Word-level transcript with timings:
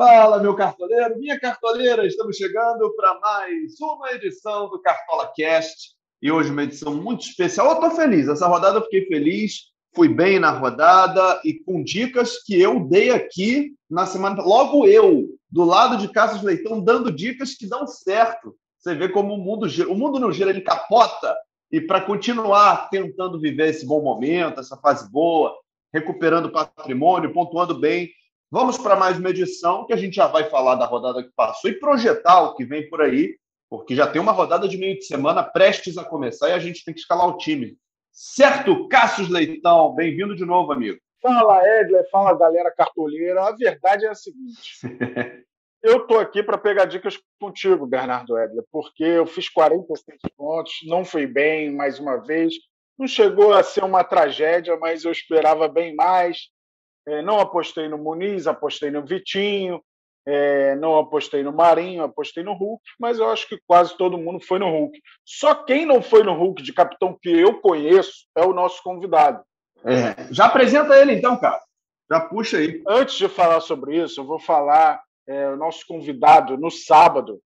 Fala, 0.00 0.38
meu 0.38 0.56
cartoleiro, 0.56 1.18
minha 1.18 1.38
cartoleira, 1.38 2.06
estamos 2.06 2.34
chegando 2.34 2.90
para 2.96 3.20
mais 3.20 3.78
uma 3.82 4.10
edição 4.12 4.70
do 4.70 4.80
Cartola 4.80 5.30
Cast 5.36 5.90
e 6.22 6.32
hoje 6.32 6.50
uma 6.50 6.62
edição 6.62 6.94
muito 6.94 7.20
especial. 7.20 7.66
Eu 7.66 7.74
estou 7.74 7.90
feliz, 7.90 8.26
essa 8.26 8.46
rodada 8.46 8.78
eu 8.78 8.84
fiquei 8.84 9.04
feliz, 9.04 9.64
fui 9.94 10.08
bem 10.08 10.38
na 10.38 10.52
rodada 10.52 11.38
e 11.44 11.52
com 11.52 11.84
dicas 11.84 12.42
que 12.42 12.58
eu 12.58 12.80
dei 12.80 13.10
aqui 13.10 13.74
na 13.90 14.06
semana. 14.06 14.42
Logo 14.42 14.86
eu, 14.86 15.26
do 15.50 15.64
lado 15.64 15.98
de 15.98 16.08
Cassius 16.08 16.42
Leitão, 16.42 16.80
dando 16.82 17.12
dicas 17.12 17.54
que 17.54 17.68
dão 17.68 17.86
certo. 17.86 18.56
Você 18.78 18.94
vê 18.94 19.06
como 19.06 19.34
o 19.34 19.38
mundo 19.44 19.68
gira. 19.68 19.90
O 19.90 19.94
mundo 19.94 20.18
não 20.18 20.32
gira, 20.32 20.48
ele 20.48 20.62
capota. 20.62 21.36
E 21.70 21.78
para 21.78 22.00
continuar 22.00 22.88
tentando 22.88 23.38
viver 23.38 23.68
esse 23.68 23.84
bom 23.84 24.00
momento, 24.00 24.60
essa 24.60 24.78
fase 24.78 25.12
boa, 25.12 25.54
recuperando 25.92 26.50
patrimônio, 26.50 27.34
pontuando 27.34 27.78
bem, 27.78 28.08
Vamos 28.52 28.76
para 28.76 28.96
mais 28.96 29.16
uma 29.16 29.30
edição 29.30 29.86
que 29.86 29.92
a 29.92 29.96
gente 29.96 30.16
já 30.16 30.26
vai 30.26 30.42
falar 30.50 30.74
da 30.74 30.84
rodada 30.84 31.22
que 31.22 31.30
passou 31.36 31.70
e 31.70 31.78
projetar 31.78 32.42
o 32.42 32.54
que 32.56 32.64
vem 32.64 32.88
por 32.90 33.00
aí, 33.00 33.38
porque 33.68 33.94
já 33.94 34.08
tem 34.08 34.20
uma 34.20 34.32
rodada 34.32 34.66
de 34.66 34.76
meio 34.76 34.98
de 34.98 35.04
semana 35.04 35.44
prestes 35.44 35.96
a 35.96 36.04
começar 36.04 36.48
e 36.48 36.52
a 36.52 36.58
gente 36.58 36.84
tem 36.84 36.92
que 36.92 36.98
escalar 36.98 37.28
o 37.28 37.36
time. 37.36 37.76
Certo, 38.10 38.88
Cassius 38.88 39.28
Leitão, 39.28 39.94
bem-vindo 39.94 40.34
de 40.34 40.44
novo, 40.44 40.72
amigo. 40.72 40.98
Fala, 41.22 41.62
Edler, 41.64 42.04
fala, 42.10 42.36
galera 42.36 42.74
cartoleira. 42.76 43.40
A 43.40 43.52
verdade 43.52 44.04
é 44.04 44.08
a 44.08 44.16
seguinte. 44.16 44.80
eu 45.80 46.04
tô 46.08 46.18
aqui 46.18 46.42
para 46.42 46.58
pegar 46.58 46.86
dicas 46.86 47.16
contigo, 47.40 47.86
Bernardo 47.86 48.36
Edler, 48.36 48.64
porque 48.72 49.04
eu 49.04 49.26
fiz 49.28 49.48
46 49.48 50.18
pontos, 50.36 50.72
não 50.88 51.04
fui 51.04 51.24
bem 51.24 51.70
mais 51.72 52.00
uma 52.00 52.16
vez. 52.16 52.54
Não 52.98 53.06
chegou 53.06 53.52
a 53.52 53.62
ser 53.62 53.84
uma 53.84 54.02
tragédia, 54.02 54.76
mas 54.76 55.04
eu 55.04 55.12
esperava 55.12 55.68
bem 55.68 55.94
mais. 55.94 56.48
É, 57.06 57.22
não 57.22 57.40
apostei 57.40 57.88
no 57.88 57.98
Muniz, 57.98 58.46
apostei 58.46 58.90
no 58.90 59.04
Vitinho, 59.04 59.82
é, 60.26 60.76
não 60.76 60.98
apostei 60.98 61.42
no 61.42 61.52
Marinho, 61.52 62.04
apostei 62.04 62.42
no 62.42 62.52
Hulk, 62.52 62.82
mas 62.98 63.18
eu 63.18 63.28
acho 63.30 63.48
que 63.48 63.58
quase 63.66 63.96
todo 63.96 64.18
mundo 64.18 64.44
foi 64.44 64.58
no 64.58 64.68
Hulk. 64.68 65.00
Só 65.24 65.54
quem 65.54 65.86
não 65.86 66.02
foi 66.02 66.22
no 66.22 66.34
Hulk 66.34 66.62
de 66.62 66.72
capitão 66.72 67.18
que 67.20 67.30
eu 67.30 67.60
conheço 67.60 68.26
é 68.36 68.44
o 68.44 68.52
nosso 68.52 68.82
convidado. 68.82 69.42
É, 69.84 70.32
já 70.32 70.46
apresenta 70.46 70.96
ele 70.98 71.12
então, 71.12 71.36
cara. 71.38 71.60
Já 72.10 72.20
puxa 72.20 72.58
aí. 72.58 72.82
Antes 72.86 73.16
de 73.16 73.28
falar 73.28 73.60
sobre 73.60 73.96
isso, 74.02 74.20
eu 74.20 74.24
vou 74.24 74.38
falar 74.38 75.00
é, 75.28 75.48
o 75.48 75.56
nosso 75.56 75.86
convidado 75.86 76.56
no 76.56 76.70
sábado. 76.70 77.40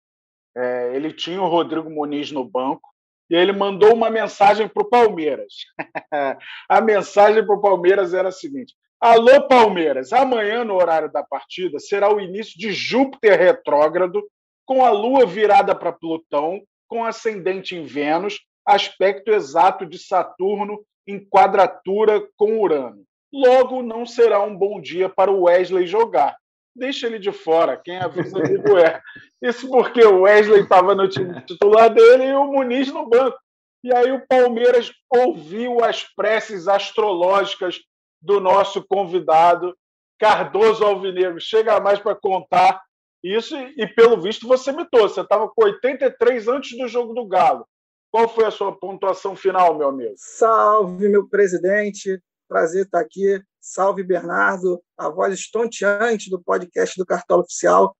É, 0.56 0.92
ele 0.94 1.12
tinha 1.12 1.41
o 1.41 1.48
Rodrigo 1.48 1.91
Muniz 1.91 2.33
no 2.33 2.44
banco 2.44 2.89
e 3.30 3.34
ele 3.34 3.52
mandou 3.52 3.94
uma 3.94 4.11
mensagem 4.11 4.68
para 4.68 4.83
o 4.83 4.89
Palmeiras. 4.89 5.52
a 6.68 6.80
mensagem 6.80 7.44
para 7.44 7.55
o 7.55 7.61
Palmeiras 7.61 8.14
era 8.14 8.28
a 8.28 8.33
seguinte: 8.33 8.74
Alô, 9.05 9.47
Palmeiras! 9.47 10.14
Amanhã, 10.14 10.64
no 10.64 10.77
horário 10.77 11.12
da 11.12 11.22
partida, 11.22 11.78
será 11.78 12.10
o 12.10 12.19
início 12.19 12.58
de 12.58 12.72
Júpiter 12.72 13.38
retrógrado, 13.38 14.27
com 14.64 14.83
a 14.83 14.91
Lua 14.92 15.27
virada 15.27 15.74
para 15.74 15.92
Plutão, 15.92 16.62
com 16.88 17.05
ascendente 17.05 17.77
em 17.77 17.84
Vênus, 17.84 18.41
aspecto 18.66 19.30
exato 19.30 19.84
de 19.84 19.98
Saturno 19.98 20.83
em 21.06 21.22
quadratura 21.22 22.27
com 22.34 22.62
Urano. 22.62 23.05
Logo, 23.30 23.83
não 23.83 24.06
será 24.06 24.42
um 24.42 24.56
bom 24.56 24.80
dia 24.80 25.06
para 25.06 25.30
o 25.30 25.42
Wesley 25.42 25.86
jogar. 25.86 26.34
Deixa 26.74 27.07
ele 27.07 27.18
de 27.18 27.30
fora, 27.30 27.77
quem 27.77 27.98
avisa 27.98 28.39
amigo 28.39 28.78
é. 28.78 29.02
Isso 29.42 29.68
porque 29.68 30.02
o 30.02 30.23
Wesley 30.23 30.62
estava 30.62 30.95
no 30.95 31.07
time 31.11 31.42
titular 31.42 31.92
dele 31.92 32.24
e 32.24 32.33
o 32.33 32.46
Muniz 32.46 32.90
no 32.90 33.07
banco. 33.07 33.36
E 33.84 33.95
aí 33.95 34.11
o 34.12 34.27
Palmeiras 34.27 34.90
ouviu 35.11 35.84
as 35.84 36.05
preces 36.17 36.68
astrológicas 36.68 37.78
do 38.24 38.40
nosso 38.40 38.85
convidado, 38.89 39.77
Cardoso 40.18 40.85
Alvinegro. 40.85 41.40
Chega 41.40 41.79
mais 41.79 41.98
para 41.98 42.14
contar 42.14 42.83
isso 43.23 43.55
e, 43.57 43.86
pelo 43.86 44.20
visto, 44.20 44.48
você 44.48 44.73
mitou. 44.73 45.08
Você 45.08 45.20
estava 45.20 45.48
com 45.48 45.64
83 45.64 46.48
antes 46.48 46.79
do 46.79 46.89
jogo 46.89 47.13
do 47.13 47.27
Galo. 47.27 47.67
Qual 48.11 48.29
foi 48.29 48.45
a 48.45 48.51
sua 48.51 48.73
pontuação 48.73 49.36
final, 49.36 49.77
meu 49.77 49.89
amigo? 49.89 50.14
Salve, 50.17 51.08
meu 51.08 51.29
presidente. 51.29 52.20
Prazer 52.48 52.86
estar 52.86 53.01
aqui. 53.01 53.42
Salve, 53.61 54.02
Bernardo, 54.02 54.83
a 54.96 55.08
voz 55.08 55.34
estonteante 55.34 56.30
do 56.30 56.40
podcast 56.40 56.98
do 56.98 57.07
Cartola 57.07 57.42
Oficial. 57.42 57.96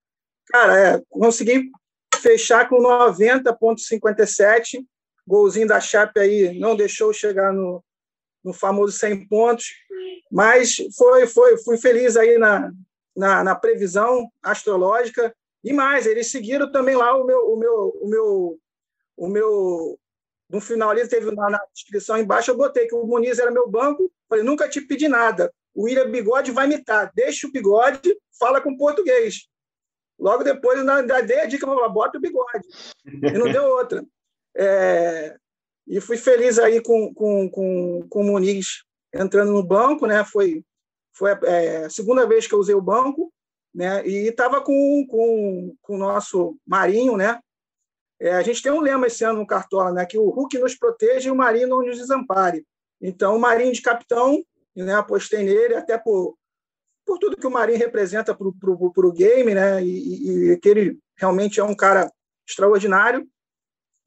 Cara, 0.47 0.79
é, 0.79 1.03
consegui 1.09 1.71
fechar 2.17 2.69
com 2.69 2.83
90,57. 2.83 4.85
Golzinho 5.27 5.67
da 5.67 5.81
Chape 5.81 6.21
aí 6.21 6.59
não 6.59 6.77
deixou 6.77 7.13
chegar 7.13 7.53
no, 7.53 7.83
no 8.45 8.53
famoso 8.53 8.97
100 8.99 9.27
pontos, 9.27 9.67
mas 10.31 10.77
foi, 10.97 11.27
foi, 11.27 11.57
fui 11.59 11.79
feliz 11.79 12.17
aí 12.17 12.37
na, 12.39 12.73
na, 13.17 13.43
na, 13.43 13.55
previsão 13.55 14.29
astrológica 14.43 15.35
e 15.63 15.73
mais, 15.73 16.07
eles 16.07 16.31
seguiram 16.31 16.71
também 16.71 16.95
lá 16.95 17.17
o 17.17 17.25
meu, 17.25 17.39
o 17.53 17.57
meu, 17.57 17.99
o 18.01 18.09
meu, 18.09 18.59
o 19.17 19.29
meu 19.29 19.99
no 20.51 20.61
final 20.61 20.91
ali 20.91 21.09
teve 21.09 21.31
na, 21.31 21.49
na 21.49 21.61
descrição 21.73 22.19
embaixo 22.19 22.51
eu 22.51 22.57
botei 22.57 22.87
que 22.87 22.95
o 22.95 23.07
Muniz 23.07 23.39
era 23.39 23.51
meu 23.51 23.69
banco, 23.69 24.13
falei 24.29 24.45
nunca 24.45 24.69
te 24.69 24.81
pedi 24.81 25.09
nada, 25.09 25.53
o 25.75 25.85
William 25.85 26.11
Bigode 26.11 26.51
vai 26.51 26.67
imitar, 26.67 27.11
deixa 27.15 27.47
o 27.47 27.53
Bigode, 27.53 28.17
fala 28.39 28.61
com 28.61 28.77
português. 28.77 29.49
Logo 30.19 30.45
depois, 30.45 30.79
ainda 30.79 31.21
dei 31.23 31.41
a 31.41 31.47
dica, 31.47 31.67
bota 31.67 32.19
o 32.19 32.21
bigode. 32.21 32.67
E 33.05 33.33
não 33.33 33.51
deu 33.51 33.65
outra. 33.65 34.05
É, 34.57 35.37
e 35.87 36.01
fui 36.01 36.17
feliz 36.17 36.59
aí 36.59 36.81
com, 36.81 37.13
com, 37.13 37.49
com, 37.51 38.07
com 38.09 38.21
o 38.21 38.25
Muniz 38.25 38.85
entrando 39.13 39.53
no 39.53 39.63
banco, 39.63 40.07
né? 40.07 40.25
Foi, 40.25 40.65
foi 41.13 41.33
é, 41.45 41.85
a 41.85 41.91
segunda 41.91 42.27
vez 42.27 42.47
que 42.47 42.55
eu 42.55 42.59
usei 42.59 42.75
o 42.75 42.83
banco, 42.83 43.33
né? 43.75 44.07
E 44.07 44.29
estava 44.29 44.63
com, 44.63 45.07
com, 45.09 45.77
com 45.83 45.95
o 45.95 45.99
nosso 45.99 46.57
Marinho, 46.67 47.17
né? 47.17 47.39
É, 48.19 48.33
a 48.33 48.43
gente 48.43 48.63
tem 48.63 48.73
um 48.73 48.81
lema 48.81 49.07
esse 49.07 49.25
ano 49.25 49.41
no 49.41 49.47
Cartola, 49.47 49.93
né? 49.93 50.07
Que 50.07 50.19
o 50.19 50.31
Hulk 50.31 50.59
nos 50.59 50.75
proteja 50.75 51.29
e 51.29 51.33
o 51.33 51.37
Marinho 51.37 51.69
não 51.69 51.83
nos 51.83 51.99
desampare. 51.99 52.65
Então, 53.01 53.37
o 53.37 53.41
Marinho 53.41 53.73
de 53.73 53.83
capitão, 53.83 54.43
né? 54.75 54.95
Apostei 54.95 55.45
nele, 55.45 55.75
até 55.75 55.99
por, 55.99 56.35
por 57.05 57.19
tudo 57.19 57.37
que 57.37 57.47
o 57.47 57.51
Marinho 57.51 57.79
representa 57.79 58.35
para 58.35 58.49
o 58.49 59.13
game, 59.13 59.55
né? 59.55 59.85
E, 59.85 60.53
e 60.53 60.57
que 60.59 60.69
ele 60.69 60.99
realmente 61.17 61.61
é 61.61 61.65
um 61.65 61.75
cara 61.75 62.11
extraordinário 62.49 63.29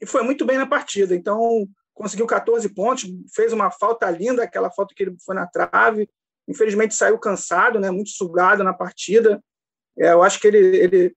e 0.01 0.05
foi 0.05 0.23
muito 0.23 0.45
bem 0.45 0.57
na 0.57 0.65
partida. 0.65 1.15
Então, 1.15 1.67
conseguiu 1.93 2.27
14 2.27 2.69
pontos, 2.69 3.05
fez 3.33 3.51
uma 3.51 3.71
falta 3.71 4.09
linda, 4.09 4.43
aquela 4.43 4.69
falta 4.69 4.93
que 4.95 5.03
ele 5.03 5.15
foi 5.25 5.35
na 5.35 5.47
trave. 5.47 6.09
Infelizmente, 6.47 6.95
saiu 6.95 7.17
cansado, 7.17 7.79
né, 7.79 7.89
muito 7.89 8.11
sugado 8.11 8.63
na 8.63 8.73
partida. 8.73 9.43
É, 9.97 10.11
eu 10.11 10.21
acho 10.21 10.39
que 10.39 10.47
ele, 10.47 10.77
ele, 10.77 11.15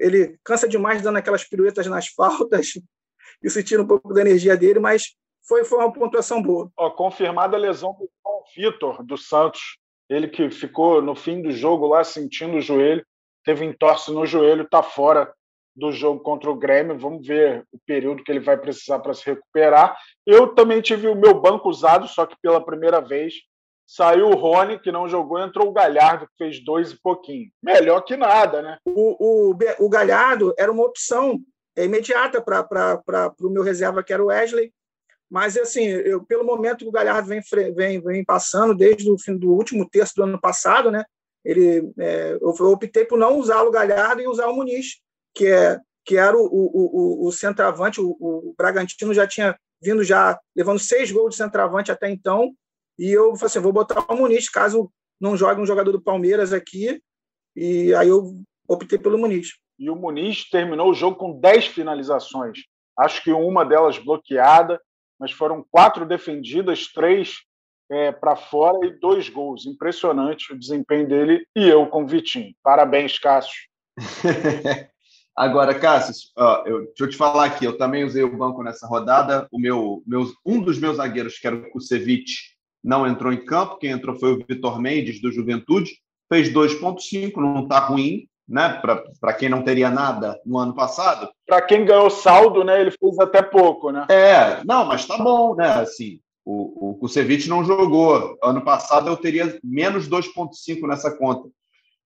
ele 0.00 0.38
cansa 0.44 0.68
demais 0.68 1.02
dando 1.02 1.16
aquelas 1.16 1.44
piruetas 1.44 1.86
nas 1.86 2.08
faltas. 2.14 2.72
Isso 3.42 3.62
tira 3.62 3.82
um 3.82 3.86
pouco 3.86 4.12
da 4.12 4.20
energia 4.20 4.56
dele, 4.56 4.78
mas 4.78 5.14
foi, 5.46 5.64
foi 5.64 5.78
uma 5.78 5.92
pontuação 5.92 6.42
boa. 6.42 6.70
Ó, 6.76 6.90
confirmada 6.90 7.56
a 7.56 7.60
lesão 7.60 7.94
do 7.94 8.08
Vitor, 8.54 9.02
do 9.02 9.16
Santos. 9.16 9.78
Ele 10.08 10.28
que 10.28 10.50
ficou 10.50 11.02
no 11.02 11.14
fim 11.14 11.42
do 11.42 11.50
jogo 11.50 11.86
lá 11.86 12.02
sentindo 12.02 12.56
o 12.56 12.60
joelho, 12.60 13.04
teve 13.44 13.64
entorse 13.64 14.10
no 14.10 14.26
joelho, 14.26 14.64
está 14.64 14.82
fora 14.82 15.32
do 15.78 15.92
jogo 15.92 16.20
contra 16.20 16.50
o 16.50 16.56
Grêmio. 16.56 16.98
Vamos 16.98 17.26
ver 17.26 17.64
o 17.72 17.78
período 17.86 18.22
que 18.24 18.32
ele 18.32 18.40
vai 18.40 18.56
precisar 18.56 18.98
para 18.98 19.14
se 19.14 19.24
recuperar. 19.24 19.96
Eu 20.26 20.48
também 20.48 20.80
tive 20.80 21.06
o 21.06 21.14
meu 21.14 21.40
banco 21.40 21.68
usado, 21.68 22.08
só 22.08 22.26
que 22.26 22.36
pela 22.42 22.64
primeira 22.64 23.00
vez 23.00 23.34
saiu 23.86 24.28
o 24.28 24.34
Rony, 24.34 24.78
que 24.78 24.92
não 24.92 25.08
jogou, 25.08 25.38
entrou 25.38 25.68
o 25.68 25.72
Galhardo, 25.72 26.26
que 26.26 26.44
fez 26.44 26.62
dois 26.62 26.90
e 26.92 27.00
pouquinho. 27.00 27.50
Melhor 27.62 28.02
que 28.02 28.16
nada, 28.16 28.60
né? 28.60 28.78
O, 28.84 29.50
o, 29.50 29.58
o 29.78 29.88
Galhardo 29.88 30.52
era 30.58 30.70
uma 30.70 30.84
opção 30.84 31.38
imediata 31.76 32.42
para 32.42 33.32
o 33.40 33.48
meu 33.48 33.62
reserva, 33.62 34.02
que 34.02 34.12
era 34.12 34.22
o 34.22 34.26
Wesley. 34.26 34.72
Mas, 35.30 35.56
assim, 35.56 35.84
eu, 35.86 36.22
pelo 36.24 36.44
momento 36.44 36.86
o 36.86 36.92
Galhardo 36.92 37.28
vem, 37.28 37.40
vem, 37.74 38.00
vem 38.00 38.24
passando 38.24 38.74
desde 38.74 39.10
o 39.10 39.18
fim 39.18 39.36
do 39.36 39.52
último 39.52 39.88
terço 39.88 40.14
do 40.16 40.24
ano 40.24 40.40
passado, 40.40 40.90
né? 40.90 41.04
Ele, 41.44 41.90
é, 41.98 42.36
eu 42.40 42.50
optei 42.66 43.04
por 43.04 43.18
não 43.18 43.38
usar 43.38 43.62
o 43.62 43.70
Galhardo 43.70 44.20
e 44.20 44.26
usar 44.26 44.48
o 44.48 44.54
Muniz, 44.54 45.00
que, 45.38 45.46
é, 45.46 45.78
que 46.04 46.16
era 46.16 46.36
o, 46.36 46.44
o, 46.44 47.24
o, 47.24 47.28
o 47.28 47.32
centroavante. 47.32 48.00
O, 48.00 48.16
o 48.20 48.54
Bragantino 48.58 49.14
já 49.14 49.26
tinha 49.26 49.56
vindo 49.80 50.02
já 50.02 50.36
levando 50.56 50.80
seis 50.80 51.12
gols 51.12 51.30
de 51.30 51.36
centroavante 51.36 51.92
até 51.92 52.10
então. 52.10 52.52
E 52.98 53.12
eu 53.12 53.36
falei 53.36 53.46
assim: 53.46 53.60
vou 53.60 53.72
botar 53.72 54.04
o 54.12 54.16
Muniz 54.16 54.50
caso 54.50 54.90
não 55.20 55.36
jogue 55.36 55.60
um 55.60 55.66
jogador 55.66 55.92
do 55.92 56.02
Palmeiras 56.02 56.52
aqui. 56.52 57.00
E 57.54 57.94
aí 57.94 58.08
eu 58.08 58.40
optei 58.68 58.98
pelo 58.98 59.18
Muniz. 59.18 59.50
E 59.78 59.88
o 59.88 59.94
Muniz 59.94 60.48
terminou 60.50 60.90
o 60.90 60.94
jogo 60.94 61.16
com 61.16 61.38
10 61.38 61.68
finalizações. 61.68 62.58
acho 62.98 63.22
que 63.22 63.30
uma 63.30 63.64
delas 63.64 63.96
bloqueada, 63.98 64.80
mas 65.18 65.30
foram 65.30 65.64
quatro 65.70 66.04
defendidas, 66.04 66.88
três 66.88 67.36
é, 67.90 68.10
para 68.10 68.34
fora 68.34 68.84
e 68.86 68.98
dois 68.98 69.28
gols. 69.28 69.66
Impressionante 69.66 70.52
o 70.52 70.58
desempenho 70.58 71.06
dele 71.06 71.46
e 71.54 71.68
eu 71.68 71.86
com 71.86 72.02
o 72.02 72.08
Vitinho. 72.08 72.52
Parabéns, 72.62 73.18
Cássio. 73.20 73.68
Agora, 75.38 75.72
Cássio, 75.72 76.14
ó, 76.36 76.64
eu, 76.66 76.78
deixa 76.86 77.04
eu 77.04 77.10
te 77.10 77.16
falar 77.16 77.44
aqui, 77.44 77.64
eu 77.64 77.78
também 77.78 78.02
usei 78.02 78.24
o 78.24 78.36
banco 78.36 78.60
nessa 78.60 78.88
rodada. 78.88 79.46
O 79.52 79.60
meu, 79.60 80.02
meus, 80.04 80.34
um 80.44 80.60
dos 80.60 80.80
meus 80.80 80.96
zagueiros, 80.96 81.38
que 81.38 81.46
era 81.46 81.54
o 81.54 81.70
Kusevich, 81.70 82.56
não 82.82 83.06
entrou 83.06 83.32
em 83.32 83.44
campo. 83.44 83.78
Quem 83.78 83.92
entrou 83.92 84.18
foi 84.18 84.32
o 84.32 84.44
Vitor 84.44 84.80
Mendes, 84.80 85.22
do 85.22 85.30
Juventude. 85.30 85.92
Fez 86.28 86.52
2,5, 86.52 87.36
não 87.36 87.62
está 87.62 87.78
ruim, 87.78 88.26
né? 88.48 88.82
Para 89.20 89.32
quem 89.32 89.48
não 89.48 89.62
teria 89.62 89.88
nada 89.88 90.40
no 90.44 90.58
ano 90.58 90.74
passado. 90.74 91.30
Para 91.46 91.62
quem 91.62 91.84
ganhou 91.84 92.10
saldo, 92.10 92.64
né? 92.64 92.80
Ele 92.80 92.90
fez 92.90 93.16
até 93.20 93.40
pouco, 93.40 93.92
né? 93.92 94.06
É, 94.10 94.60
não, 94.64 94.86
mas 94.86 95.06
tá 95.06 95.16
bom, 95.18 95.54
né? 95.54 95.68
Assim, 95.68 96.18
o, 96.44 96.90
o 96.90 96.94
Kusevich 96.96 97.48
não 97.48 97.64
jogou. 97.64 98.36
Ano 98.42 98.62
passado 98.62 99.08
eu 99.08 99.16
teria 99.16 99.56
menos 99.62 100.08
2,5 100.08 100.84
nessa 100.88 101.16
conta. 101.16 101.48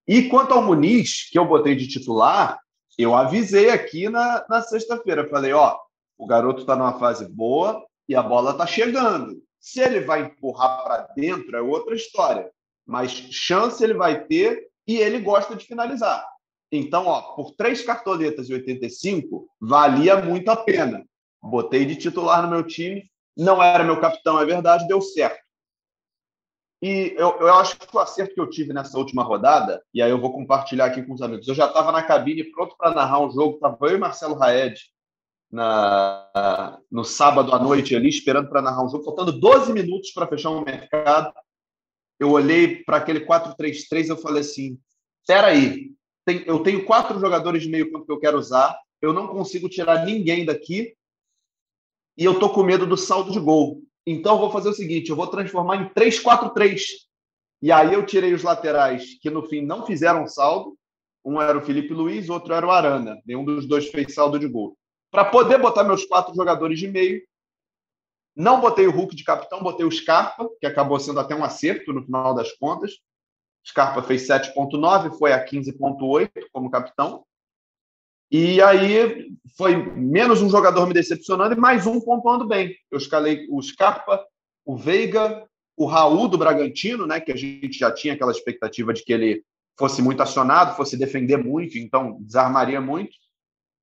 E 0.07 0.25
quanto 0.25 0.53
ao 0.53 0.63
Muniz, 0.63 1.31
que 1.31 1.39
eu 1.39 1.47
botei 1.47 1.75
de 1.75 1.89
titular, 1.89 2.59
eu 2.99 3.15
avisei 3.15 3.71
aqui 3.71 4.09
na, 4.09 4.45
na 4.49 4.63
sexta-feira. 4.63 5.29
Falei: 5.29 5.53
ó, 5.53 5.79
o 6.19 6.27
garoto 6.27 6.61
está 6.61 6.77
numa 6.77 6.99
fase 6.99 7.29
boa 7.29 7.85
e 8.09 8.15
a 8.15 8.23
bola 8.23 8.53
está 8.53 8.67
chegando. 8.67 9.43
Se 9.61 9.81
ele 9.81 10.01
vai 10.01 10.23
empurrar 10.23 10.83
para 10.83 11.09
dentro, 11.15 11.57
é 11.57 11.61
outra 11.61 11.95
história. 11.95 12.51
Mas 12.87 13.13
chance 13.13 13.83
ele 13.83 13.95
vai 13.95 14.25
ter 14.25 14.69
e 14.87 14.97
ele 14.99 15.21
gosta 15.21 15.55
de 15.55 15.65
finalizar. 15.65 16.25
Então, 16.71 17.07
ó, 17.07 17.21
por 17.35 17.53
três 17.53 17.85
cartoletas 17.85 18.49
e 18.49 18.55
85, 18.55 19.47
valia 19.61 20.17
muito 20.17 20.51
a 20.51 20.57
pena. 20.57 21.05
Botei 21.43 21.85
de 21.85 21.97
titular 21.97 22.43
no 22.43 22.49
meu 22.49 22.63
time, 22.67 23.05
não 23.37 23.63
era 23.63 23.85
meu 23.85 24.01
capitão, 24.01 24.41
é 24.41 24.45
verdade, 24.45 24.89
deu 24.89 25.01
certo. 25.01 25.42
E 26.83 27.15
eu, 27.17 27.39
eu 27.39 27.55
acho 27.55 27.79
que 27.79 27.97
o 27.97 28.01
acerto 28.01 28.35
que 28.35 28.41
eu 28.41 28.51
tive 28.51 28.73
nessa 28.73 28.99
última 28.99 29.23
rodada, 29.23 29.81
e 29.95 30.03
aí 30.03 30.11
eu 30.11 30.21
vou 30.21 30.33
compartilhar 30.33 30.87
aqui 30.87 31.01
com 31.01 31.15
os 31.15 31.23
amigos. 31.23 31.47
Eu 31.47 31.55
já 31.55 31.67
estava 31.67 31.93
na 31.93 32.03
cabine 32.03 32.43
pronto 32.43 32.77
para 32.77 32.93
narrar 32.93 33.21
um 33.21 33.31
jogo, 33.31 33.55
estava 33.55 33.87
eu 33.87 33.95
e 33.95 33.99
Marcelo 33.99 34.35
Raed 34.35 34.81
na, 35.49 36.81
no 36.91 37.05
sábado 37.05 37.55
à 37.55 37.59
noite 37.61 37.95
ali, 37.95 38.09
esperando 38.09 38.49
para 38.49 38.61
narrar 38.61 38.85
um 38.85 38.89
jogo, 38.89 39.05
faltando 39.05 39.31
12 39.31 39.73
minutos 39.73 40.11
para 40.11 40.27
fechar 40.27 40.51
o 40.51 40.59
um 40.59 40.65
mercado. 40.65 41.33
Eu 42.19 42.33
olhei 42.33 42.83
para 42.83 42.97
aquele 42.97 43.25
4-3-3 43.25 44.09
eu 44.09 44.17
falei 44.17 44.41
assim: 44.41 44.77
espera 45.21 45.49
aí, 45.49 45.93
eu 46.47 46.65
tenho 46.65 46.85
quatro 46.85 47.21
jogadores 47.21 47.63
de 47.63 47.69
meio 47.69 47.93
campo 47.93 48.07
que 48.07 48.13
eu 48.13 48.19
quero 48.19 48.39
usar, 48.39 48.77
eu 49.01 49.13
não 49.13 49.29
consigo 49.29 49.69
tirar 49.69 50.05
ninguém 50.05 50.45
daqui 50.45 50.97
e 52.19 52.25
eu 52.25 52.41
tô 52.41 52.51
com 52.51 52.65
medo 52.65 52.89
do 52.89 52.97
saldo 52.97 53.31
de 53.31 53.39
gol. 53.39 53.83
Então 54.07 54.39
vou 54.39 54.51
fazer 54.51 54.69
o 54.69 54.75
seguinte, 54.75 55.11
eu 55.11 55.17
vou 55.17 55.27
transformar 55.27 55.77
em 55.77 55.89
3-4-3. 55.91 56.81
E 57.61 57.71
aí 57.71 57.95
eu 57.95 58.05
tirei 58.05 58.35
os 58.35 58.43
laterais 58.43 59.19
que 59.21 59.31
no 59.31 59.47
fim 59.47 59.61
não 59.61 59.87
fizeram 59.87 60.27
saldo. 60.27 60.77
Um 61.25 61.41
era 61.41 61.57
o 61.57 61.63
Felipe 61.63 61.95
Luiz, 61.95 62.29
outro 62.29 62.53
era 62.53 62.67
o 62.67 62.71
Arana. 62.71 63.21
Nenhum 63.25 63.45
dos 63.45 63.67
dois 63.67 63.89
fez 63.89 64.15
saldo 64.15 64.39
de 64.39 64.49
gol. 64.49 64.77
Para 65.11 65.27
poder 65.27 65.59
botar 65.59 65.85
meus 65.85 66.05
quatro 66.05 66.35
jogadores 66.35 66.81
de 66.81 66.89
meio, 66.89 67.23
não 68.35 68.61
botei 68.61 68.87
o 68.87 68.91
Hulk 68.91 69.15
de 69.15 69.25
capitão, 69.25 69.63
botei 69.63 69.85
o 69.85 69.91
Scarpa, 69.91 70.49
que 70.59 70.67
acabou 70.67 70.99
sendo 70.99 71.21
até 71.21 71.35
um 71.35 71.45
acerto 71.45 71.93
no 71.93 72.03
final 72.03 72.35
das 72.35 72.51
contas. 72.53 72.93
Scarpa 73.65 74.03
fez 74.03 74.27
7,9, 74.27 75.17
foi 75.19 75.33
a 75.33 75.45
15,8 75.45 76.31
como 76.53 76.71
capitão. 76.71 77.25
E 78.35 78.63
aí 78.63 79.31
foi 79.59 79.77
menos 79.77 80.41
um 80.41 80.49
jogador 80.49 80.87
me 80.87 80.95
decepcionando 80.95 81.53
e 81.53 81.61
mais 81.61 81.87
um 81.87 82.01
pontuando 82.01 82.49
bem. 82.49 82.75
Eu 82.91 82.97
escalei 82.97 83.47
o 83.51 83.61
Scarpa, 83.61 84.25
o 84.65 84.75
Veiga, 84.75 85.47
o 85.77 85.85
Raul 85.85 86.29
do 86.29 86.39
Bragantino, 86.39 87.07
né, 87.07 87.21
que 87.21 87.31
a 87.31 87.37
gente 87.37 87.79
já 87.79 87.93
tinha 87.93 88.15
aquela 88.15 88.33
expectativa 88.33 88.95
de 88.95 89.05
que 89.05 89.13
ele 89.13 89.45
fosse 89.79 90.01
muito 90.01 90.23
acionado, 90.23 90.75
fosse 90.79 90.97
defender 90.97 91.37
muito, 91.37 91.77
então 91.77 92.17
desarmaria 92.23 92.81
muito. 92.81 93.13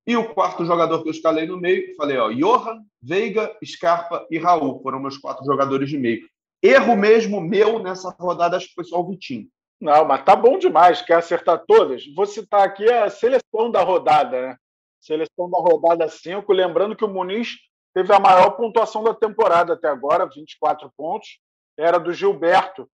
E 0.07 0.17
o 0.17 0.33
quarto 0.33 0.65
jogador 0.65 1.03
que 1.03 1.09
eu 1.09 1.13
escalei 1.13 1.45
no 1.45 1.59
meio, 1.59 1.95
falei, 1.95 2.17
ó, 2.17 2.31
Johan, 2.31 2.79
Veiga, 2.99 3.55
Scarpa 3.63 4.25
e 4.31 4.39
Raul 4.39 4.81
foram 4.81 4.99
meus 4.99 5.19
quatro 5.19 5.45
jogadores 5.45 5.91
de 5.91 5.97
meio. 5.99 6.21
Erro 6.59 6.95
mesmo 6.95 7.39
meu 7.39 7.83
nessa 7.83 8.09
rodada, 8.19 8.57
acho 8.57 8.69
que 8.69 8.73
foi 8.73 8.83
só 8.83 8.99
o 8.99 9.07
Vitinho. 9.07 9.47
Não, 9.79 10.03
mas 10.03 10.23
tá 10.25 10.35
bom 10.35 10.57
demais, 10.57 11.01
quer 11.01 11.15
acertar 11.15 11.63
todas. 11.65 12.03
Vou 12.13 12.25
citar 12.25 12.63
aqui 12.63 12.91
a 12.91 13.09
seleção 13.09 13.71
da 13.71 13.81
rodada, 13.81 14.41
né? 14.41 14.57
Seleção 14.99 15.49
da 15.49 15.57
rodada 15.57 16.09
5, 16.09 16.51
lembrando 16.51 16.95
que 16.95 17.05
o 17.05 17.07
Muniz 17.07 17.55
teve 17.93 18.13
a 18.13 18.19
maior 18.19 18.51
pontuação 18.51 19.01
da 19.03 19.13
temporada 19.13 19.73
até 19.73 19.87
agora, 19.87 20.27
24 20.27 20.91
pontos. 20.97 21.39
Era 21.77 21.97
do 21.97 22.11
Gilberto. 22.11 22.89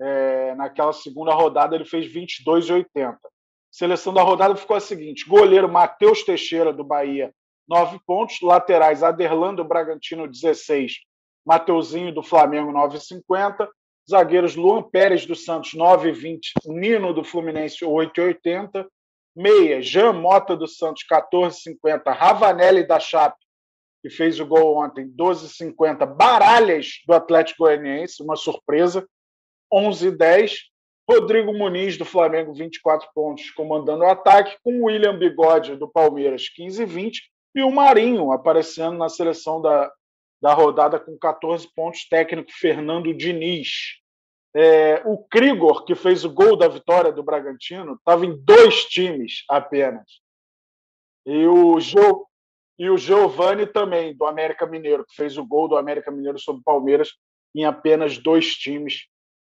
É, 0.00 0.54
naquela 0.54 0.92
segunda 0.92 1.34
rodada 1.34 1.74
ele 1.74 1.84
fez 1.84 2.06
22,80. 2.06 3.16
Seleção 3.68 4.14
da 4.14 4.22
rodada 4.22 4.54
ficou 4.54 4.76
a 4.76 4.80
seguinte: 4.80 5.28
goleiro 5.28 5.68
Matheus 5.68 6.22
Teixeira, 6.22 6.72
do 6.72 6.84
Bahia, 6.84 7.34
9 7.68 7.98
pontos. 8.06 8.40
Laterais 8.40 9.02
Aderlando 9.02 9.64
Bragantino, 9.64 10.28
16. 10.28 11.00
Mateuzinho, 11.44 12.14
do 12.14 12.22
Flamengo, 12.22 12.70
9,50 12.70 13.68
zagueiros 14.08 14.56
Luan 14.56 14.82
Pérez 14.82 15.26
do 15.26 15.34
Santos, 15.34 15.74
9,20, 15.74 16.40
Nino 16.66 17.12
do 17.12 17.22
Fluminense, 17.22 17.84
8,80, 17.84 18.86
meia, 19.36 19.82
Jean 19.82 20.12
Mota 20.12 20.56
do 20.56 20.66
Santos, 20.66 21.04
14,50, 21.10 22.02
Ravanelli 22.06 22.86
da 22.86 22.98
Chape, 22.98 23.36
que 24.02 24.08
fez 24.08 24.40
o 24.40 24.46
gol 24.46 24.76
ontem, 24.76 25.08
12,50, 25.10 26.06
Baralhas 26.06 27.02
do 27.06 27.12
Atlético 27.12 27.64
Goianiense, 27.64 28.22
uma 28.22 28.36
surpresa, 28.36 29.06
11,10, 29.72 30.54
Rodrigo 31.08 31.52
Muniz 31.52 31.96
do 31.96 32.04
Flamengo, 32.04 32.54
24 32.54 33.08
pontos, 33.14 33.50
comandando 33.50 34.04
o 34.04 34.08
ataque, 34.08 34.56
com 34.62 34.84
William 34.84 35.18
Bigode 35.18 35.76
do 35.76 35.88
Palmeiras, 35.88 36.44
15,20, 36.58 37.12
e 37.54 37.62
o 37.62 37.70
Marinho 37.70 38.30
aparecendo 38.30 38.96
na 38.98 39.08
seleção 39.08 39.60
da, 39.60 39.90
da 40.40 40.54
rodada 40.54 40.98
com 40.98 41.16
14 41.18 41.68
pontos, 41.74 42.08
técnico 42.08 42.50
Fernando 42.52 43.12
Diniz. 43.14 43.98
É, 44.54 45.02
o 45.04 45.18
Krigor, 45.18 45.84
que 45.84 45.94
fez 45.94 46.24
o 46.24 46.30
gol 46.30 46.56
da 46.56 46.68
vitória 46.68 47.12
do 47.12 47.22
Bragantino, 47.22 47.94
estava 47.94 48.24
em 48.24 48.36
dois 48.44 48.84
times 48.84 49.44
apenas. 49.48 50.20
E 51.26 51.46
o, 51.46 51.78
jo, 51.78 52.26
e 52.78 52.88
o 52.88 52.96
Giovani 52.96 53.66
também, 53.66 54.16
do 54.16 54.24
América 54.24 54.66
Mineiro, 54.66 55.04
que 55.04 55.14
fez 55.14 55.36
o 55.36 55.44
gol 55.44 55.68
do 55.68 55.76
América 55.76 56.10
Mineiro 56.10 56.38
sobre 56.38 56.60
o 56.60 56.64
Palmeiras 56.64 57.10
em 57.54 57.64
apenas 57.64 58.16
dois 58.18 58.54
times. 58.54 59.06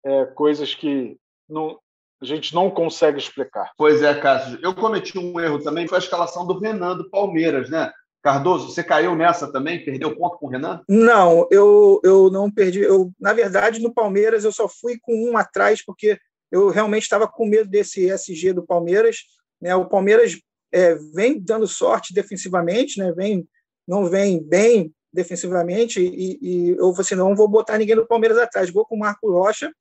É, 0.04 0.26
coisas 0.26 0.74
que 0.74 1.18
não, 1.48 1.78
a 2.22 2.24
gente 2.24 2.54
não 2.54 2.70
consegue 2.70 3.18
explicar. 3.18 3.72
Pois 3.76 4.02
é, 4.02 4.14
Cássio. 4.18 4.58
Eu 4.62 4.74
cometi 4.74 5.18
um 5.18 5.38
erro 5.40 5.62
também, 5.62 5.86
foi 5.86 5.98
a 5.98 6.00
escalação 6.00 6.46
do 6.46 6.58
Renan 6.58 6.96
do 6.96 7.10
Palmeiras, 7.10 7.68
né? 7.68 7.92
Cardoso, 8.28 8.68
você 8.68 8.84
caiu 8.84 9.16
nessa 9.16 9.50
também? 9.50 9.82
Perdeu 9.82 10.14
ponto 10.14 10.36
com 10.36 10.46
o 10.46 10.50
Renan? 10.50 10.82
Não, 10.86 11.48
eu, 11.50 11.98
eu 12.04 12.30
não 12.30 12.50
perdi. 12.50 12.80
Eu, 12.80 13.10
na 13.18 13.32
verdade, 13.32 13.80
no 13.80 13.90
Palmeiras 13.90 14.44
eu 14.44 14.52
só 14.52 14.68
fui 14.68 14.98
com 15.00 15.30
um 15.30 15.34
atrás, 15.34 15.82
porque 15.82 16.18
eu 16.52 16.68
realmente 16.68 17.04
estava 17.04 17.26
com 17.26 17.46
medo 17.46 17.70
desse 17.70 18.06
SG 18.06 18.52
do 18.52 18.62
Palmeiras. 18.62 19.20
Né? 19.58 19.74
O 19.74 19.88
Palmeiras 19.88 20.38
é, 20.70 20.94
vem 21.14 21.40
dando 21.40 21.66
sorte 21.66 22.12
defensivamente, 22.12 22.98
né? 22.98 23.12
vem, 23.12 23.48
não 23.86 24.04
vem 24.04 24.42
bem 24.42 24.92
defensivamente, 25.10 25.98
e, 25.98 26.38
e 26.42 26.70
eu 26.72 26.92
falei 26.92 27.00
assim, 27.00 27.14
não 27.14 27.34
vou 27.34 27.48
botar 27.48 27.78
ninguém 27.78 27.96
no 27.96 28.06
Palmeiras 28.06 28.36
atrás, 28.36 28.70
vou 28.70 28.84
com 28.84 28.94
o 28.94 28.98
Marco 28.98 29.32
Rocha, 29.32 29.72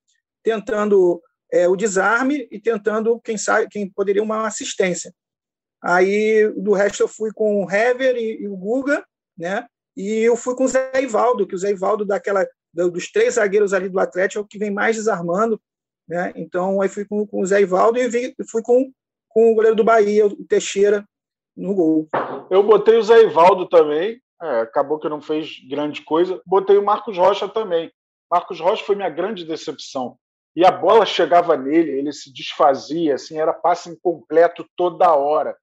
tentando 0.42 1.22
é, 1.52 1.68
o 1.68 1.76
desarme 1.76 2.48
e 2.50 2.62
tentando, 2.62 3.20
quem 3.20 3.38
sabe, 3.38 3.68
quem 3.70 3.90
poderia 3.90 4.24
uma 4.24 4.48
assistência. 4.48 5.14
Aí, 5.82 6.52
do 6.56 6.74
resto, 6.74 7.04
eu 7.04 7.08
fui 7.08 7.32
com 7.32 7.64
o 7.64 7.72
Hever 7.72 8.16
e, 8.16 8.42
e 8.42 8.48
o 8.48 8.56
Guga, 8.56 9.06
né? 9.38 9.68
E 9.96 10.20
eu 10.20 10.36
fui 10.36 10.56
com 10.56 10.66
o 10.66 10.68
Zé 10.68 10.92
Ivaldo, 11.02 11.48
que 11.48 11.56
o 11.56 11.58
Zé 11.58 11.72
Ivaldo, 11.72 12.06
daquela, 12.06 12.48
dos 12.74 13.12
três 13.12 13.36
zagueiros 13.36 13.74
ali 13.74 13.90
do 13.90 14.00
Atlético, 14.00 14.40
é 14.40 14.42
o 14.42 14.48
que 14.48 14.58
vem 14.58 14.72
mais 14.72 14.96
desarmando, 14.96 15.60
né? 16.08 16.34
Então, 16.36 16.82
aí 16.82 16.90
fui 16.90 17.06
com, 17.06 17.26
com 17.26 17.42
o 17.42 17.46
Zé 17.46 17.62
Ivaldo 17.62 18.00
e 18.00 18.08
vi, 18.08 18.36
fui 18.50 18.62
com, 18.62 18.92
com 19.28 19.52
o 19.52 19.56
goleiro 19.56 19.76
do 19.76 19.84
Bahia, 19.84 20.26
o 20.26 20.46
Teixeira, 20.46 21.04
no 21.56 21.74
gol. 21.74 22.08
Eu 22.50 22.62
botei 22.64 22.98
o 22.98 23.04
Zé 23.04 23.24
Ivaldo 23.24 23.68
também, 23.68 24.22
é, 24.42 24.62
acabou 24.62 25.00
que 25.00 25.10
não 25.10 25.22
fez 25.22 25.60
grande 25.68 26.04
coisa. 26.04 26.40
Botei 26.46 26.78
o 26.78 26.86
Marcos 26.86 27.18
Rocha 27.18 27.48
também. 27.48 27.92
Marcos 28.30 28.60
Rocha 28.60 28.84
foi 28.84 28.96
minha 28.96 29.10
grande 29.10 29.44
decepção. 29.44 30.18
E 30.56 30.66
a 30.66 30.72
bola 30.72 31.06
chegava 31.06 31.58
nele, 31.58 31.92
ele 31.92 32.12
se 32.12 32.32
desfazia, 32.32 33.16
assim, 33.16 33.40
era 33.40 33.54
passe 33.54 33.90
incompleto 33.90 34.68
toda 34.76 35.16
hora 35.16 35.56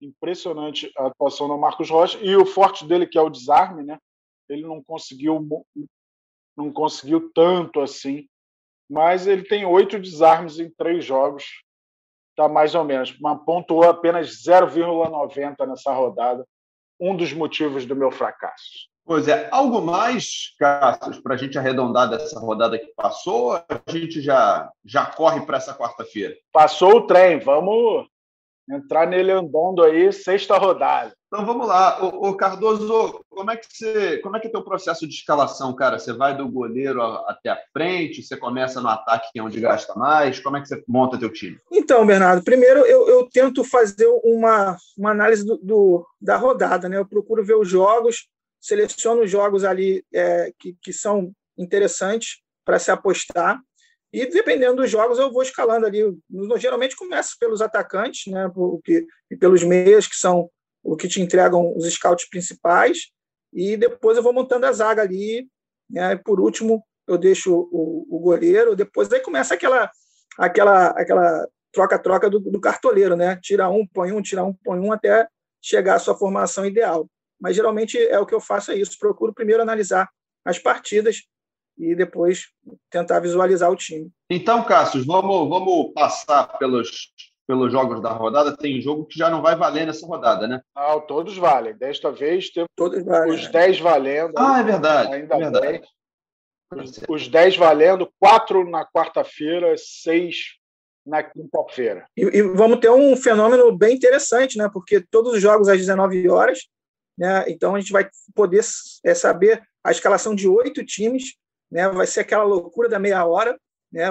impressionante 0.00 0.92
a 0.96 1.06
atuação 1.06 1.48
do 1.48 1.56
Marcos 1.56 1.90
Rocha 1.90 2.18
e 2.22 2.36
o 2.36 2.46
forte 2.46 2.86
dele 2.86 3.06
que 3.06 3.18
é 3.18 3.22
o 3.22 3.30
desarme, 3.30 3.82
né? 3.82 3.98
Ele 4.48 4.62
não 4.62 4.82
conseguiu 4.82 5.46
não 6.56 6.72
conseguiu 6.72 7.30
tanto 7.34 7.80
assim, 7.80 8.26
mas 8.88 9.26
ele 9.26 9.42
tem 9.42 9.66
oito 9.66 9.98
desarmes 9.98 10.58
em 10.58 10.70
três 10.70 11.04
jogos, 11.04 11.44
tá 12.34 12.48
mais 12.48 12.74
ou 12.74 12.84
menos, 12.84 13.18
mas 13.20 13.42
pontuou 13.44 13.84
apenas 13.84 14.42
0,90 14.42 15.66
nessa 15.66 15.92
rodada. 15.92 16.46
um 16.98 17.14
dos 17.14 17.32
motivos 17.32 17.84
do 17.84 17.94
meu 17.94 18.10
fracasso. 18.10 18.88
Pois 19.04 19.28
é, 19.28 19.48
algo 19.52 19.82
mais, 19.82 20.56
Cássio, 20.58 21.22
para 21.22 21.34
a 21.34 21.36
gente 21.36 21.58
arredondar 21.58 22.08
dessa 22.08 22.40
rodada 22.40 22.78
que 22.78 22.92
passou, 22.96 23.52
a 23.52 23.64
gente 23.88 24.20
já, 24.20 24.68
já 24.84 25.06
corre 25.06 25.44
para 25.44 25.58
essa 25.58 25.76
quarta-feira. 25.76 26.34
Passou 26.50 26.96
o 26.96 27.06
trem, 27.06 27.38
vamos 27.38 28.08
entrar 28.70 29.06
nele 29.06 29.32
andando 29.32 29.82
aí, 29.82 30.12
sexta 30.12 30.56
rodada. 30.56 31.14
Então 31.26 31.44
vamos 31.44 31.66
lá, 31.66 32.04
o, 32.04 32.36
Cardoso, 32.36 33.20
como 33.28 33.50
é 33.50 33.56
que 33.56 33.66
você, 33.68 34.18
como 34.18 34.36
é 34.36 34.40
que 34.40 34.46
é 34.46 34.50
teu 34.50 34.62
processo 34.62 35.06
de 35.06 35.14
escalação, 35.14 35.74
cara? 35.74 35.98
Você 35.98 36.12
vai 36.12 36.36
do 36.36 36.48
goleiro 36.48 37.02
até 37.02 37.50
a 37.50 37.58
frente, 37.72 38.22
você 38.22 38.36
começa 38.36 38.80
no 38.80 38.88
ataque 38.88 39.30
que 39.32 39.38
é 39.38 39.42
onde 39.42 39.60
gasta 39.60 39.94
mais, 39.94 40.40
como 40.40 40.56
é 40.56 40.60
que 40.60 40.68
você 40.68 40.82
monta 40.86 41.18
teu 41.18 41.32
time? 41.32 41.58
Então, 41.70 42.06
Bernardo, 42.06 42.44
primeiro 42.44 42.80
eu, 42.86 43.08
eu 43.08 43.28
tento 43.28 43.64
fazer 43.64 44.06
uma, 44.24 44.76
uma 44.96 45.10
análise 45.10 45.44
do, 45.44 45.58
do, 45.58 46.06
da 46.20 46.36
rodada, 46.36 46.88
né? 46.88 46.96
Eu 46.96 47.06
procuro 47.06 47.44
ver 47.44 47.56
os 47.56 47.68
jogos, 47.68 48.28
seleciono 48.60 49.22
os 49.22 49.30
jogos 49.30 49.64
ali 49.64 50.04
é, 50.14 50.52
que, 50.58 50.76
que 50.80 50.92
são 50.92 51.32
interessantes 51.58 52.40
para 52.64 52.78
se 52.78 52.90
apostar 52.90 53.60
e 54.16 54.24
dependendo 54.24 54.76
dos 54.76 54.90
jogos, 54.90 55.18
eu 55.18 55.30
vou 55.30 55.42
escalando 55.42 55.84
ali. 55.84 56.00
Geralmente 56.56 56.96
começo 56.96 57.36
pelos 57.38 57.60
atacantes, 57.60 58.32
né? 58.32 58.50
Porque, 58.54 59.06
e 59.30 59.36
pelos 59.36 59.62
meias, 59.62 60.06
que 60.06 60.16
são 60.16 60.48
o 60.82 60.96
que 60.96 61.06
te 61.06 61.20
entregam 61.20 61.76
os 61.76 61.84
scouts 61.92 62.26
principais. 62.26 63.10
E 63.52 63.76
depois 63.76 64.16
eu 64.16 64.22
vou 64.22 64.32
montando 64.32 64.64
a 64.64 64.72
zaga 64.72 65.02
ali. 65.02 65.46
Né? 65.90 66.14
E 66.14 66.16
por 66.16 66.40
último, 66.40 66.82
eu 67.06 67.18
deixo 67.18 67.68
o, 67.70 68.06
o 68.08 68.18
goleiro. 68.18 68.74
Depois 68.74 69.12
aí 69.12 69.20
começa 69.20 69.52
aquela 69.52 69.90
aquela 70.38 70.88
aquela 70.92 71.46
troca-troca 71.70 72.30
do, 72.30 72.40
do, 72.40 72.58
cartoleiro, 72.58 73.16
né? 73.16 73.38
Tira 73.42 73.68
um, 73.68 73.86
põe 73.86 74.12
um, 74.12 74.22
tira 74.22 74.42
um, 74.42 74.54
põe 74.64 74.78
um, 74.78 74.92
até 74.92 75.28
chegar 75.60 75.96
à 75.96 75.98
sua 75.98 76.16
formação 76.16 76.64
ideal. 76.64 77.06
Mas 77.38 77.54
geralmente 77.54 77.98
é 77.98 78.18
o 78.18 78.24
que 78.24 78.34
eu 78.34 78.40
faço 78.40 78.72
é 78.72 78.76
isso. 78.76 78.98
Procuro 78.98 79.34
primeiro 79.34 79.60
analisar 79.60 80.08
as 80.42 80.58
partidas 80.58 81.18
e 81.78 81.94
depois 81.94 82.48
tentar 82.90 83.20
visualizar 83.20 83.70
o 83.70 83.76
time. 83.76 84.10
Então, 84.30 84.64
Cássio, 84.64 85.04
vamos, 85.04 85.48
vamos 85.48 85.92
passar 85.92 86.58
pelos, 86.58 87.12
pelos 87.46 87.70
jogos 87.70 88.00
da 88.00 88.10
rodada. 88.10 88.56
Tem 88.56 88.80
jogo 88.80 89.04
que 89.04 89.18
já 89.18 89.30
não 89.30 89.42
vai 89.42 89.56
valer 89.56 89.86
nessa 89.86 90.06
rodada, 90.06 90.48
né? 90.48 90.60
Ah, 90.74 90.98
todos 91.00 91.36
valem. 91.36 91.76
Desta 91.76 92.10
vez 92.10 92.50
temos 92.50 92.68
todos 92.74 93.04
valem, 93.04 93.34
os 93.34 93.48
10 93.48 93.80
valendo. 93.80 94.34
Ah, 94.36 94.60
é 94.60 94.62
verdade. 94.62 95.14
Ainda 95.14 95.34
é 95.34 95.38
verdade. 95.38 95.66
Bem. 95.66 95.82
Os, 96.82 97.00
os 97.08 97.28
10 97.28 97.56
valendo, 97.56 98.10
4 98.18 98.68
na 98.68 98.84
quarta-feira, 98.84 99.74
6 99.76 100.56
na 101.06 101.22
quinta-feira. 101.22 102.06
E, 102.16 102.22
e, 102.22 102.42
vamos 102.42 102.80
ter 102.80 102.90
um 102.90 103.16
fenômeno 103.16 103.76
bem 103.76 103.94
interessante, 103.94 104.58
né? 104.58 104.68
Porque 104.72 105.00
todos 105.00 105.34
os 105.34 105.40
jogos 105.40 105.68
às 105.68 105.78
19 105.78 106.28
horas, 106.28 106.66
né? 107.16 107.44
Então 107.48 107.74
a 107.74 107.80
gente 107.80 107.92
vai 107.92 108.08
poder 108.34 108.64
é, 109.04 109.14
saber 109.14 109.62
a 109.84 109.92
escalação 109.92 110.34
de 110.34 110.48
oito 110.48 110.84
times 110.84 111.36
né? 111.70 111.88
Vai 111.88 112.06
ser 112.06 112.20
aquela 112.20 112.44
loucura 112.44 112.88
da 112.88 112.98
meia 112.98 113.24
hora, 113.24 113.58
né? 113.92 114.06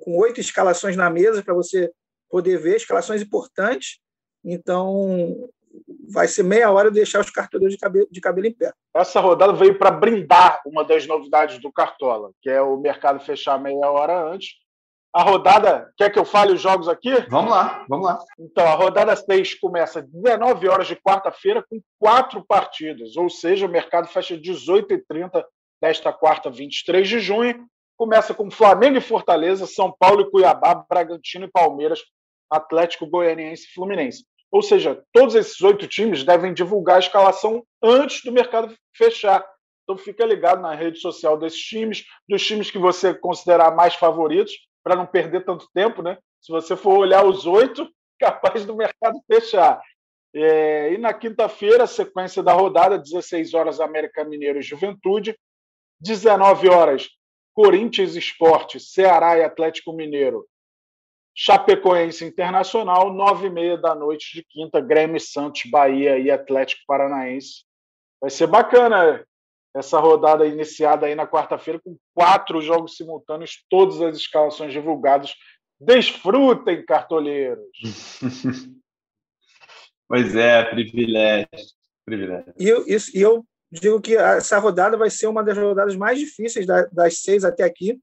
Com 0.00 0.16
oito 0.18 0.40
escalações 0.40 0.96
na 0.96 1.10
mesa 1.10 1.42
para 1.42 1.54
você 1.54 1.90
poder 2.28 2.58
ver 2.58 2.76
escalações 2.76 3.22
importantes. 3.22 3.98
Então, 4.44 5.48
vai 6.08 6.28
ser 6.28 6.42
meia 6.42 6.70
hora 6.70 6.90
de 6.90 6.96
deixar 6.96 7.20
os 7.20 7.30
cartoleiros 7.30 7.74
de 7.74 7.80
cabelo, 7.80 8.06
de 8.10 8.20
cabelo 8.20 8.46
em 8.46 8.54
pé. 8.54 8.72
Essa 8.94 9.20
rodada 9.20 9.52
veio 9.52 9.78
para 9.78 9.90
brindar 9.90 10.60
uma 10.66 10.84
das 10.84 11.06
novidades 11.06 11.60
do 11.60 11.72
Cartola, 11.72 12.30
que 12.40 12.48
é 12.48 12.60
o 12.60 12.76
mercado 12.76 13.20
fechar 13.20 13.60
meia 13.60 13.90
hora 13.90 14.32
antes. 14.32 14.54
A 15.12 15.22
rodada, 15.22 15.90
quer 15.96 16.10
que 16.10 16.18
eu 16.18 16.26
fale 16.26 16.52
os 16.52 16.60
jogos 16.60 16.88
aqui? 16.88 17.10
Vamos 17.30 17.50
lá, 17.50 17.86
vamos 17.88 18.06
lá. 18.06 18.18
Então, 18.38 18.66
a 18.66 18.74
rodada 18.74 19.16
6 19.16 19.54
começa 19.54 20.00
às 20.00 20.06
19 20.06 20.68
horas 20.68 20.86
de 20.86 20.96
quarta-feira 20.96 21.64
com 21.68 21.80
quatro 21.98 22.44
partidas, 22.46 23.16
ou 23.16 23.30
seja, 23.30 23.64
o 23.64 23.70
mercado 23.70 24.08
fecha 24.08 24.36
18h30 24.36 25.42
desta 25.80 26.12
quarta, 26.12 26.50
23 26.50 27.08
de 27.08 27.20
junho. 27.20 27.66
Começa 27.96 28.34
com 28.34 28.50
Flamengo 28.50 28.98
e 28.98 29.00
Fortaleza, 29.00 29.66
São 29.66 29.94
Paulo 29.98 30.22
e 30.22 30.30
Cuiabá, 30.30 30.74
Bragantino 30.74 31.46
e 31.46 31.50
Palmeiras, 31.50 32.00
Atlético 32.50 33.06
Goianiense 33.06 33.64
e 33.64 33.72
Fluminense. 33.72 34.24
Ou 34.50 34.62
seja, 34.62 35.02
todos 35.12 35.34
esses 35.34 35.60
oito 35.62 35.86
times 35.86 36.24
devem 36.24 36.54
divulgar 36.54 36.96
a 36.96 37.00
escalação 37.00 37.64
antes 37.82 38.22
do 38.22 38.32
mercado 38.32 38.74
fechar. 38.94 39.46
Então 39.84 39.96
fica 39.96 40.24
ligado 40.24 40.60
na 40.60 40.74
rede 40.74 40.98
social 40.98 41.38
desses 41.38 41.60
times, 41.60 42.04
dos 42.28 42.44
times 42.44 42.70
que 42.70 42.78
você 42.78 43.14
considerar 43.14 43.74
mais 43.74 43.94
favoritos, 43.94 44.52
para 44.82 44.96
não 44.96 45.06
perder 45.06 45.44
tanto 45.44 45.68
tempo, 45.74 46.02
né? 46.02 46.18
Se 46.40 46.52
você 46.52 46.76
for 46.76 46.98
olhar 46.98 47.24
os 47.24 47.46
oito, 47.46 47.88
capaz 48.18 48.64
do 48.64 48.76
mercado 48.76 49.18
fechar. 49.26 49.80
É, 50.34 50.92
e 50.92 50.98
na 50.98 51.14
quinta-feira, 51.14 51.86
sequência 51.86 52.42
da 52.42 52.52
rodada, 52.52 52.98
16 52.98 53.54
horas, 53.54 53.80
América 53.80 54.24
Mineiro 54.24 54.58
e 54.58 54.62
Juventude, 54.62 55.36
19 56.00 56.68
horas, 56.68 57.08
Corinthians 57.54 58.14
Esporte, 58.14 58.78
Ceará 58.78 59.38
e 59.38 59.44
Atlético 59.44 59.92
Mineiro. 59.92 60.46
Chapecoense 61.34 62.24
Internacional, 62.24 63.12
9 63.12 63.46
e 63.46 63.50
meia 63.50 63.76
da 63.76 63.94
noite 63.94 64.34
de 64.34 64.42
quinta, 64.42 64.80
Grêmio 64.80 65.20
Santos, 65.20 65.62
Bahia 65.70 66.18
e 66.18 66.30
Atlético 66.30 66.82
Paranaense. 66.86 67.64
Vai 68.20 68.30
ser 68.30 68.46
bacana 68.46 69.22
essa 69.74 70.00
rodada 70.00 70.46
iniciada 70.46 71.04
aí 71.04 71.14
na 71.14 71.26
quarta-feira 71.26 71.78
com 71.78 71.96
quatro 72.14 72.62
jogos 72.62 72.96
simultâneos, 72.96 73.62
todas 73.68 74.00
as 74.00 74.16
escalações 74.16 74.72
divulgadas. 74.72 75.34
Desfrutem, 75.78 76.84
cartoleiros! 76.86 77.66
pois 80.08 80.34
é, 80.34 80.64
privilégio. 80.64 81.48
privilégio. 82.06 82.54
E 82.58 82.66
eu, 82.66 82.86
isso, 82.86 83.14
e 83.14 83.20
eu 83.20 83.44
digo 83.80 84.00
que 84.00 84.16
essa 84.16 84.58
rodada 84.58 84.96
vai 84.96 85.10
ser 85.10 85.26
uma 85.26 85.42
das 85.42 85.56
rodadas 85.56 85.96
mais 85.96 86.18
difíceis 86.18 86.66
das 86.66 87.18
seis 87.20 87.44
até 87.44 87.64
aqui. 87.64 88.00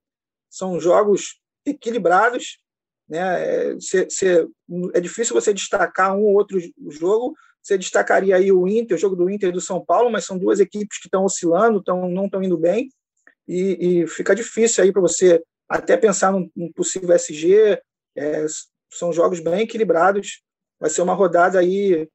São 0.49 0.79
jogos 0.79 1.39
equilibrados, 1.65 2.59
né? 3.07 3.73
É, 3.73 3.79
cê, 3.79 4.07
cê, 4.09 4.47
é 4.93 4.99
difícil 4.99 5.33
você 5.33 5.53
destacar 5.53 6.15
um 6.15 6.23
ou 6.23 6.33
outro 6.33 6.59
jogo. 6.89 7.33
Você 7.61 7.77
destacaria 7.77 8.35
aí 8.35 8.51
o 8.51 8.67
Inter, 8.67 8.97
o 8.97 8.99
jogo 8.99 9.15
do 9.15 9.29
Inter 9.29 9.49
e 9.49 9.53
do 9.53 9.61
São 9.61 9.83
Paulo, 9.83 10.11
mas 10.11 10.25
são 10.25 10.37
duas 10.37 10.59
equipes 10.59 10.99
que 10.99 11.07
estão 11.07 11.23
oscilando, 11.23 11.81
tão, 11.81 12.09
não 12.09 12.25
estão 12.25 12.43
indo 12.43 12.57
bem, 12.57 12.89
e, 13.47 14.01
e 14.01 14.07
fica 14.07 14.35
difícil 14.35 14.83
aí 14.83 14.91
para 14.91 15.01
você 15.01 15.41
até 15.67 15.95
pensar 15.95 16.31
num, 16.31 16.49
num 16.55 16.71
possível 16.71 17.15
SG. 17.15 17.79
É, 18.15 18.45
são 18.91 19.11
jogos 19.11 19.39
bem 19.39 19.61
equilibrados. 19.61 20.41
Vai 20.79 20.89
ser 20.89 21.01
uma 21.01 21.13
rodada 21.13 21.59
aí 21.59 22.09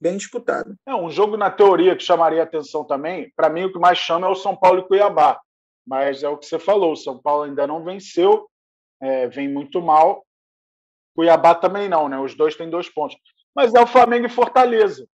bem 0.00 0.16
disputado. 0.16 0.74
É 0.86 0.94
um 0.94 1.10
jogo 1.10 1.36
na 1.36 1.50
teoria 1.50 1.96
que 1.96 2.02
chamaria 2.02 2.42
atenção 2.42 2.84
também. 2.84 3.32
Para 3.36 3.48
mim, 3.50 3.64
o 3.64 3.72
que 3.72 3.78
mais 3.78 3.98
chama 3.98 4.26
é 4.26 4.30
o 4.30 4.34
São 4.34 4.56
Paulo 4.56 4.80
e 4.80 4.86
Cuiabá. 4.86 5.40
Mas 5.86 6.22
é 6.22 6.28
o 6.28 6.36
que 6.36 6.46
você 6.46 6.58
falou: 6.58 6.92
o 6.92 6.96
São 6.96 7.20
Paulo 7.20 7.44
ainda 7.44 7.66
não 7.66 7.84
venceu, 7.84 8.48
é, 9.00 9.28
vem 9.28 9.48
muito 9.48 9.80
mal. 9.80 10.24
Cuiabá 11.14 11.54
também 11.54 11.88
não, 11.88 12.08
né? 12.08 12.18
Os 12.18 12.34
dois 12.34 12.56
têm 12.56 12.68
dois 12.68 12.88
pontos. 12.88 13.16
Mas 13.54 13.74
é 13.74 13.80
o 13.80 13.86
Flamengo 13.86 14.26
e 14.26 14.30
Fortaleza. 14.30 15.06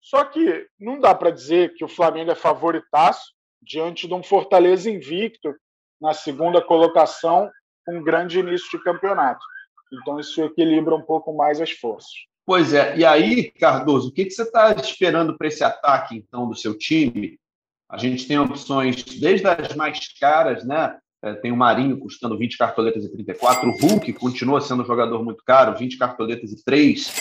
Só 0.00 0.24
que 0.24 0.68
não 0.78 1.00
dá 1.00 1.14
para 1.14 1.30
dizer 1.30 1.74
que 1.74 1.84
o 1.84 1.88
Flamengo 1.88 2.30
é 2.30 2.34
favoritaço 2.34 3.32
diante 3.60 4.06
de 4.06 4.14
um 4.14 4.22
Fortaleza 4.22 4.88
invicto 4.88 5.52
na 6.00 6.14
segunda 6.14 6.62
colocação, 6.62 7.50
um 7.88 8.02
grande 8.02 8.38
início 8.38 8.70
de 8.70 8.84
campeonato. 8.84 9.44
Então 9.92 10.20
isso 10.20 10.42
equilibra 10.42 10.94
um 10.94 11.02
pouco 11.02 11.34
mais 11.34 11.60
as 11.60 11.72
forças. 11.72 12.12
Pois 12.48 12.72
é. 12.72 12.96
E 12.96 13.04
aí, 13.04 13.50
Cardoso, 13.50 14.08
o 14.08 14.10
que, 14.10 14.24
que 14.24 14.30
você 14.30 14.40
está 14.40 14.72
esperando 14.72 15.36
para 15.36 15.48
esse 15.48 15.62
ataque, 15.62 16.16
então, 16.16 16.48
do 16.48 16.56
seu 16.56 16.74
time? 16.74 17.38
A 17.86 17.98
gente 17.98 18.26
tem 18.26 18.38
opções 18.38 19.04
desde 19.04 19.46
as 19.46 19.74
mais 19.74 20.00
caras, 20.18 20.64
né? 20.64 20.96
É, 21.22 21.34
tem 21.34 21.52
o 21.52 21.56
Marinho 21.56 21.98
custando 21.98 22.38
20 22.38 22.56
cartoletas 22.56 23.04
e 23.04 23.12
34, 23.12 23.68
o 23.68 23.76
Hulk 23.78 24.14
continua 24.14 24.62
sendo 24.62 24.82
um 24.82 24.86
jogador 24.86 25.22
muito 25.22 25.44
caro, 25.44 25.76
20 25.76 25.98
cartoletas 25.98 26.50
e 26.50 26.64
3. 26.64 27.16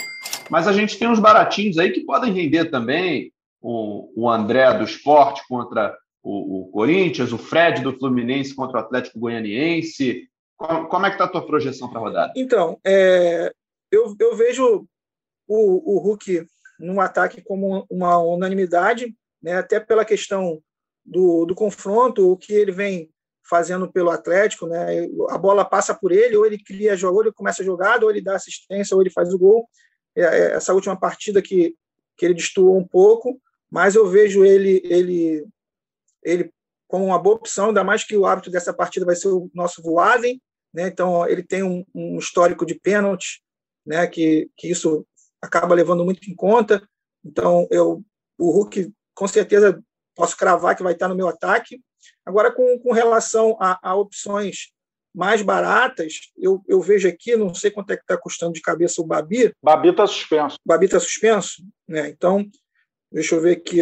Mas 0.49 0.65
a 0.65 0.71
gente 0.71 0.97
tem 0.97 1.09
uns 1.09 1.19
baratinhos 1.19 1.77
aí 1.77 1.91
que 1.91 2.05
podem 2.05 2.31
render 2.31 2.71
também. 2.71 3.29
O, 3.61 4.09
o 4.15 4.29
André 4.29 4.77
do 4.77 4.85
Esporte 4.85 5.41
contra 5.49 5.93
o, 6.23 6.61
o, 6.61 6.71
Corinthians, 6.71 7.33
o 7.33 7.37
Fred 7.37 7.81
do 7.81 7.91
Fluminense 7.99 8.55
contra 8.55 8.77
o 8.77 8.81
Atlético 8.81 9.19
Goianiense. 9.19 10.25
Como, 10.55 10.87
como 10.87 11.05
é 11.05 11.09
que 11.09 11.15
está 11.15 11.25
a 11.25 11.29
tua 11.29 11.45
projeção 11.45 11.89
para 11.89 11.99
a 11.99 12.01
rodada? 12.01 12.33
Então, 12.33 12.79
é, 12.85 13.51
eu, 13.91 14.15
eu 14.21 14.33
vejo 14.33 14.87
o, 15.47 15.95
o 15.95 15.99
Hulk 15.99 16.45
no 16.79 16.99
ataque 16.99 17.41
como 17.41 17.85
uma 17.89 18.17
unanimidade, 18.19 19.15
né, 19.41 19.57
até 19.57 19.79
pela 19.79 20.05
questão 20.05 20.61
do, 21.05 21.45
do 21.45 21.55
confronto, 21.55 22.31
o 22.31 22.37
que 22.37 22.53
ele 22.53 22.71
vem 22.71 23.09
fazendo 23.49 23.91
pelo 23.91 24.09
Atlético, 24.09 24.67
né, 24.67 25.07
a 25.29 25.37
bola 25.37 25.63
passa 25.63 25.95
por 25.95 26.11
ele, 26.11 26.35
ou 26.35 26.45
ele 26.45 26.61
cria 26.61 26.97
jogo, 26.97 27.17
ou 27.17 27.23
ele 27.23 27.31
começa 27.31 27.61
a 27.61 27.65
jogada, 27.65 28.05
ou 28.05 28.11
ele 28.11 28.21
dá 28.21 28.35
assistência, 28.35 28.93
ou 28.93 29.01
ele 29.01 29.09
faz 29.09 29.33
o 29.33 29.39
gol. 29.39 29.67
É, 30.15 30.21
é, 30.21 30.51
essa 30.53 30.73
última 30.73 30.99
partida 30.99 31.41
que, 31.41 31.75
que 32.17 32.25
ele 32.25 32.33
destoou 32.33 32.77
um 32.77 32.85
pouco, 32.85 33.39
mas 33.71 33.95
eu 33.95 34.07
vejo 34.07 34.43
ele, 34.43 34.81
ele, 34.83 35.47
ele 36.23 36.51
como 36.87 37.05
uma 37.05 37.19
boa 37.19 37.35
opção, 37.35 37.67
ainda 37.67 37.83
mais 37.83 38.03
que 38.03 38.17
o 38.17 38.25
hábito 38.25 38.49
dessa 38.49 38.73
partida 38.73 39.05
vai 39.05 39.15
ser 39.15 39.27
o 39.29 39.49
nosso 39.53 39.81
Voaden, 39.81 40.41
né? 40.73 40.87
Então 40.87 41.27
ele 41.27 41.43
tem 41.43 41.63
um, 41.63 41.85
um 41.93 42.17
histórico 42.17 42.65
de 42.65 42.75
pênalti, 42.75 43.41
né? 43.85 44.07
Que, 44.07 44.49
que 44.55 44.69
isso 44.69 45.05
acaba 45.47 45.75
levando 45.75 46.05
muito 46.05 46.29
em 46.29 46.35
conta. 46.35 46.81
Então, 47.23 47.67
eu 47.71 48.03
o 48.37 48.51
Hulk, 48.51 48.93
com 49.15 49.27
certeza, 49.27 49.81
posso 50.15 50.37
cravar 50.37 50.75
que 50.75 50.83
vai 50.83 50.93
estar 50.93 51.07
no 51.07 51.15
meu 51.15 51.27
ataque. 51.27 51.81
Agora, 52.25 52.51
com, 52.51 52.79
com 52.79 52.91
relação 52.91 53.57
a, 53.59 53.79
a 53.81 53.95
opções 53.95 54.71
mais 55.13 55.41
baratas, 55.41 56.31
eu, 56.37 56.63
eu 56.67 56.79
vejo 56.79 57.07
aqui, 57.07 57.35
não 57.35 57.53
sei 57.53 57.71
quanto 57.71 57.91
é 57.91 57.97
que 57.97 58.03
está 58.03 58.15
custando 58.15 58.53
de 58.53 58.61
cabeça 58.61 59.01
o 59.01 59.05
Babi. 59.05 59.51
Babi 59.63 59.89
está 59.89 60.05
suspenso. 60.05 60.57
Babi 60.63 60.85
está 60.85 60.99
suspenso, 60.99 61.63
né? 61.87 62.09
Então, 62.09 62.45
deixa 63.11 63.35
eu 63.35 63.41
ver 63.41 63.57
aqui. 63.57 63.79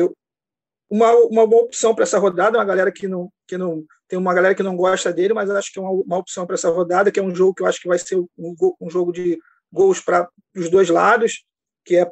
Uma, 0.89 1.12
uma 1.25 1.45
boa 1.45 1.63
opção 1.63 1.93
para 1.93 2.03
essa 2.03 2.19
rodada, 2.19 2.57
uma 2.57 2.63
galera 2.63 2.91
que 2.91 3.07
não, 3.07 3.29
que 3.48 3.57
não. 3.57 3.84
Tem 4.07 4.17
uma 4.17 4.34
galera 4.34 4.55
que 4.55 4.63
não 4.63 4.77
gosta 4.77 5.12
dele, 5.12 5.34
mas 5.34 5.50
acho 5.50 5.74
que 5.74 5.79
é 5.79 5.81
uma, 5.81 5.91
uma 5.91 6.17
opção 6.17 6.45
para 6.45 6.53
essa 6.53 6.69
rodada, 6.69 7.12
que 7.12 7.19
é 7.19 7.24
um 7.24 7.36
jogo 7.36 7.55
que 7.55 7.63
eu 7.63 7.67
acho 7.67 7.81
que 7.81 7.88
vai 7.88 7.98
ser 7.98 8.15
um, 8.15 8.55
um 8.79 8.89
jogo 8.89 9.12
de 9.12 9.38
gols 9.74 10.00
para 10.00 10.29
os 10.55 10.69
dois 10.69 10.89
lados, 10.89 11.43
que 11.86 11.98
é, 11.98 12.12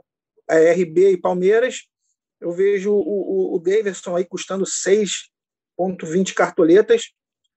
é 0.50 0.72
RB 0.72 1.12
e 1.12 1.18
Palmeiras. 1.18 1.88
Eu 2.40 2.52
vejo 2.52 2.92
o, 2.92 3.00
o, 3.00 3.56
o 3.56 3.60
Davidson 3.60 4.16
aí 4.16 4.26
custando 4.26 4.66
6,20 4.66 6.34
cartoletas 6.34 7.12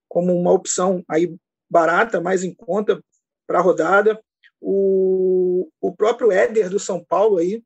como 0.09 0.35
uma 0.35 0.53
opção 0.53 1.05
aí 1.09 1.37
barata, 1.69 2.21
mais 2.21 2.43
em 2.45 2.55
conta 2.55 3.03
para 3.47 3.59
a 3.59 3.63
rodada. 3.63 4.21
O, 4.61 5.69
o 5.81 5.95
próprio 5.95 6.33
Éder 6.33 6.71
do 6.71 6.79
São 6.79 7.05
Paulo 7.05 7.39
aí, 7.39 7.63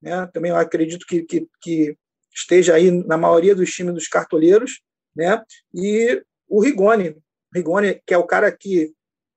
né, 0.00 0.26
também 0.32 0.50
eu 0.50 0.56
acredito 0.56 1.06
que, 1.06 1.22
que, 1.22 1.48
que 1.60 1.96
esteja 2.34 2.74
aí 2.74 2.90
na 2.90 3.16
maioria 3.16 3.54
dos 3.54 3.70
times 3.70 3.94
dos 3.94 4.08
cartoleiros, 4.08 4.82
né? 5.14 5.42
E 5.72 6.22
o 6.48 6.60
Rigoni, 6.60 7.16
Rigoni, 7.54 8.00
que 8.06 8.14
é 8.14 8.18
o 8.18 8.26
cara 8.26 8.50
que 8.50 8.92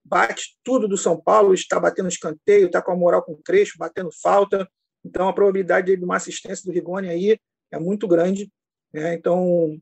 bate 0.06 0.58
tudo 0.64 0.88
do 0.88 0.98
São 0.98 1.20
Paulo, 1.20 1.54
está 1.54 1.80
batendo 1.80 2.08
escanteio, 2.08 2.68
está 2.68 2.82
com 2.82 2.92
a 2.92 2.96
moral 2.96 3.24
com 3.24 3.42
trecho, 3.42 3.78
batendo 3.78 4.12
falta. 4.22 4.70
Então 5.04 5.28
a 5.28 5.34
probabilidade 5.34 5.96
de 5.96 6.04
uma 6.04 6.18
assistência 6.18 6.64
do 6.64 6.72
Rigoni 6.72 7.10
aí 7.10 7.40
é 7.72 7.80
muito 7.80 8.08
grande. 8.08 8.52
Né? 8.94 9.16
Então 9.16 9.78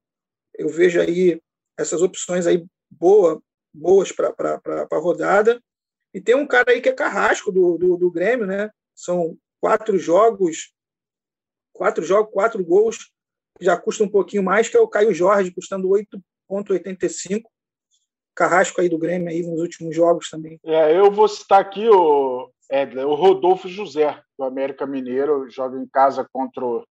eu 0.55 0.69
vejo 0.69 1.01
aí 1.01 1.41
essas 1.77 2.01
opções 2.01 2.47
aí 2.47 2.65
boa 2.89 3.41
boas 3.73 4.11
para 4.11 4.29
a 4.91 4.97
rodada. 4.97 5.61
E 6.13 6.21
tem 6.21 6.35
um 6.35 6.45
cara 6.45 6.71
aí 6.71 6.79
que 6.79 6.89
é 6.89 6.93
carrasco 6.93 7.51
do, 7.51 7.77
do, 7.77 7.97
do, 7.97 8.11
Grêmio, 8.11 8.45
né? 8.45 8.69
São 8.93 9.35
quatro 9.59 9.97
jogos, 9.97 10.71
quatro 11.73 12.03
jogos, 12.03 12.31
quatro 12.31 12.63
gols, 12.63 13.11
já 13.59 13.75
custa 13.75 14.03
um 14.03 14.09
pouquinho 14.09 14.43
mais, 14.43 14.69
que 14.69 14.77
é 14.77 14.79
o 14.79 14.87
Caio 14.87 15.11
Jorge, 15.11 15.51
custando 15.51 15.89
8,85. 15.89 17.41
Carrasco 18.35 18.81
aí 18.81 18.89
do 18.89 18.97
Grêmio 18.97 19.29
aí 19.29 19.41
nos 19.43 19.59
últimos 19.59 19.95
jogos 19.95 20.29
também. 20.29 20.59
É, 20.65 20.97
eu 20.97 21.11
vou 21.11 21.27
citar 21.27 21.61
aqui 21.61 21.87
o, 21.87 22.49
Edler, 22.71 23.07
o 23.07 23.15
Rodolfo 23.15 23.67
José, 23.67 24.19
do 24.37 24.43
América 24.43 24.85
Mineiro, 24.85 25.49
joga 25.49 25.77
em 25.77 25.87
casa 25.87 26.27
contra 26.31 26.65
o 26.65 26.83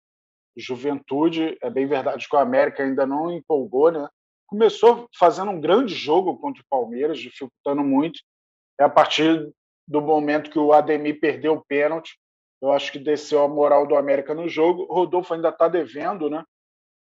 Juventude. 0.56 1.56
É 1.62 1.70
bem 1.70 1.86
verdade 1.86 2.28
que 2.28 2.36
o 2.36 2.38
América 2.38 2.82
ainda 2.82 3.06
não 3.06 3.32
empolgou, 3.32 3.90
né? 3.90 4.08
começou 4.50 5.08
fazendo 5.16 5.52
um 5.52 5.60
grande 5.60 5.94
jogo 5.94 6.36
contra 6.36 6.60
o 6.60 6.66
Palmeiras, 6.68 7.20
dificultando 7.20 7.84
muito. 7.84 8.20
É 8.78 8.84
a 8.84 8.88
partir 8.88 9.48
do 9.86 10.00
momento 10.00 10.50
que 10.50 10.58
o 10.58 10.72
Ademir 10.72 11.20
perdeu 11.20 11.54
o 11.54 11.64
pênalti, 11.64 12.18
eu 12.60 12.72
acho 12.72 12.90
que 12.92 12.98
desceu 12.98 13.42
a 13.42 13.48
moral 13.48 13.86
do 13.86 13.96
América 13.96 14.34
no 14.34 14.48
jogo. 14.48 14.82
O 14.82 14.94
Rodolfo 14.94 15.32
ainda 15.32 15.48
está 15.48 15.68
devendo, 15.68 16.28
né? 16.28 16.44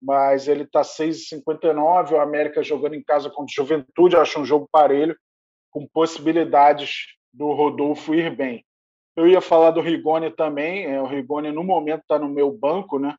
Mas 0.00 0.48
ele 0.48 0.62
está 0.62 0.82
6,59. 0.82 2.12
O 2.12 2.20
América 2.20 2.62
jogando 2.62 2.94
em 2.94 3.02
casa 3.02 3.28
contra 3.28 3.50
o 3.50 3.54
Juventude, 3.54 4.16
acho 4.16 4.40
um 4.40 4.44
jogo 4.44 4.68
parelho, 4.70 5.16
com 5.70 5.86
possibilidades 5.86 7.06
do 7.32 7.52
Rodolfo 7.52 8.14
ir 8.14 8.34
bem. 8.34 8.64
Eu 9.16 9.28
ia 9.28 9.40
falar 9.40 9.70
do 9.70 9.80
Rigoni 9.80 10.30
também. 10.30 10.86
É, 10.86 11.00
o 11.00 11.06
Rigoni, 11.06 11.52
no 11.52 11.62
momento, 11.62 12.02
está 12.02 12.18
no 12.18 12.28
meu 12.28 12.50
banco, 12.50 12.98
né? 12.98 13.14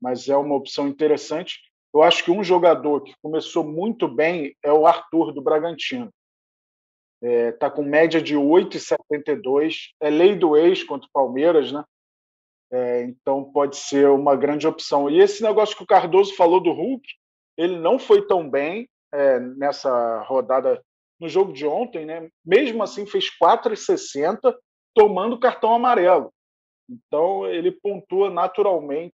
Mas 0.00 0.28
é 0.28 0.36
uma 0.36 0.54
opção 0.54 0.88
interessante. 0.88 1.60
Eu 1.94 2.02
acho 2.02 2.24
que 2.24 2.30
um 2.30 2.44
jogador 2.44 3.00
que 3.02 3.14
começou 3.22 3.64
muito 3.64 4.08
bem 4.08 4.54
é 4.62 4.72
o 4.72 4.86
Arthur 4.86 5.32
do 5.32 5.40
Bragantino. 5.40 6.10
Está 7.22 7.28
é, 7.28 7.52
tá 7.52 7.70
com 7.70 7.82
média 7.82 8.20
de 8.20 8.34
8,72. 8.36 9.92
É 10.00 10.10
lei 10.10 10.34
do 10.34 10.56
ex 10.56 10.82
contra 10.82 11.06
o 11.06 11.12
Palmeiras, 11.12 11.72
né? 11.72 11.82
É, 12.72 13.02
então 13.02 13.44
pode 13.44 13.76
ser 13.76 14.08
uma 14.08 14.34
grande 14.34 14.66
opção. 14.66 15.08
E 15.08 15.20
esse 15.20 15.42
negócio 15.42 15.76
que 15.76 15.82
o 15.82 15.86
Cardoso 15.86 16.34
falou 16.34 16.60
do 16.60 16.72
Hulk, 16.72 17.06
ele 17.56 17.78
não 17.78 17.98
foi 17.98 18.26
tão 18.26 18.48
bem 18.48 18.88
é, 19.12 19.38
nessa 19.38 20.22
rodada 20.22 20.82
no 21.18 21.28
jogo 21.28 21.52
de 21.52 21.66
ontem, 21.66 22.04
né? 22.04 22.28
Mesmo 22.44 22.82
assim 22.82 23.06
fez 23.06 23.26
4,60 23.42 24.54
tomando 24.94 25.38
cartão 25.38 25.74
amarelo. 25.74 26.32
Então 26.88 27.46
ele 27.46 27.70
pontua 27.70 28.30
naturalmente 28.30 29.14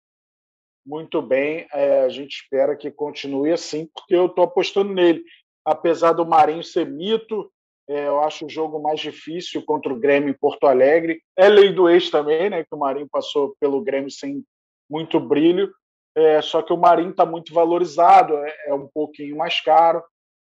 muito 0.86 1.20
bem. 1.20 1.66
É, 1.72 2.02
a 2.02 2.08
gente 2.08 2.42
espera 2.42 2.76
que 2.76 2.90
continue 2.90 3.52
assim, 3.52 3.86
porque 3.94 4.14
eu 4.14 4.26
estou 4.26 4.44
apostando 4.44 4.92
nele. 4.92 5.22
Apesar 5.64 6.12
do 6.12 6.26
Marinho 6.26 6.62
ser 6.62 6.86
mito, 6.86 7.50
eu 7.88 8.20
acho 8.20 8.44
o 8.44 8.50
jogo 8.50 8.80
mais 8.80 9.00
difícil 9.00 9.64
contra 9.64 9.92
o 9.92 9.98
Grêmio 9.98 10.28
em 10.28 10.38
Porto 10.38 10.66
Alegre. 10.66 11.22
É 11.36 11.48
lei 11.48 11.72
do 11.72 11.88
ex 11.88 12.10
também, 12.10 12.50
né? 12.50 12.62
Que 12.62 12.74
o 12.74 12.78
Marinho 12.78 13.08
passou 13.10 13.56
pelo 13.58 13.82
Grêmio 13.82 14.10
sem 14.10 14.44
muito 14.90 15.18
brilho. 15.18 15.72
É, 16.14 16.42
só 16.42 16.62
que 16.62 16.72
o 16.72 16.76
Marinho 16.76 17.10
está 17.10 17.24
muito 17.24 17.54
valorizado, 17.54 18.36
é, 18.36 18.54
é, 18.66 18.74
um 18.74 18.88
pouquinho 18.88 19.36
mais 19.36 19.60
caro. 19.60 20.02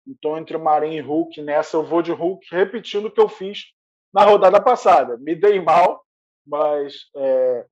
Então, 0.06 0.36
entre 0.36 0.58
Marinho 0.58 0.98
e 0.98 1.00
Hulk, 1.00 1.40
nessa 1.40 1.76
eu 1.76 1.84
vou 1.84 2.02
de 2.02 2.12
Hulk, 2.12 2.46
repetindo 2.50 3.06
o 3.06 3.10
que 3.10 3.20
eu 3.20 3.28
fiz 3.28 3.64
na 4.12 4.24
rodada 4.24 4.60
passada. 4.60 5.16
Me 5.18 5.34
dei 5.34 5.60
mal, 5.60 6.04
mas 6.46 6.94
é, 7.16 7.66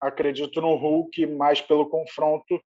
acredito 0.00 0.60
no 0.60 0.74
Hulk 0.74 1.26
mais 1.26 1.60
pelo 1.60 1.88
confronto. 1.88 2.60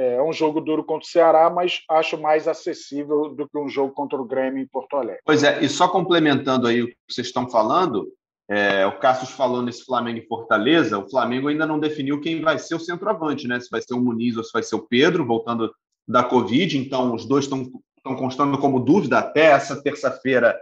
É 0.00 0.22
um 0.22 0.32
jogo 0.32 0.60
duro 0.60 0.84
contra 0.84 1.04
o 1.04 1.10
Ceará, 1.10 1.50
mas 1.50 1.82
acho 1.90 2.16
mais 2.16 2.46
acessível 2.46 3.34
do 3.34 3.48
que 3.48 3.58
um 3.58 3.68
jogo 3.68 3.92
contra 3.92 4.16
o 4.16 4.24
Grêmio 4.24 4.62
em 4.62 4.66
Porto 4.68 4.96
Alegre. 4.96 5.20
Pois 5.24 5.42
é, 5.42 5.58
e 5.60 5.68
só 5.68 5.88
complementando 5.88 6.68
aí 6.68 6.82
o 6.82 6.86
que 6.86 6.96
vocês 7.10 7.26
estão 7.26 7.50
falando, 7.50 8.06
é, 8.48 8.86
o 8.86 8.96
Cassius 9.00 9.32
falou 9.32 9.60
nesse 9.60 9.84
Flamengo 9.84 10.20
e 10.20 10.26
Fortaleza, 10.28 11.00
o 11.00 11.10
Flamengo 11.10 11.48
ainda 11.48 11.66
não 11.66 11.80
definiu 11.80 12.20
quem 12.20 12.40
vai 12.40 12.60
ser 12.60 12.76
o 12.76 12.80
centroavante, 12.80 13.48
né? 13.48 13.58
Se 13.58 13.68
vai 13.68 13.82
ser 13.82 13.94
o 13.94 14.00
Muniz 14.00 14.36
ou 14.36 14.44
se 14.44 14.52
vai 14.52 14.62
ser 14.62 14.76
o 14.76 14.86
Pedro, 14.86 15.26
voltando 15.26 15.74
da 16.06 16.22
Covid. 16.22 16.78
Então, 16.78 17.12
os 17.12 17.26
dois 17.26 17.46
estão, 17.46 17.68
estão 17.96 18.14
constando 18.14 18.56
como 18.56 18.78
dúvida 18.78 19.18
até 19.18 19.46
essa 19.46 19.82
terça-feira, 19.82 20.56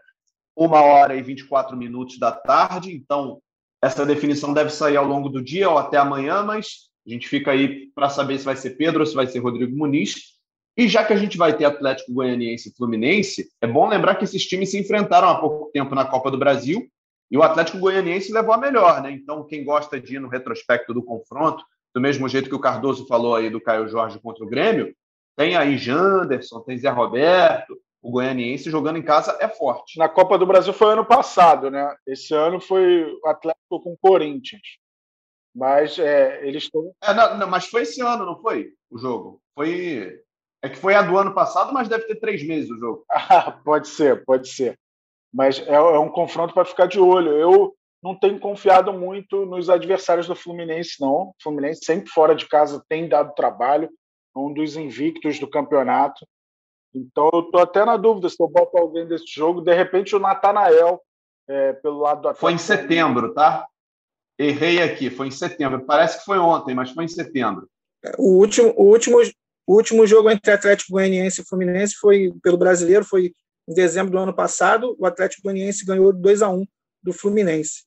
uma 0.56 0.80
hora 0.80 1.14
e 1.14 1.20
24 1.20 1.76
minutos 1.76 2.18
da 2.18 2.32
tarde. 2.32 2.90
Então, 2.90 3.38
essa 3.82 4.06
definição 4.06 4.54
deve 4.54 4.70
sair 4.70 4.96
ao 4.96 5.06
longo 5.06 5.28
do 5.28 5.44
dia 5.44 5.68
ou 5.68 5.76
até 5.76 5.98
amanhã, 5.98 6.42
mas 6.42 6.86
a 7.06 7.10
gente 7.10 7.28
fica 7.28 7.52
aí 7.52 7.90
para 7.94 8.08
saber 8.08 8.38
se 8.38 8.44
vai 8.44 8.56
ser 8.56 8.70
Pedro 8.70 9.00
ou 9.00 9.06
se 9.06 9.14
vai 9.14 9.26
ser 9.26 9.38
Rodrigo 9.38 9.76
Muniz. 9.76 10.36
E 10.76 10.88
já 10.88 11.04
que 11.04 11.12
a 11.12 11.16
gente 11.16 11.38
vai 11.38 11.56
ter 11.56 11.64
Atlético 11.64 12.12
Goianiense 12.12 12.68
e 12.68 12.74
Fluminense, 12.74 13.48
é 13.60 13.66
bom 13.66 13.88
lembrar 13.88 14.16
que 14.16 14.24
esses 14.24 14.44
times 14.44 14.70
se 14.70 14.78
enfrentaram 14.78 15.28
há 15.28 15.40
pouco 15.40 15.70
tempo 15.72 15.94
na 15.94 16.04
Copa 16.04 16.30
do 16.30 16.36
Brasil 16.36 16.86
e 17.30 17.38
o 17.38 17.42
Atlético 17.42 17.78
Goianiense 17.78 18.32
levou 18.32 18.52
a 18.52 18.58
melhor, 18.58 19.02
né? 19.02 19.10
Então, 19.10 19.46
quem 19.46 19.64
gosta 19.64 19.98
de 19.98 20.16
ir 20.16 20.20
no 20.20 20.28
retrospecto 20.28 20.92
do 20.92 21.02
confronto, 21.02 21.64
do 21.94 22.00
mesmo 22.00 22.28
jeito 22.28 22.48
que 22.48 22.54
o 22.54 22.60
Cardoso 22.60 23.06
falou 23.06 23.34
aí 23.34 23.48
do 23.48 23.60
Caio 23.60 23.88
Jorge 23.88 24.20
contra 24.20 24.44
o 24.44 24.48
Grêmio, 24.48 24.94
tem 25.36 25.56
aí 25.56 25.78
Janderson, 25.78 26.60
tem 26.60 26.78
Zé 26.78 26.90
Roberto, 26.90 27.76
o 28.02 28.10
goianiense 28.10 28.70
jogando 28.70 28.98
em 28.98 29.02
casa 29.02 29.36
é 29.40 29.48
forte. 29.48 29.98
Na 29.98 30.08
Copa 30.08 30.38
do 30.38 30.46
Brasil 30.46 30.72
foi 30.72 30.92
ano 30.92 31.04
passado, 31.04 31.70
né? 31.70 31.94
Esse 32.06 32.34
ano 32.34 32.60
foi 32.60 33.04
o 33.04 33.26
Atlético 33.26 33.80
com 33.80 33.92
o 33.94 33.98
Corinthians. 33.98 34.62
Mas 35.56 35.98
é, 35.98 36.46
eles 36.46 36.64
estão. 36.64 36.92
É, 37.02 37.14
não, 37.14 37.38
não, 37.38 37.46
mas 37.48 37.66
foi 37.66 37.82
esse 37.82 38.02
ano, 38.02 38.26
não 38.26 38.38
foi? 38.38 38.74
O 38.90 38.98
jogo. 38.98 39.40
Foi. 39.54 40.20
É 40.62 40.68
que 40.68 40.76
foi 40.76 40.94
a 40.94 41.00
do 41.00 41.16
ano 41.16 41.32
passado, 41.32 41.72
mas 41.72 41.88
deve 41.88 42.04
ter 42.04 42.16
três 42.16 42.46
meses 42.46 42.70
o 42.70 42.78
jogo. 42.78 43.06
Ah, 43.10 43.50
pode 43.64 43.88
ser, 43.88 44.22
pode 44.26 44.48
ser. 44.48 44.78
Mas 45.32 45.58
é, 45.60 45.74
é 45.74 45.98
um 45.98 46.10
confronto 46.10 46.52
para 46.52 46.66
ficar 46.66 46.86
de 46.86 47.00
olho. 47.00 47.32
Eu 47.32 47.74
não 48.02 48.14
tenho 48.14 48.38
confiado 48.38 48.92
muito 48.92 49.46
nos 49.46 49.70
adversários 49.70 50.26
do 50.26 50.36
Fluminense, 50.36 51.00
não. 51.00 51.28
O 51.28 51.34
Fluminense 51.42 51.84
sempre 51.84 52.10
fora 52.10 52.34
de 52.34 52.46
casa 52.46 52.84
tem 52.86 53.08
dado 53.08 53.34
trabalho, 53.34 53.88
é 54.36 54.38
um 54.38 54.52
dos 54.52 54.76
invictos 54.76 55.38
do 55.38 55.48
campeonato. 55.48 56.26
Então 56.94 57.30
eu 57.32 57.40
estou 57.40 57.62
até 57.62 57.82
na 57.82 57.96
dúvida 57.96 58.28
se 58.28 58.36
eu 58.38 58.48
boto 58.48 58.76
alguém 58.76 59.06
desse 59.06 59.24
jogo. 59.28 59.62
De 59.62 59.74
repente 59.74 60.14
o 60.14 60.18
Natanael, 60.18 61.00
é, 61.48 61.72
pelo 61.72 62.00
lado 62.00 62.20
do 62.20 62.28
Atlético. 62.28 62.40
Foi 62.40 62.52
em 62.52 62.58
setembro, 62.58 63.32
tá? 63.32 63.66
Errei 64.38 64.82
aqui, 64.82 65.10
foi 65.10 65.28
em 65.28 65.30
setembro. 65.30 65.84
Parece 65.84 66.18
que 66.18 66.24
foi 66.24 66.38
ontem, 66.38 66.74
mas 66.74 66.90
foi 66.90 67.04
em 67.04 67.08
setembro. 67.08 67.68
O 68.18 68.38
último, 68.38 68.74
o 68.76 68.84
último, 68.84 69.18
o 69.66 69.74
último 69.74 70.06
jogo 70.06 70.30
entre 70.30 70.52
Atlético 70.52 70.92
Goianiense 70.92 71.40
e 71.40 71.44
Fluminense 71.44 71.94
foi 71.94 72.32
pelo 72.42 72.58
brasileiro, 72.58 73.04
foi 73.04 73.32
em 73.68 73.74
dezembro 73.74 74.12
do 74.12 74.18
ano 74.18 74.34
passado. 74.34 74.94
O 74.98 75.06
Atlético 75.06 75.42
Goianiense 75.44 75.84
ganhou 75.84 76.12
2 76.12 76.42
a 76.42 76.50
1 76.50 76.64
do 77.02 77.12
Fluminense. 77.12 77.84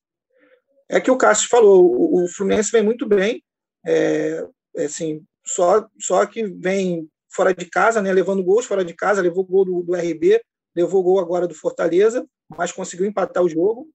É 0.89 0.99
que 0.99 1.12
o 1.12 1.17
Cássio 1.17 1.47
falou, 1.49 1.85
o, 1.85 2.23
o 2.23 2.27
Fluminense 2.27 2.71
vem 2.71 2.81
muito 2.81 3.07
bem, 3.07 3.43
é, 3.85 4.43
é 4.75 4.85
assim, 4.85 5.23
só, 5.45 5.88
só 5.99 6.25
que 6.25 6.43
vem 6.47 7.07
fora 7.31 7.53
de 7.53 7.65
casa, 7.65 8.01
né, 8.01 8.12
levando 8.12 8.43
gols 8.43 8.65
fora 8.65 8.83
de 8.83 8.93
casa, 8.95 9.21
levou 9.21 9.43
gol 9.43 9.65
do, 9.65 9.83
do 9.83 9.95
RB, 9.95 10.41
levou 10.75 11.03
gol 11.03 11.19
agora 11.19 11.47
do 11.47 11.53
Fortaleza, 11.53 12.27
mas 12.57 12.71
conseguiu 12.71 13.05
empatar 13.05 13.43
o 13.43 13.49
jogo. 13.49 13.88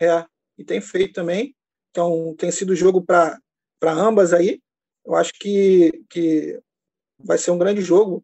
É, 0.00 0.24
e 0.56 0.64
tem 0.64 0.80
feito 0.80 1.14
também. 1.14 1.54
Então, 1.94 2.34
tem 2.36 2.50
sido 2.50 2.74
jogo 2.74 3.00
para 3.00 3.38
ambas 3.84 4.32
aí. 4.32 4.60
eu 5.06 5.14
acho 5.14 5.32
que, 5.34 5.92
que 6.10 6.60
vai 7.16 7.38
ser 7.38 7.52
um 7.52 7.58
grande 7.58 7.82
jogo 7.82 8.20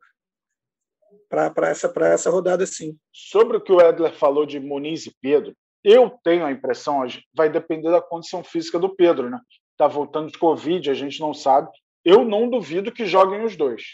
para 1.29 1.69
essa, 1.69 1.93
essa 2.03 2.31
rodada, 2.31 2.67
sim. 2.67 2.99
Sobre 3.13 3.57
o 3.57 3.61
que 3.61 3.71
o 3.71 3.81
Edler 3.81 4.13
falou 4.13 4.45
de 4.45 4.59
Muniz 4.59 5.07
e 5.07 5.15
Pedro, 5.21 5.55
eu 5.85 6.11
tenho 6.25 6.45
a 6.45 6.51
impressão, 6.51 7.07
vai 7.33 7.49
depender 7.49 7.93
da 7.93 8.03
condição 8.03 8.43
física 8.43 8.77
do 8.77 8.93
Pedro, 8.93 9.31
né? 9.31 9.39
Está 9.71 9.87
voltando 9.87 10.33
de 10.33 10.39
Covid, 10.39 10.91
a 10.91 10.95
gente 10.95 11.21
não 11.21 11.33
sabe. 11.33 11.71
Eu 12.05 12.25
não 12.25 12.51
duvido 12.51 12.91
que 12.91 13.07
joguem 13.07 13.45
os 13.45 13.57
dois. 13.57 13.85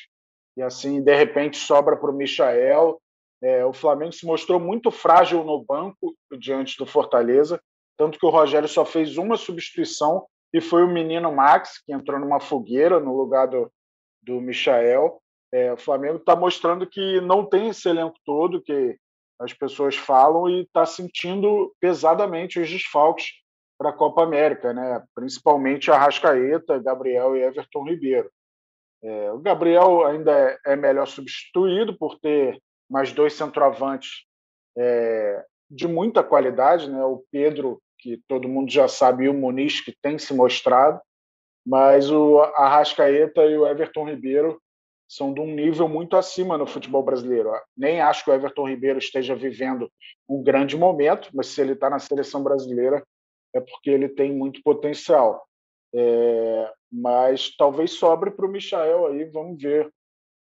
E 0.57 0.63
assim, 0.63 1.03
de 1.03 1.15
repente, 1.15 1.59
sobra 1.59 1.99
para 1.99 2.11
o 2.11 2.17
Michael. 2.17 2.99
É, 3.43 3.63
o 3.63 3.75
Flamengo 3.75 4.13
se 4.13 4.25
mostrou 4.25 4.59
muito 4.59 4.91
frágil 4.91 5.45
no 5.45 5.63
banco 5.63 6.17
diante 6.41 6.79
do 6.79 6.87
Fortaleza, 6.87 7.61
tanto 7.97 8.19
que 8.19 8.27
o 8.27 8.31
Rogério 8.31 8.69
só 8.69 8.85
fez 8.85 9.17
uma 9.17 9.37
substituição 9.37 10.27
e 10.53 10.61
foi 10.61 10.85
o 10.85 10.89
menino 10.89 11.33
Max, 11.33 11.83
que 11.85 11.93
entrou 11.93 12.19
numa 12.19 12.41
fogueira 12.41 13.01
no 13.01 13.17
lugar 13.17 13.47
do, 13.47 13.71
do 14.23 14.41
Michael. 14.41 15.21
É, 15.53 15.73
o 15.73 15.77
Flamengo 15.77 16.17
está 16.17 16.35
mostrando 16.35 16.87
que 16.87 17.21
não 17.21 17.45
tem 17.45 17.69
esse 17.69 17.89
elenco 17.89 18.17
todo 18.25 18.63
que 18.63 18.99
as 19.39 19.53
pessoas 19.53 19.97
falam 19.97 20.49
e 20.49 20.63
está 20.63 20.87
sentindo 20.87 21.75
pesadamente 21.81 22.59
os 22.59 22.71
desfalques 22.71 23.27
para 23.79 23.91
a 23.91 23.93
Copa 23.93 24.23
América, 24.23 24.73
né? 24.73 25.05
principalmente 25.15 25.91
a 25.91 25.99
Rascaeta, 25.99 26.79
Gabriel 26.79 27.37
e 27.37 27.43
Everton 27.43 27.85
Ribeiro. 27.85 28.31
É, 29.03 29.31
o 29.31 29.39
Gabriel 29.39 30.07
ainda 30.07 30.33
é, 30.33 30.59
é 30.67 30.77
melhor 30.77 31.07
substituído 31.07 31.97
por 31.97 32.19
ter 32.19 32.61
mais 32.89 33.13
dois 33.13 33.35
centroavantes 33.35 34.25
é, 34.77 35.45
de 35.71 35.87
muita 35.87 36.25
qualidade, 36.25 36.91
né? 36.91 37.05
o 37.05 37.23
Pedro, 37.31 37.81
que 38.07 38.23
todo 38.29 38.49
mundo 38.49 38.71
já 38.71 38.87
sabe, 38.87 39.25
e 39.25 39.29
o 39.29 39.35
Muniz, 39.35 39.81
que 39.81 39.93
tem 40.01 40.17
se 40.17 40.33
mostrado, 40.33 41.01
mas 41.67 42.09
o 42.11 42.39
Arrascaeta 42.39 43.45
e 43.45 43.59
o 43.59 43.67
Everton 43.67 44.09
Ribeiro 44.09 44.63
são 45.09 45.35
de 45.35 45.41
um 45.41 45.47
nível 45.47 45.89
muito 45.89 46.17
acima 46.17 46.57
no 46.57 46.67
futebol 46.67 47.03
brasileiro. 47.03 47.51
Nem 47.77 48.01
acho 48.01 48.25
que 48.25 48.31
o 48.31 48.35
Everton 48.35 48.69
Ribeiro 48.69 48.99
esteja 48.99 49.35
vivendo 49.35 49.91
um 50.29 50.43
grande 50.43 50.77
momento, 50.77 51.31
mas 51.35 51.49
se 51.49 51.61
ele 51.61 51.73
está 51.73 51.91
na 51.91 51.99
seleção 51.99 52.43
brasileira 52.43 53.05
é 53.55 53.61
porque 53.61 53.91
ele 53.91 54.09
tem 54.09 54.33
muito 54.33 54.63
potencial. 54.63 55.45
É, 55.95 56.73
mas 56.93 57.57
talvez 57.57 57.93
sobre 57.93 58.31
para 58.31 58.47
o 58.47 58.49
Michael 58.49 59.07
aí, 59.07 59.25
vamos 59.25 59.61
ver 59.61 59.91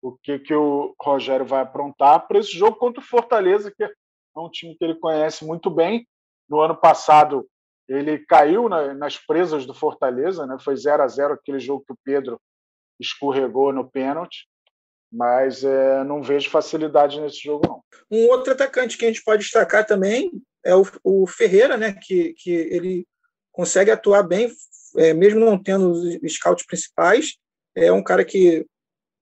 o 0.01 0.17
que, 0.21 0.38
que 0.38 0.54
o 0.54 0.93
Rogério 1.01 1.45
vai 1.45 1.62
aprontar 1.62 2.28
para 2.28 2.39
esse 2.39 2.51
jogo 2.51 2.78
contra 2.78 3.01
o 3.01 3.06
Fortaleza, 3.06 3.73
que 3.75 3.84
é 3.84 3.89
um 4.38 4.49
time 4.49 4.75
que 4.75 4.84
ele 4.84 4.95
conhece 4.95 5.45
muito 5.45 5.69
bem. 5.69 6.08
No 6.47 6.60
ano 6.60 6.75
passado, 6.75 7.47
ele 7.88 8.19
caiu 8.19 8.67
na, 8.67 8.93
nas 8.93 9.17
presas 9.17 9.65
do 9.65 9.74
Fortaleza, 9.74 10.45
né? 10.45 10.58
foi 10.60 10.76
0 10.76 11.04
a 11.04 11.08
0 11.08 11.34
aquele 11.34 11.60
jogo 11.60 11.84
que 11.86 11.93
o 11.93 12.00
Pedro 12.04 12.39
escorregou 13.00 13.71
no 13.71 13.89
pênalti 13.89 14.48
mas 15.15 15.63
é, 15.63 16.04
não 16.04 16.21
vejo 16.21 16.50
facilidade 16.50 17.19
nesse 17.21 17.41
jogo, 17.41 17.65
não. 17.67 17.84
Um 18.12 18.28
outro 18.28 18.52
atacante 18.52 18.98
que 18.98 19.06
a 19.06 19.08
gente 19.08 19.24
pode 19.24 19.43
destacar 19.43 19.86
também 19.86 20.30
é 20.63 20.76
o, 20.76 20.86
o 21.04 21.26
Ferreira, 21.26 21.78
né, 21.78 21.93
que, 21.93 22.34
que 22.34 22.52
ele 22.52 23.08
consegue 23.52 23.91
atuar 23.91 24.24
bem, 24.24 24.52
é, 24.98 25.13
mesmo 25.13 25.39
não 25.39 25.62
tendo 25.62 25.91
os 25.91 26.34
scouts 26.34 26.65
principais. 26.65 27.38
É 27.74 27.91
um 27.91 28.04
cara 28.04 28.26
que 28.26 28.65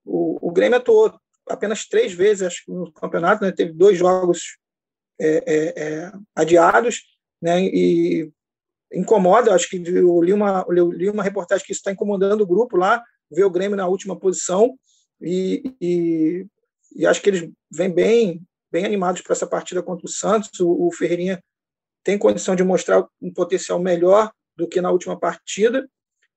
o, 0.04 0.48
o 0.48 0.52
Grêmio 0.52 0.78
atuou 0.78 1.14
apenas 1.48 1.86
três 1.86 2.12
vezes 2.12 2.42
acho, 2.42 2.62
no 2.66 2.92
campeonato, 2.92 3.44
né, 3.44 3.52
teve 3.52 3.72
dois 3.72 3.96
jogos 3.96 4.58
é, 5.20 5.44
é, 5.46 5.82
é 5.82 6.12
adiados, 6.34 7.02
né, 7.40 7.60
e 7.62 8.32
incomoda, 8.94 9.54
acho 9.54 9.68
que 9.68 9.76
eu 9.76 10.22
li 10.22 10.32
uma, 10.32 10.64
eu 10.68 10.90
li 10.90 11.08
uma 11.08 11.22
reportagem 11.22 11.64
que 11.64 11.72
isso 11.72 11.80
está 11.80 11.92
incomodando 11.92 12.42
o 12.42 12.46
grupo 12.46 12.76
lá, 12.76 13.02
ver 13.30 13.44
o 13.44 13.50
Grêmio 13.50 13.76
na 13.76 13.86
última 13.86 14.18
posição, 14.18 14.76
e, 15.20 15.74
e, 15.80 16.46
e 16.94 17.06
acho 17.06 17.22
que 17.22 17.30
eles 17.30 17.50
vêm 17.70 17.90
bem, 17.90 18.42
bem 18.70 18.84
animados 18.84 19.22
para 19.22 19.32
essa 19.32 19.46
partida 19.46 19.82
contra 19.82 20.06
o 20.06 20.10
Santos. 20.10 20.60
O, 20.60 20.88
o 20.88 20.92
Ferreirinha 20.92 21.42
tem 22.02 22.18
condição 22.18 22.54
de 22.54 22.62
mostrar 22.62 23.06
um 23.20 23.32
potencial 23.32 23.78
melhor 23.78 24.30
do 24.56 24.68
que 24.68 24.80
na 24.80 24.90
última 24.90 25.18
partida. 25.18 25.88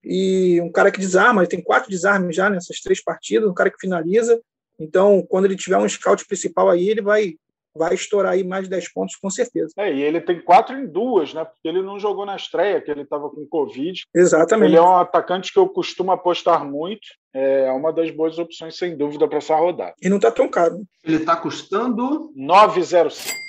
E 0.03 0.61
um 0.61 0.71
cara 0.71 0.91
que 0.91 0.99
desarma, 0.99 1.41
ele 1.41 1.49
tem 1.49 1.61
quatro 1.61 1.89
desarmes 1.89 2.35
já 2.35 2.49
nessas 2.49 2.79
três 2.79 3.03
partidas, 3.03 3.49
um 3.49 3.53
cara 3.53 3.69
que 3.69 3.79
finaliza. 3.79 4.39
Então, 4.79 5.25
quando 5.27 5.45
ele 5.45 5.55
tiver 5.55 5.77
um 5.77 5.89
scout 5.89 6.25
principal 6.25 6.69
aí, 6.69 6.87
ele 6.87 7.01
vai 7.01 7.35
vai 7.77 7.93
estourar 7.93 8.33
aí 8.33 8.43
mais 8.43 8.65
de 8.65 8.69
10 8.69 8.93
pontos 8.93 9.15
com 9.15 9.29
certeza. 9.29 9.73
É, 9.77 9.93
e 9.93 10.01
ele 10.01 10.19
tem 10.19 10.41
quatro 10.41 10.77
em 10.77 10.87
duas, 10.87 11.33
né? 11.33 11.45
Porque 11.45 11.67
ele 11.67 11.81
não 11.81 11.99
jogou 11.99 12.25
na 12.25 12.35
estreia, 12.35 12.81
que 12.81 12.89
ele 12.89 13.01
estava 13.01 13.29
com 13.29 13.45
Covid. 13.47 14.03
Exatamente. 14.13 14.69
Ele 14.69 14.77
é 14.77 14.81
um 14.81 14.97
atacante 14.97 15.53
que 15.53 15.59
eu 15.59 15.67
costumo 15.69 16.11
apostar 16.11 16.65
muito. 16.65 17.07
É 17.33 17.71
uma 17.71 17.93
das 17.93 18.09
boas 18.09 18.39
opções, 18.39 18.77
sem 18.77 18.97
dúvida, 18.97 19.27
para 19.27 19.37
essa 19.37 19.55
rodada. 19.55 19.93
E 20.01 20.09
não 20.09 20.17
está 20.17 20.31
tão 20.31 20.49
caro. 20.49 20.81
Ele 21.03 21.17
está 21.17 21.35
custando 21.35 22.33
9,05. 22.35 23.47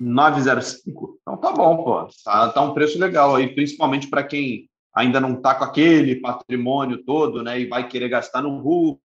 9,05. 0.00 1.16
Então 1.22 1.36
tá 1.38 1.52
bom, 1.52 1.82
pô. 1.82 2.08
Tá, 2.24 2.48
tá 2.50 2.60
um 2.60 2.74
preço 2.74 2.98
legal 2.98 3.34
aí, 3.34 3.54
principalmente 3.54 4.08
para 4.08 4.22
quem 4.22 4.68
ainda 4.94 5.20
não 5.20 5.34
está 5.34 5.54
com 5.54 5.64
aquele 5.64 6.16
patrimônio 6.16 7.04
todo, 7.04 7.42
né? 7.42 7.58
E 7.58 7.66
vai 7.66 7.88
querer 7.88 8.08
gastar 8.08 8.42
no 8.42 8.58
Hulk, 8.58 9.00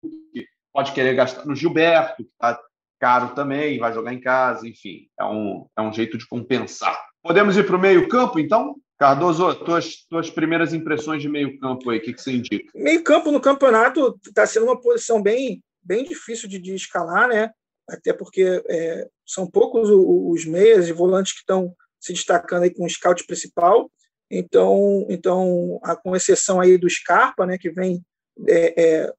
pode 0.71 0.91
querer 0.91 1.15
gastar 1.15 1.45
no 1.45 1.55
Gilberto, 1.55 2.17
que 2.17 2.23
está 2.23 2.59
caro 2.99 3.33
também, 3.33 3.79
vai 3.79 3.93
jogar 3.93 4.13
em 4.13 4.19
casa, 4.19 4.67
enfim, 4.67 5.07
é 5.19 5.25
um, 5.25 5.65
é 5.77 5.81
um 5.81 5.93
jeito 5.93 6.17
de 6.17 6.27
compensar. 6.27 6.97
Podemos 7.21 7.57
ir 7.57 7.65
para 7.65 7.75
o 7.75 7.79
meio-campo, 7.79 8.39
então? 8.39 8.75
Cardoso, 8.97 9.55
tuas, 9.63 10.05
tuas 10.09 10.29
primeiras 10.29 10.73
impressões 10.73 11.21
de 11.21 11.29
meio-campo 11.29 11.89
aí, 11.89 11.99
o 11.99 12.01
que, 12.01 12.13
que 12.13 12.21
você 12.21 12.33
indica? 12.33 12.71
Meio-campo 12.75 13.31
no 13.31 13.39
campeonato 13.39 14.19
está 14.25 14.45
sendo 14.45 14.65
uma 14.65 14.79
posição 14.79 15.21
bem, 15.21 15.63
bem 15.81 16.03
difícil 16.03 16.49
de, 16.49 16.59
de 16.59 16.75
escalar, 16.75 17.29
né? 17.29 17.51
Até 17.89 18.13
porque 18.13 18.61
é, 18.67 19.07
são 19.25 19.49
poucos 19.49 19.89
os, 19.89 20.45
meias 20.45 20.87
e 20.87 20.93
volantes 20.93 21.33
que 21.33 21.39
estão 21.39 21.73
se 21.99 22.13
destacando 22.13 22.63
aí 22.63 22.73
com 22.73 22.85
o 22.85 22.89
scout 22.89 23.25
principal. 23.25 23.89
Então, 24.29 25.07
então 25.09 25.79
a, 25.83 25.95
com 25.95 26.15
exceção 26.15 26.59
aí 26.59 26.77
do 26.77 26.89
Scarpa, 26.89 27.45
né, 27.45 27.57
que 27.57 27.71
vem 27.71 28.03
é, 28.47 28.83
é, 28.83 29.13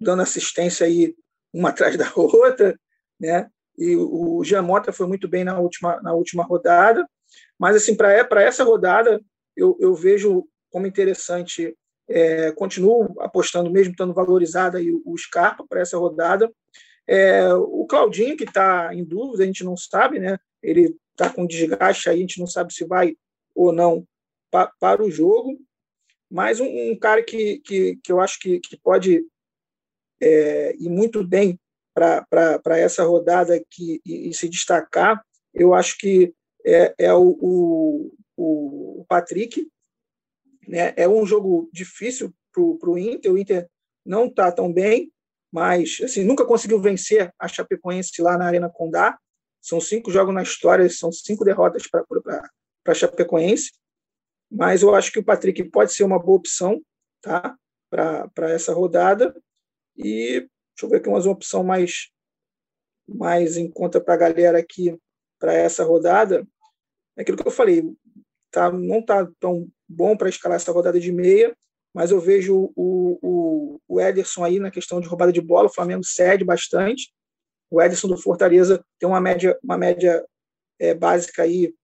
dando 0.00 0.22
assistência 0.22 0.86
aí 0.86 1.14
uma 1.52 1.68
atrás 1.68 1.96
da 1.96 2.10
outra, 2.16 2.78
né? 3.22 3.48
E 3.78 3.96
o 3.96 4.42
Giamota 4.44 4.92
foi 4.92 5.06
muito 5.06 5.28
bem 5.28 5.44
na 5.44 5.58
última, 5.58 6.02
na 6.02 6.12
última 6.12 6.42
rodada, 6.42 7.08
mas 7.58 7.76
assim 7.76 7.96
para 7.96 8.42
essa 8.42 8.64
rodada 8.64 9.20
eu, 9.56 9.76
eu 9.80 9.94
vejo 9.94 10.46
como 10.70 10.86
interessante, 10.86 11.76
é, 12.08 12.50
continuo 12.52 13.14
apostando 13.20 13.70
mesmo 13.70 13.92
estando 13.92 14.12
valorizado 14.12 14.76
aí 14.76 14.90
o 14.92 15.16
Scarpa 15.16 15.64
para 15.66 15.80
essa 15.80 15.96
rodada. 15.96 16.52
É, 17.06 17.52
o 17.54 17.86
Claudinho 17.86 18.36
que 18.36 18.44
está 18.44 18.94
em 18.94 19.04
dúvida, 19.04 19.42
a 19.42 19.46
gente 19.46 19.64
não 19.64 19.76
sabe, 19.76 20.18
né? 20.18 20.38
Ele 20.62 20.96
está 21.10 21.30
com 21.30 21.46
desgaste 21.46 22.08
aí, 22.08 22.16
a 22.16 22.20
gente 22.20 22.40
não 22.40 22.46
sabe 22.46 22.72
se 22.72 22.84
vai 22.84 23.14
ou 23.54 23.72
não 23.72 24.06
pa, 24.50 24.70
para 24.80 25.02
o 25.02 25.10
jogo. 25.10 25.58
Mas 26.30 26.60
um, 26.60 26.66
um, 26.66 26.98
cara 26.98 27.22
que, 27.22 27.58
que, 27.58 27.96
que 28.02 28.10
eu 28.10 28.20
acho 28.20 28.38
que, 28.40 28.58
que 28.60 28.78
pode 28.78 29.22
é, 30.20 30.74
ir 30.76 30.88
muito 30.88 31.26
bem 31.26 31.58
para 31.94 32.78
essa 32.78 33.04
rodada 33.04 33.54
aqui 33.54 34.00
e, 34.04 34.30
e, 34.30 34.34
se 34.34 34.48
destacar, 34.48 35.24
eu 35.52 35.74
acho 35.74 35.98
que 35.98 36.34
é, 36.64 36.94
é 36.98 37.14
o, 37.14 37.36
o, 37.40 38.14
o, 38.36 39.04
Patrick. 39.08 39.68
Né? 40.66 40.94
É 40.96 41.08
um 41.08 41.26
jogo 41.26 41.68
difícil 41.72 42.32
para 42.52 42.90
o 42.90 42.98
Inter. 42.98 43.32
O 43.32 43.38
Inter 43.38 43.68
não 44.04 44.26
está 44.26 44.50
tão 44.50 44.72
bem, 44.72 45.12
mas 45.52 45.98
assim, 46.02 46.24
nunca 46.24 46.46
conseguiu 46.46 46.80
vencer 46.80 47.32
a 47.38 47.46
Chapecoense 47.46 48.22
lá 48.22 48.38
na 48.38 48.46
Arena 48.46 48.70
Condá. 48.70 49.18
São 49.60 49.80
cinco 49.80 50.10
jogos 50.10 50.34
na 50.34 50.42
história, 50.42 50.88
são 50.88 51.12
cinco 51.12 51.44
derrotas 51.44 51.86
para 51.86 52.04
a 52.86 52.94
Chapecoense. 52.94 53.72
Mas 54.50 54.82
eu 54.82 54.94
acho 54.94 55.12
que 55.12 55.18
o 55.18 55.24
Patrick 55.24 55.62
pode 55.64 55.92
ser 55.92 56.04
uma 56.04 56.18
boa 56.18 56.36
opção 56.36 56.80
tá? 57.20 57.56
para 57.90 58.50
essa 58.50 58.72
rodada. 58.72 59.34
E 59.96 60.48
Deixa 60.74 60.86
eu 60.86 60.88
ver 60.88 60.96
aqui 60.96 61.08
uma 61.08 61.30
opção 61.30 61.62
mais, 61.62 62.10
mais 63.06 63.56
em 63.56 63.70
conta 63.70 64.00
para 64.00 64.14
a 64.14 64.16
galera 64.16 64.58
aqui 64.58 64.96
para 65.38 65.54
essa 65.54 65.84
rodada. 65.84 66.46
É 67.16 67.22
aquilo 67.22 67.36
que 67.36 67.46
eu 67.46 67.52
falei, 67.52 67.84
tá, 68.50 68.70
não 68.70 69.00
está 69.00 69.28
tão 69.38 69.68
bom 69.88 70.16
para 70.16 70.28
escalar 70.28 70.56
essa 70.56 70.72
rodada 70.72 70.98
de 70.98 71.12
meia, 71.12 71.54
mas 71.94 72.10
eu 72.10 72.20
vejo 72.20 72.72
o, 72.74 73.18
o, 73.22 73.80
o 73.86 74.00
Ederson 74.00 74.44
aí 74.44 74.58
na 74.58 74.70
questão 74.70 75.00
de 75.00 75.06
roubada 75.06 75.32
de 75.32 75.40
bola, 75.40 75.66
o 75.66 75.72
Flamengo 75.72 76.04
cede 76.04 76.44
bastante. 76.44 77.12
O 77.70 77.80
Ederson 77.80 78.08
do 78.08 78.16
Fortaleza 78.16 78.84
tem 78.98 79.08
uma 79.08 79.20
média, 79.20 79.58
uma 79.62 79.76
média 79.76 80.24
é, 80.78 80.94
básica 80.94 81.42
aí 81.42 81.74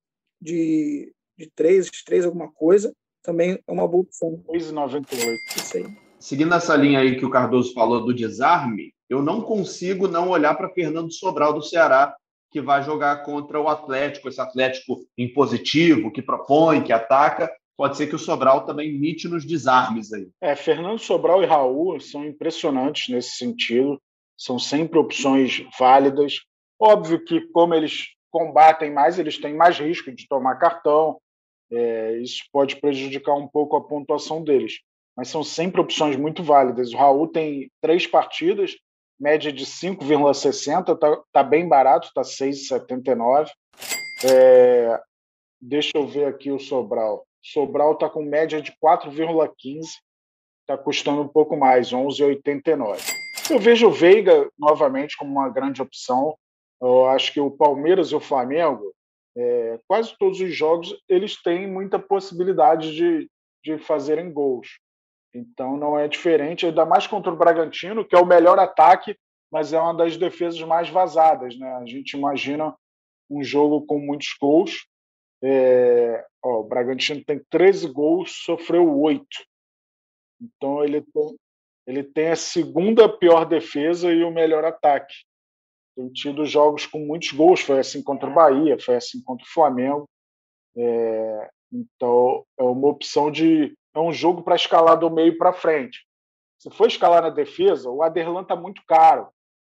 de, 0.41 1.13
de 1.37 1.51
3, 1.55 1.91
3 2.05 2.25
alguma 2.25 2.51
coisa. 2.51 2.95
Também 3.23 3.63
é 3.67 3.73
uma 3.73 3.87
boa 3.87 4.03
opção. 4.03 4.43
2,98. 4.49 5.37
Isso 5.57 5.77
aí 5.77 6.08
seguindo 6.19 6.55
essa 6.55 6.77
linha 6.77 7.01
aí 7.01 7.17
que 7.17 7.25
o 7.25 7.31
Cardoso 7.31 7.73
falou 7.73 8.05
do 8.05 8.15
desarme, 8.15 8.93
eu 9.09 9.23
não 9.23 9.41
consigo 9.41 10.07
não 10.07 10.29
olhar 10.29 10.55
para 10.55 10.71
Fernando 10.71 11.13
Sobral 11.13 11.53
do 11.53 11.63
Ceará, 11.63 12.15
que 12.51 12.61
vai 12.61 12.83
jogar 12.83 13.25
contra 13.25 13.61
o 13.61 13.69
Atlético, 13.69 14.29
esse 14.29 14.41
Atlético 14.41 15.01
impositivo, 15.17 16.11
que 16.11 16.23
propõe, 16.23 16.83
que 16.83 16.93
ataca, 16.93 17.51
pode 17.77 17.97
ser 17.97 18.07
que 18.07 18.15
o 18.15 18.19
Sobral 18.19 18.65
também 18.65 18.91
imite 18.91 19.29
nos 19.29 19.45
desarmes 19.45 20.13
aí. 20.13 20.29
É, 20.41 20.57
Fernando 20.57 20.99
Sobral 20.99 21.43
e 21.43 21.47
Raul 21.47 22.01
são 22.01 22.25
impressionantes 22.25 23.13
nesse 23.13 23.37
sentido, 23.37 24.01
são 24.37 24.59
sempre 24.59 24.99
opções 24.99 25.65
válidas. 25.79 26.41
Óbvio 26.81 27.23
que, 27.23 27.41
como 27.53 27.75
eles 27.75 28.09
combatem 28.31 28.93
mais, 28.93 29.19
eles 29.19 29.39
têm 29.39 29.55
mais 29.55 29.79
risco 29.79 30.13
de 30.13 30.27
tomar 30.27 30.57
cartão, 30.57 31.19
é, 31.71 32.19
isso 32.19 32.45
pode 32.53 32.77
prejudicar 32.77 33.35
um 33.35 33.47
pouco 33.47 33.77
a 33.77 33.85
pontuação 33.85 34.43
deles. 34.43 34.81
Mas 35.19 35.31
são 35.31 35.43
sempre 35.43 35.81
opções 35.81 36.15
muito 36.15 36.45
válidas. 36.45 36.93
O 36.93 36.97
Raul 36.97 37.27
tem 37.27 37.69
três 37.81 38.07
partidas, 38.07 38.77
média 39.19 39.53
de 39.53 39.67
5,60, 39.67 40.95
está 40.95 41.23
tá 41.33 41.43
bem 41.43 41.69
barato, 41.69 42.07
está 42.07 42.23
6,79. 42.23 43.51
É, 44.31 45.01
deixa 45.61 45.91
eu 45.97 46.07
ver 46.07 46.27
aqui 46.27 46.53
o 46.53 46.61
Sobral. 46.61 47.27
Sobral 47.43 47.95
está 47.95 48.09
com 48.09 48.23
média 48.23 48.63
de 48.63 48.71
4,15, 48.81 49.81
está 50.61 50.79
custando 50.79 51.23
um 51.23 51.29
pouco 51.29 51.57
mais, 51.57 51.91
11,89. 51.91 53.01
Eu 53.51 53.59
vejo 53.59 53.89
o 53.89 53.91
Veiga 53.91 54.49
novamente 54.57 55.17
como 55.17 55.33
uma 55.33 55.49
grande 55.49 55.83
opção. 55.83 56.39
Eu 56.81 57.07
acho 57.07 57.33
que 57.33 57.41
o 57.41 57.51
Palmeiras 57.51 58.13
e 58.13 58.15
o 58.15 58.21
Flamengo, 58.21 58.95
é, 59.37 59.81
quase 59.89 60.15
todos 60.17 60.41
os 60.41 60.55
jogos, 60.55 60.97
eles 61.09 61.43
têm 61.43 61.67
muita 61.67 61.99
possibilidade 61.99 62.95
de, 62.95 63.29
de 63.65 63.79
fazerem 63.79 64.33
gols. 64.33 64.79
Então 65.35 65.77
não 65.77 65.99
é 65.99 66.09
diferente, 66.09 66.67
ainda 66.67 66.87
mais 66.87 67.07
contra 67.07 67.33
o 67.33 67.37
Bragantino, 67.37 68.05
que 68.05 68.17
é 68.17 68.19
o 68.19 68.27
melhor 68.27 68.59
ataque, 68.59 69.17
mas 69.51 69.73
é 69.73 69.81
uma 69.81 69.95
das 69.95 70.17
defesas 70.17 70.61
mais 70.63 70.89
vazadas. 70.89 71.59
Né? 71.59 71.71
A 71.75 71.87
gente 71.87 72.17
imagina 72.17 72.75
um 73.31 73.43
jogo 73.43 73.85
com 73.87 73.99
muitos 73.99 74.35
gols. 74.41 74.87
É, 75.43 76.27
ó, 76.43 76.61
o 76.61 76.65
Bragantino 76.65 77.25
tem 77.25 77.41
13 77.51 77.89
gols, 77.89 78.43
sofreu 78.45 78.99
8. 78.99 79.25
Então 80.41 80.83
ele 80.85 81.03
tem, 81.03 81.37
ele 81.87 82.03
tem 82.03 82.29
a 82.29 82.37
segunda 82.37 83.09
pior 83.09 83.45
defesa 83.45 84.13
e 84.13 84.23
o 84.23 84.31
melhor 84.31 84.65
ataque. 84.65 85.15
Tem 85.97 86.09
tido 86.13 86.45
jogos 86.45 86.87
com 86.87 87.01
muitos 87.01 87.33
gols, 87.33 87.61
foi 87.61 87.81
assim 87.81 88.03
contra 88.03 88.29
o 88.29 88.35
Bahia, 88.35 88.79
foi 88.79 88.97
assim 88.97 89.23
contra 89.23 89.45
o 89.45 89.51
Flamengo. 89.51 90.09
É, 90.77 91.51
então 91.73 92.45
é 92.59 92.63
uma 92.63 92.89
opção 92.89 93.31
de 93.31 93.77
é 93.95 93.99
um 93.99 94.13
jogo 94.13 94.43
para 94.43 94.57
escalar 94.57 94.99
do 94.99 95.11
meio 95.11 95.37
para 95.39 95.53
frente. 95.53 96.07
Se 96.59 96.71
for 96.71 96.89
escalar 96.89 97.23
na 97.23 97.31
defesa, 97.31 97.89
o 97.91 98.03
Aderlan 98.03 98.43
está 98.43 98.57
muito 98.57 98.83
caro, 98.87 99.29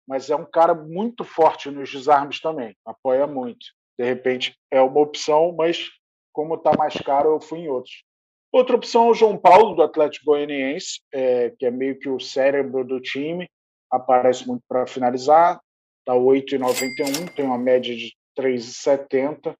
mas 0.07 0.29
é 0.29 0.35
um 0.35 0.45
cara 0.45 0.73
muito 0.73 1.23
forte 1.23 1.69
nos 1.69 1.91
desarmes 1.91 2.39
também, 2.39 2.75
apoia 2.85 3.27
muito. 3.27 3.65
De 3.99 4.05
repente 4.05 4.55
é 4.71 4.81
uma 4.81 5.01
opção, 5.01 5.53
mas 5.57 5.89
como 6.31 6.55
está 6.55 6.71
mais 6.77 6.93
caro, 6.95 7.31
eu 7.31 7.41
fui 7.41 7.59
em 7.59 7.67
outros. 7.67 8.03
Outra 8.51 8.75
opção 8.75 9.07
é 9.07 9.09
o 9.09 9.13
João 9.13 9.37
Paulo, 9.37 9.75
do 9.75 9.83
Atlético 9.83 10.27
Goianiense, 10.27 11.01
é, 11.11 11.49
que 11.57 11.65
é 11.65 11.71
meio 11.71 11.99
que 11.99 12.07
o 12.07 12.19
cérebro 12.19 12.85
do 12.85 13.01
time, 13.01 13.49
aparece 13.91 14.47
muito 14.47 14.63
para 14.67 14.87
finalizar, 14.87 15.59
está 15.99 16.13
8,91, 16.13 17.33
tem 17.35 17.45
uma 17.45 17.57
média 17.57 17.95
de 17.95 18.13
3,70. 18.37 19.53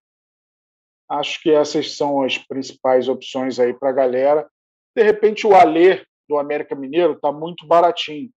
Acho 1.09 1.41
que 1.41 1.51
essas 1.51 1.95
são 1.95 2.21
as 2.23 2.37
principais 2.37 3.07
opções 3.07 3.59
aí 3.59 3.73
para 3.73 3.89
a 3.89 3.93
galera. 3.93 4.49
De 4.95 5.03
repente, 5.03 5.47
o 5.47 5.55
Alê 5.55 6.05
do 6.27 6.37
América 6.37 6.75
Mineiro 6.75 7.13
está 7.13 7.31
muito 7.31 7.65
baratinho. 7.65 8.29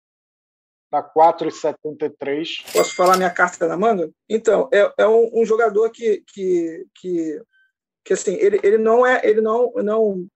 Está 0.85 1.03
4,73. 1.03 2.73
Posso 2.73 2.95
falar 2.95 3.17
minha 3.17 3.31
carta 3.31 3.67
na 3.67 3.77
manga? 3.77 4.11
Então, 4.29 4.69
é, 4.73 4.93
é 4.99 5.07
um, 5.07 5.41
um, 5.41 5.45
jogador 5.45 5.91
que, 5.91 6.23
que, 6.33 6.87
que, 6.95 7.43
que, 8.05 8.13
assim, 8.13 8.35
ele, 8.35 8.61
ele 8.63 8.79
não 8.79 9.07
é. 9.07 9.21
Ele 9.25 9.41
não, 9.41 9.73
não, 9.77 10.27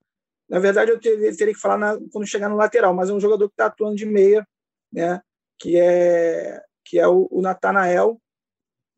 na 0.49 0.59
verdade, 0.59 0.91
eu 0.91 1.01
teria, 1.01 1.37
teria 1.37 1.55
que 1.55 1.61
falar 1.61 1.79
na, 1.79 1.99
quando 2.13 2.27
chegar 2.27 2.49
no 2.49 2.57
lateral, 2.57 2.95
mas 2.95 3.11
é 3.11 3.13
um 3.13 3.21
jogador 3.21 3.49
que 3.49 3.55
está 3.55 3.67
atuando 3.67 3.97
de 3.97 4.07
meia, 4.07 4.47
né? 4.93 5.21
que 5.59 5.79
é, 5.79 6.63
que 6.85 6.99
é 6.99 7.07
o, 7.07 7.29
o 7.31 7.41
Natanael, 7.41 8.21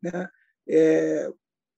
né? 0.01 0.29
É, 0.67 1.31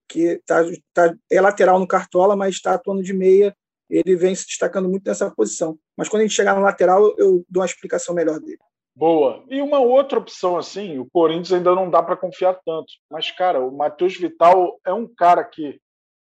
que 0.09 0.41
tá, 0.45 0.63
tá, 0.93 1.13
é 1.31 1.39
lateral 1.39 1.79
no 1.79 1.87
Cartola, 1.87 2.35
mas 2.35 2.55
está 2.55 2.73
atuando 2.73 3.03
de 3.03 3.13
meia. 3.13 3.55
Ele 3.89 4.15
vem 4.15 4.35
se 4.35 4.45
destacando 4.45 4.89
muito 4.89 5.05
nessa 5.05 5.31
posição. 5.31 5.77
Mas 5.95 6.09
quando 6.09 6.21
a 6.21 6.25
gente 6.25 6.35
chegar 6.35 6.55
no 6.55 6.61
lateral, 6.61 7.15
eu 7.17 7.45
dou 7.49 7.61
uma 7.61 7.65
explicação 7.65 8.13
melhor 8.13 8.39
dele. 8.39 8.59
Boa. 8.95 9.43
E 9.49 9.61
uma 9.61 9.79
outra 9.79 10.19
opção, 10.19 10.57
assim, 10.57 10.97
o 10.99 11.07
Corinthians 11.09 11.53
ainda 11.53 11.73
não 11.73 11.89
dá 11.89 12.03
para 12.03 12.17
confiar 12.17 12.59
tanto. 12.65 12.91
Mas, 13.09 13.31
cara, 13.31 13.61
o 13.61 13.75
Matheus 13.75 14.17
Vital 14.17 14.79
é 14.85 14.93
um 14.93 15.07
cara 15.07 15.43
que, 15.43 15.79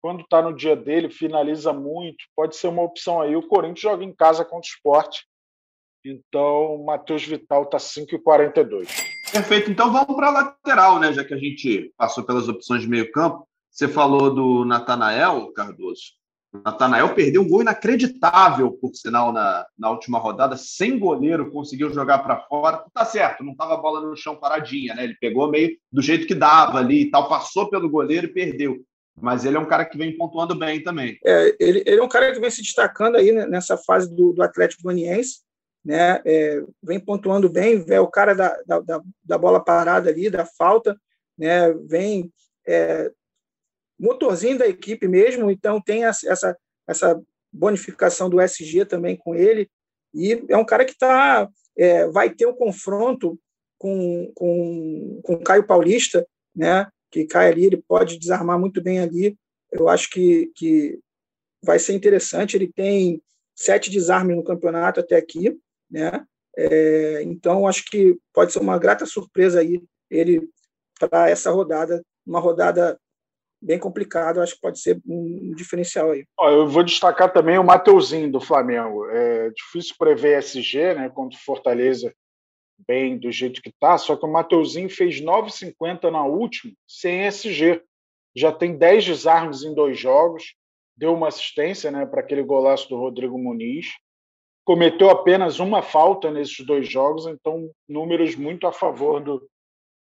quando 0.01 0.21
está 0.21 0.41
no 0.41 0.53
dia 0.53 0.75
dele, 0.75 1.10
finaliza 1.10 1.71
muito. 1.71 2.17
Pode 2.36 2.55
ser 2.55 2.67
uma 2.67 2.84
opção 2.84 3.21
aí. 3.21 3.36
O 3.36 3.47
Corinthians 3.47 3.82
joga 3.82 4.03
em 4.03 4.13
casa 4.13 4.43
contra 4.43 4.67
o 4.67 4.73
esporte. 4.73 5.25
Então, 6.05 6.75
o 6.75 6.86
Matheus 6.86 7.25
Vital 7.25 7.63
está 7.63 7.77
5,42. 7.77 8.88
Perfeito. 9.32 9.71
Então 9.71 9.91
vamos 9.91 10.15
para 10.15 10.27
a 10.27 10.32
lateral, 10.32 10.99
né? 10.99 11.13
Já 11.13 11.23
que 11.23 11.34
a 11.34 11.38
gente 11.38 11.93
passou 11.97 12.23
pelas 12.23 12.47
opções 12.47 12.82
de 12.82 12.88
meio 12.88 13.12
campo. 13.12 13.47
Você 13.71 13.88
falou 13.88 14.34
do 14.34 14.65
Natanael, 14.65 15.51
Cardoso. 15.53 16.19
Natanael 16.51 17.13
perdeu 17.13 17.43
um 17.43 17.47
gol 17.47 17.62
inacreditável, 17.62 18.71
por 18.71 18.93
sinal, 18.95 19.32
na, 19.32 19.65
na 19.77 19.91
última 19.91 20.17
rodada, 20.17 20.58
sem 20.58 20.97
goleiro, 20.97 21.51
conseguiu 21.51 21.93
jogar 21.93 22.19
para 22.19 22.39
fora. 22.41 22.84
Tá 22.93 23.05
certo, 23.05 23.43
não 23.43 23.51
estava 23.51 23.75
a 23.75 23.77
bola 23.77 24.01
no 24.01 24.15
chão 24.15 24.36
paradinha, 24.36 24.95
né? 24.95 25.03
Ele 25.03 25.15
pegou 25.21 25.49
meio 25.49 25.77
do 25.91 26.01
jeito 26.01 26.25
que 26.25 26.34
dava 26.34 26.79
ali 26.79 27.03
e 27.03 27.12
tal, 27.12 27.29
passou 27.29 27.69
pelo 27.69 27.89
goleiro 27.89 28.25
e 28.25 28.34
perdeu. 28.34 28.77
Mas 29.21 29.45
ele 29.45 29.58
é 29.58 29.60
um 29.60 29.67
cara 29.67 29.86
que 29.86 29.97
vem 29.97 30.17
pontuando 30.17 30.55
bem 30.55 30.82
também. 30.82 31.19
É, 31.23 31.55
ele, 31.60 31.84
ele 31.86 31.99
é 31.99 32.03
um 32.03 32.10
cara 32.10 32.32
que 32.32 32.39
vem 32.39 32.49
se 32.49 32.62
destacando 32.62 33.17
aí 33.17 33.32
né, 33.32 33.45
nessa 33.45 33.77
fase 33.77 34.10
do, 34.13 34.34
do 34.34 34.41
Atlético 34.41 34.84
Goianiense, 34.84 35.41
né? 35.86 36.19
É, 36.25 36.63
vem 36.82 36.99
pontuando 36.99 37.49
bem, 37.49 37.86
é 37.89 37.99
o 37.99 38.08
cara 38.08 38.34
da, 38.34 38.58
da, 38.65 39.01
da 39.23 39.38
bola 39.38 39.63
parada 39.63 40.10
ali, 40.10 40.29
da 40.29 40.45
falta, 40.45 40.99
né? 41.38 41.71
Vem 41.88 42.32
é, 42.67 43.12
motorzinho 43.99 44.57
da 44.57 44.67
equipe 44.67 45.07
mesmo, 45.07 45.51
então 45.51 45.81
tem 45.81 46.05
essa, 46.05 46.57
essa 46.88 47.21
bonificação 47.51 48.29
do 48.29 48.39
SG 48.39 48.85
também 48.85 49.17
com 49.17 49.35
ele, 49.35 49.69
e 50.13 50.43
é 50.47 50.57
um 50.57 50.65
cara 50.65 50.85
que 50.85 50.97
tá, 50.97 51.49
é, 51.77 52.07
vai 52.07 52.29
ter 52.29 52.45
um 52.45 52.53
confronto 52.53 53.39
com, 53.77 54.31
com, 54.35 55.21
com 55.23 55.33
o 55.33 55.43
Caio 55.43 55.65
Paulista, 55.65 56.25
né, 56.55 56.88
que 57.12 57.25
cai 57.25 57.49
ali, 57.49 57.65
ele 57.65 57.83
pode 57.88 58.17
desarmar 58.17 58.59
muito 58.59 58.81
bem 58.81 58.99
ali, 58.99 59.38
eu 59.71 59.89
acho 59.89 60.09
que, 60.09 60.51
que 60.55 60.99
vai 61.63 61.77
ser 61.77 61.93
interessante, 61.93 62.55
ele 62.55 62.71
tem 62.71 63.21
sete 63.55 63.89
desarmes 63.89 64.35
no 64.35 64.43
campeonato 64.43 64.99
até 64.99 65.15
aqui, 65.17 65.59
né, 65.89 66.25
é, 66.57 67.21
então 67.23 67.67
acho 67.67 67.85
que 67.85 68.17
pode 68.33 68.51
ser 68.51 68.59
uma 68.59 68.77
grata 68.77 69.05
surpresa 69.05 69.59
aí 69.59 69.81
ele 70.09 70.49
para 70.99 71.29
essa 71.29 71.51
rodada, 71.51 72.03
uma 72.25 72.39
rodada 72.39 72.99
bem 73.62 73.78
complicado, 73.78 74.41
acho 74.41 74.56
que 74.56 74.62
pode 74.62 74.80
ser 74.80 75.02
um 75.06 75.54
diferencial 75.56 76.12
aí. 76.12 76.26
Eu 76.39 76.67
vou 76.67 76.84
destacar 76.84 77.32
também 77.32 77.58
o 77.58 77.63
Mateuzinho 77.63 78.32
do 78.32 78.39
Flamengo. 78.39 79.06
É 79.10 79.50
difícil 79.50 79.95
prever 79.98 80.38
SG, 80.38 80.93
né, 80.95 81.10
contra 81.10 81.38
o 81.38 81.41
Fortaleza 81.41 82.13
bem 82.88 83.17
do 83.17 83.30
jeito 83.30 83.62
que 83.62 83.74
tá, 83.78 83.98
só 83.98 84.15
que 84.15 84.26
o 84.26 84.32
Mateuzinho 84.32 84.89
fez 84.89 85.19
9,50 85.19 86.10
na 86.10 86.24
última 86.24 86.74
sem 86.88 87.26
SG. 87.26 87.84
Já 88.34 88.54
tem 88.54 88.78
10 88.78 89.06
desarmes 89.06 89.63
em 89.63 89.74
dois 89.74 90.00
jogos, 90.00 90.56
deu 90.95 91.13
uma 91.13 91.28
assistência, 91.28 91.91
né, 91.91 92.06
para 92.06 92.22
aquele 92.22 92.43
golaço 92.43 92.88
do 92.88 92.95
Rodrigo 92.95 93.38
Muniz. 93.38 93.88
Cometeu 94.63 95.10
apenas 95.10 95.60
uma 95.60 95.82
falta 95.82 96.32
nesses 96.32 96.65
dois 96.65 96.88
jogos, 96.88 97.26
então 97.26 97.69
números 97.88 98.36
muito 98.36 98.67
a 98.67 98.72
favor 98.72 99.22
do, 99.22 99.50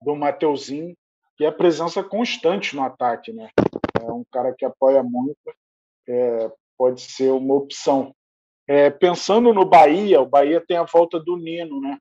do 0.02 0.14
Mateuzinho 0.14 0.94
que 1.36 1.44
é 1.44 1.48
a 1.48 1.52
presença 1.52 2.02
constante 2.02 2.74
no 2.74 2.82
ataque, 2.82 3.32
né? 3.32 3.50
É 4.00 4.10
um 4.10 4.24
cara 4.32 4.54
que 4.56 4.64
apoia 4.64 5.02
muito, 5.02 5.36
é, 6.08 6.50
pode 6.78 7.02
ser 7.02 7.30
uma 7.30 7.54
opção. 7.54 8.14
É, 8.66 8.90
pensando 8.90 9.52
no 9.52 9.64
Bahia, 9.64 10.20
o 10.20 10.26
Bahia 10.26 10.64
tem 10.66 10.76
a 10.76 10.84
volta 10.84 11.20
do 11.20 11.36
Nino, 11.36 11.80
né? 11.80 11.98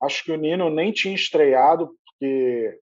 Acho 0.00 0.24
que 0.24 0.32
o 0.32 0.36
Nino 0.36 0.70
nem 0.70 0.92
tinha 0.92 1.14
estreado 1.14 1.90
porque 2.06 2.78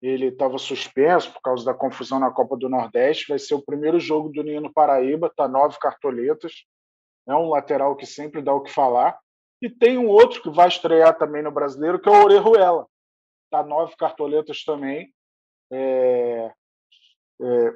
ele 0.00 0.26
estava 0.26 0.58
suspenso 0.58 1.32
por 1.32 1.40
causa 1.40 1.64
da 1.64 1.74
confusão 1.74 2.20
na 2.20 2.30
Copa 2.30 2.56
do 2.56 2.68
Nordeste. 2.68 3.28
Vai 3.28 3.38
ser 3.38 3.54
o 3.54 3.64
primeiro 3.64 3.98
jogo 3.98 4.28
do 4.28 4.42
Nino 4.42 4.72
Paraíba, 4.72 5.32
tá 5.34 5.48
nove 5.48 5.78
cartoletas. 5.80 6.52
É 7.26 7.34
um 7.34 7.48
lateral 7.48 7.96
que 7.96 8.06
sempre 8.06 8.42
dá 8.42 8.52
o 8.54 8.60
que 8.60 8.70
falar. 8.70 9.18
E 9.60 9.68
tem 9.68 9.98
um 9.98 10.06
outro 10.06 10.40
que 10.42 10.50
vai 10.50 10.68
estrear 10.68 11.16
também 11.16 11.42
no 11.42 11.50
Brasileiro, 11.50 11.98
que 11.98 12.08
é 12.08 12.12
o 12.12 12.22
Orejuela 12.22 12.86
dá 13.50 13.62
nove 13.62 13.94
cartoletas 13.96 14.62
também. 14.64 15.12
É, 15.70 16.52
é, 17.40 17.72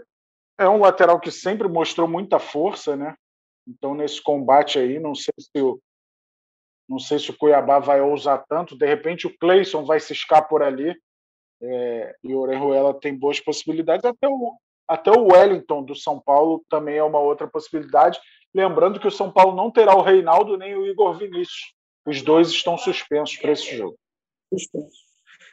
é, 0.60 0.68
um 0.68 0.80
lateral 0.80 1.20
que 1.20 1.30
sempre 1.30 1.68
mostrou 1.68 2.08
muita 2.08 2.38
força, 2.38 2.96
né? 2.96 3.14
Então, 3.66 3.94
nesse 3.94 4.22
combate 4.22 4.78
aí, 4.78 4.98
não 4.98 5.14
sei 5.14 5.32
se 5.38 5.60
o, 5.60 5.80
não 6.88 6.98
sei 6.98 7.18
se 7.18 7.30
o 7.30 7.36
Cuiabá 7.36 7.78
vai 7.78 8.00
ousar 8.00 8.44
tanto. 8.48 8.76
De 8.76 8.86
repente, 8.86 9.26
o 9.26 9.38
Cleison 9.38 9.84
vai 9.84 10.00
ciscar 10.00 10.48
por 10.48 10.62
ali. 10.62 10.94
É, 11.60 12.16
e 12.24 12.34
o 12.34 12.40
Orejuela 12.40 12.98
tem 12.98 13.16
boas 13.16 13.38
possibilidades. 13.40 14.04
Até 14.04 14.28
o, 14.28 14.58
até 14.88 15.10
o 15.10 15.32
Wellington 15.32 15.84
do 15.84 15.94
São 15.94 16.20
Paulo 16.20 16.64
também 16.68 16.96
é 16.96 17.04
uma 17.04 17.20
outra 17.20 17.46
possibilidade. 17.46 18.20
Lembrando 18.54 19.00
que 19.00 19.06
o 19.06 19.12
São 19.12 19.32
Paulo 19.32 19.54
não 19.54 19.70
terá 19.70 19.94
o 19.94 20.02
Reinaldo 20.02 20.58
nem 20.58 20.76
o 20.76 20.86
Igor 20.86 21.16
Vinícius. 21.16 21.72
Os 22.04 22.20
dois 22.20 22.50
estão 22.50 22.76
suspensos 22.76 23.36
para 23.36 23.52
esse 23.52 23.76
jogo. 23.76 23.96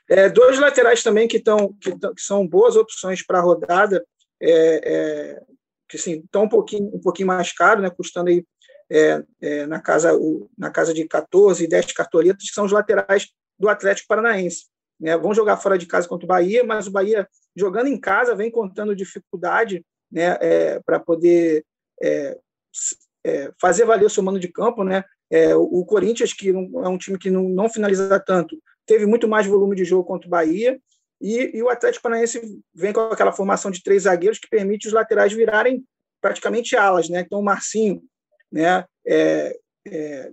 É, 0.10 0.28
dois 0.28 0.58
laterais 0.58 1.04
também 1.04 1.28
que, 1.28 1.38
estão 1.38 1.72
que, 1.74 1.92
que 1.92 2.22
são 2.22 2.48
boas 2.48 2.76
opções 2.76 3.24
para 3.24 3.38
a 3.38 3.42
rodada, 3.42 4.04
é, 4.42 4.82
é, 4.84 5.42
que 5.88 5.98
assim, 5.98 6.22
estão 6.26 6.44
um 6.44 6.50
pouquinho, 6.50 6.90
um 6.96 7.00
pouquinho 7.00 7.28
mais 7.28 7.54
caro, 7.54 7.82
né, 7.82 7.92
custando 7.92 8.30
aí 8.30 8.44
é, 8.92 9.24
é, 9.40 9.66
na, 9.68 9.80
casa, 9.80 10.16
o, 10.16 10.50
na 10.58 10.72
casa 10.72 10.96
de 10.96 11.06
14, 11.08 11.68
10 11.68 11.94
cartoletas, 11.94 12.44
que 12.44 12.54
são 12.54 12.66
os 12.66 12.72
laterais 12.72 13.28
do 13.60 13.70
Atlético 13.70 14.08
Paranaense. 14.08 14.66
Né? 15.00 15.16
Vão 15.16 15.32
jogar 15.32 15.58
fora 15.58 15.78
de 15.78 15.86
casa 15.86 16.08
contra 16.08 16.26
o 16.26 16.28
Bahia, 16.28 16.64
mas 16.64 16.88
o 16.88 16.92
Bahia, 16.92 17.28
jogando 17.56 17.88
em 17.88 18.00
casa, 18.00 18.36
vem 18.36 18.50
contando 18.50 18.96
dificuldade 18.96 19.86
né, 20.12 20.36
para 20.86 21.00
poder 21.00 21.64
fazer 23.62 23.86
valer 23.86 24.06
o 24.06 24.10
seu 24.10 24.24
mano 24.24 24.40
de 24.40 24.48
campo. 24.48 24.84
Né? 24.84 25.04
É, 25.30 25.56
o 25.56 25.86
Corinthians, 25.86 26.34
que 26.34 26.50
é 26.50 26.88
um 26.88 26.98
time 26.98 27.18
que 27.18 27.30
não, 27.30 27.44
não 27.44 27.70
finaliza 27.70 28.20
tanto, 28.20 28.58
teve 28.90 29.06
muito 29.06 29.28
mais 29.28 29.46
volume 29.46 29.76
de 29.76 29.86
jogo 29.86 30.04
contra 30.04 30.28
o 30.28 30.32
Bahia, 30.32 30.82
e, 31.22 31.58
e, 31.58 31.62
o 31.62 31.70
Atlético 31.70 32.02
Paranaense 32.02 32.42
vem 32.74 32.92
com 32.92 33.02
aquela 33.02 33.32
formação 33.32 33.70
de 33.70 33.84
três 33.84 34.04
zagueiros 34.04 34.40
que 34.40 34.50
permite 34.50 34.88
os 34.88 34.94
laterais 34.94 35.32
virarem 35.32 35.86
praticamente 36.20 36.76
alas. 36.76 37.08
Né? 37.10 37.20
Então, 37.20 37.40
o 37.40 37.44
Marcinho 37.44 38.02
né, 38.52 38.86
é, 39.06 39.56
é, 39.86 40.32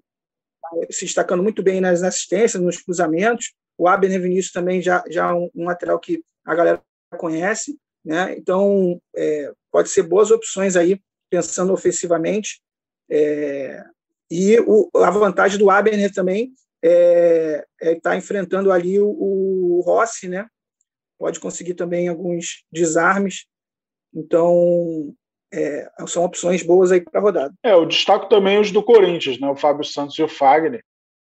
se 0.89 1.05
destacando 1.05 1.43
muito 1.43 1.63
bem 1.63 1.81
nas 1.81 2.03
assistências, 2.03 2.63
nos 2.63 2.81
cruzamentos. 2.81 3.53
O 3.77 3.89
Abner 3.89 4.23
Vinícius 4.23 4.53
também 4.53 4.81
já, 4.81 5.03
já 5.11 5.35
um, 5.35 5.51
um 5.55 5.65
lateral 5.65 5.99
que 5.99 6.23
a 6.47 6.55
galera 6.55 6.81
conhece. 7.19 7.77
Né? 8.05 8.37
Então, 8.39 9.01
é, 9.17 9.53
pode 9.73 9.89
ser 9.91 10.05
boas 10.05 10.31
opções 10.31 10.77
aí, 10.77 11.01
pensando 11.29 11.73
ofensivamente. 11.73 12.63
É, 13.11 13.85
e 14.31 14.59
o, 14.61 14.89
a 14.95 15.11
vantagem 15.11 15.59
do 15.59 15.69
Abner 15.69 16.15
também 16.15 16.55
é 16.83 17.65
estar 17.81 17.91
é 17.91 18.01
tá 18.01 18.17
enfrentando 18.17 18.71
ali 18.71 18.99
o, 19.01 19.09
o 19.09 19.83
Rossi, 19.85 20.29
né? 20.29 20.47
Pode 21.19 21.41
conseguir 21.41 21.75
também 21.75 22.09
alguns 22.09 22.65
desarmes. 22.71 23.47
Então, 24.15 25.15
é, 25.53 25.91
são 26.07 26.25
opções 26.25 26.63
boas 26.63 26.93
aí 26.93 27.01
para 27.01 27.21
a 27.21 27.23
rodada. 27.23 27.55
É, 27.63 27.73
eu 27.73 27.87
destaco 27.87 28.29
também 28.29 28.59
os 28.59 28.71
do 28.71 28.83
Corinthians, 28.83 29.39
né? 29.39 29.49
O 29.49 29.57
Fábio 29.57 29.85
Santos 29.85 30.19
e 30.19 30.23
o 30.23 30.29
Fagner. 30.29 30.85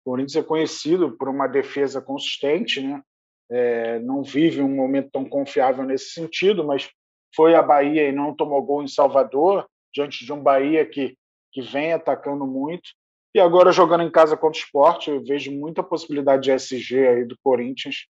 O 0.06 0.12
Corinthians 0.12 0.44
é 0.44 0.48
conhecido 0.48 1.18
por 1.18 1.30
uma 1.30 1.48
defesa 1.48 2.02
consistente, 2.02 2.82
né? 2.82 3.02
É, 3.50 4.00
não 4.00 4.24
vive 4.24 4.62
um 4.62 4.74
momento 4.74 5.12
tão 5.12 5.26
confiável 5.26 5.84
nesse 5.84 6.12
sentido, 6.12 6.66
mas 6.66 6.90
foi 7.36 7.56
a 7.56 7.62
Bahia 7.62 8.08
e 8.08 8.12
não 8.12 8.36
tomou 8.36 8.64
gol 8.64 8.84
em 8.84 8.88
Salvador, 8.88 9.68
diante 9.94 10.26
de 10.26 10.32
um 10.32 10.42
Bahia 10.42 10.86
que, 10.86 11.18
que 11.52 11.62
vem 11.62 11.94
atacando 11.94 12.46
muito. 12.46 12.90
E 13.34 13.40
agora 13.40 13.72
jogando 13.72 14.04
em 14.04 14.12
casa 14.12 14.38
contra 14.38 14.60
o 14.60 14.64
esporte, 14.64 15.10
eu 15.10 15.24
vejo 15.24 15.52
muita 15.52 15.82
possibilidade 15.82 16.44
de 16.44 16.52
SG 16.52 17.08
aí 17.08 17.26
do 17.26 17.38
Corinthians 17.44 18.08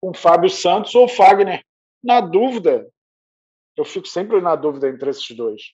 com 0.00 0.12
Fábio 0.12 0.50
Santos 0.50 0.94
ou 0.94 1.08
Fagner. 1.08 1.64
Na 2.02 2.20
dúvida, 2.20 2.86
eu 3.76 3.84
fico 3.84 4.06
sempre 4.06 4.40
na 4.40 4.54
dúvida 4.54 4.88
entre 4.88 5.10
esses 5.10 5.34
dois. 5.34 5.72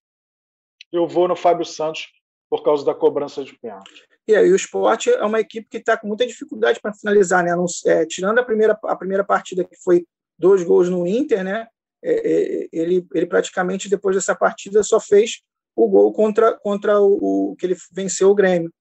Eu 0.92 1.08
vou 1.08 1.26
no 1.26 1.34
Fábio 1.34 1.64
Santos 1.64 2.06
por 2.48 2.62
causa 2.62 2.84
da 2.84 2.94
cobrança 2.94 3.42
de 3.42 3.58
pênalti. 3.58 4.04
E 4.28 4.34
aí, 4.34 4.50
o 4.50 4.56
esporte 4.56 5.10
é 5.10 5.24
uma 5.24 5.40
equipe 5.40 5.68
que 5.68 5.78
está 5.78 5.96
com 5.96 6.06
muita 6.06 6.26
dificuldade 6.26 6.80
para 6.80 6.94
finalizar, 6.94 7.44
né? 7.44 7.54
Não, 7.54 7.66
é, 7.86 8.06
tirando 8.06 8.38
a 8.38 8.44
primeira, 8.44 8.78
a 8.84 8.96
primeira 8.96 9.24
partida 9.24 9.64
que 9.64 9.76
foi 9.82 10.06
dois 10.38 10.62
gols 10.62 10.88
no 10.88 11.06
Inter, 11.06 11.42
né? 11.44 11.66
É, 12.02 12.12
é, 12.12 12.68
ele, 12.72 13.06
ele 13.12 13.26
praticamente 13.26 13.88
depois 13.88 14.14
dessa 14.14 14.34
partida 14.34 14.82
só 14.82 15.00
fez 15.00 15.42
o 15.74 15.88
gol 15.88 16.12
contra, 16.12 16.56
contra 16.58 17.00
o, 17.00 17.50
o 17.50 17.56
que 17.56 17.66
ele 17.66 17.76
venceu 17.92 18.30
o 18.30 18.34
Grêmio, 18.34 18.72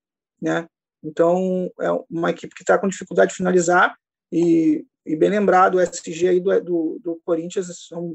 né? 0.44 0.68
Então 1.02 1.70
é 1.80 1.90
uma 2.10 2.30
equipe 2.30 2.54
que 2.54 2.62
está 2.62 2.78
com 2.78 2.86
dificuldade 2.86 3.30
de 3.30 3.36
finalizar 3.36 3.96
e, 4.30 4.84
e 5.06 5.16
bem 5.16 5.30
lembrado 5.30 5.76
o 5.76 5.80
SG 5.80 6.28
aí 6.28 6.40
do, 6.40 6.60
do, 6.60 7.00
do 7.02 7.20
Corinthians 7.24 7.66
são 7.88 8.14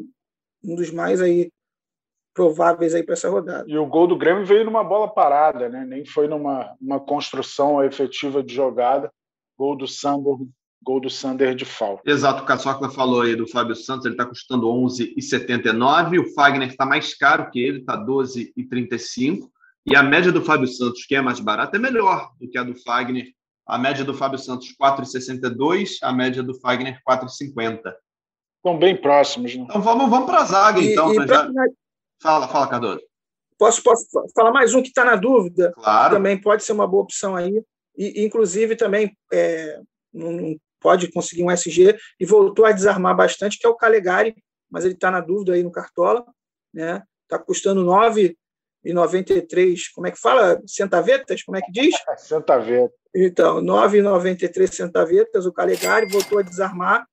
um 0.64 0.76
dos 0.76 0.92
mais 0.92 1.22
aí 1.22 1.52
prováveis 2.34 2.94
aí 2.94 3.04
para 3.04 3.14
essa 3.14 3.30
rodada. 3.30 3.66
E 3.68 3.78
o 3.78 3.86
gol 3.88 4.06
do 4.06 4.18
Grêmio 4.18 4.46
veio 4.46 4.64
numa 4.64 4.84
bola 4.84 5.08
parada, 5.08 5.68
né? 5.68 5.84
Nem 5.86 6.06
foi 6.06 6.28
numa 6.28 6.76
uma 6.80 7.00
construção 7.00 7.84
efetiva 7.84 8.44
de 8.44 8.54
jogada. 8.54 9.12
Gol 9.58 9.76
do 9.76 9.88
Sander, 9.88 10.36
gol 10.82 11.02
do 11.02 11.10
Sander 11.10 11.56
de 11.56 11.66
falta. 11.66 12.10
Exato, 12.10 12.44
o 12.44 12.46
Caçocla 12.46 12.90
falou 12.90 13.22
aí 13.22 13.36
do 13.36 13.48
Fábio 13.48 13.76
Santos, 13.76 14.06
ele 14.06 14.14
está 14.14 14.26
custando 14.26 14.68
11,79. 14.68 16.20
O 16.20 16.34
Fagner 16.34 16.70
está 16.70 16.86
mais 16.86 17.14
caro 17.14 17.50
que 17.50 17.60
ele, 17.60 17.80
está 17.80 17.98
12,35. 17.98 19.50
E 19.86 19.96
a 19.96 20.04
média 20.04 20.32
do 20.32 20.44
Fábio 20.44 20.68
Santos, 20.68 21.06
que 21.06 21.16
é 21.16 21.22
mais 21.22 21.40
barata, 21.40 21.78
é 21.78 21.80
melhor 21.80 22.32
do 22.40 22.50
que 22.50 22.58
a 22.58 22.64
do 22.64 22.76
Fagner. 22.84 23.28
A 23.66 23.78
média 23.78 24.04
do 24.04 24.14
Fábio 24.14 24.40
Santos, 24.40 24.76
4,62. 24.80 25.98
A 26.02 26.12
média 26.12 26.44
do 26.44 26.60
Fagner, 26.60 27.00
4,50. 27.08 27.94
Estão 28.58 28.78
bem 28.78 29.00
próximos. 29.00 29.56
Né? 29.56 29.64
Então 29.64 29.82
vamos, 29.82 30.10
vamos 30.10 30.30
para 30.30 30.42
a 30.42 30.46
zaga, 30.46 30.80
e, 30.80 30.92
então. 30.92 31.12
E 31.14 31.28
já... 31.28 31.50
Fala, 32.22 32.48
fala, 32.48 32.68
Cardoso. 32.68 33.02
Posso, 33.58 33.84
posso 33.84 34.08
falar 34.36 34.52
mais 34.52 34.74
um 34.74 34.82
que 34.82 34.90
está 34.90 35.04
na 35.04 35.16
dúvida? 35.16 35.72
Claro. 35.74 36.16
Também 36.16 36.40
pode 36.40 36.64
ser 36.64 36.74
uma 36.74 36.88
boa 36.88 37.04
opção 37.04 37.36
aí. 37.36 37.64
E, 37.98 38.24
inclusive, 38.24 38.76
também 38.76 39.16
é, 39.32 39.82
não, 40.14 40.56
pode 40.80 41.12
conseguir 41.12 41.44
um 41.44 41.52
SG 41.52 41.98
e 42.20 42.26
voltou 42.26 42.66
a 42.66 42.72
desarmar 42.72 43.16
bastante, 43.16 43.58
que 43.58 43.66
é 43.66 43.70
o 43.70 43.76
Calegari, 43.76 44.36
mas 44.70 44.86
ele 44.86 44.94
está 44.94 45.12
na 45.12 45.20
dúvida 45.20 45.54
aí 45.54 45.64
no 45.64 45.72
Cartola. 45.72 46.26
Né? 46.74 47.04
Está 47.24 47.38
custando 47.38 47.84
9,93. 48.86 49.80
Como 49.94 50.08
é 50.08 50.12
que 50.12 50.20
fala? 50.20 50.62
Centavetas? 50.66 51.44
Como 51.44 51.58
é 51.58 51.62
que 51.62 51.72
diz? 51.72 51.96
Centavetas. 52.18 52.98
Então, 53.16 53.62
9,93 53.62 54.72
centavetas. 54.72 55.46
O 55.46 55.52
Calegari 55.52 56.08
voltou 56.08 56.40
a 56.40 56.44
desarmar 56.44 57.06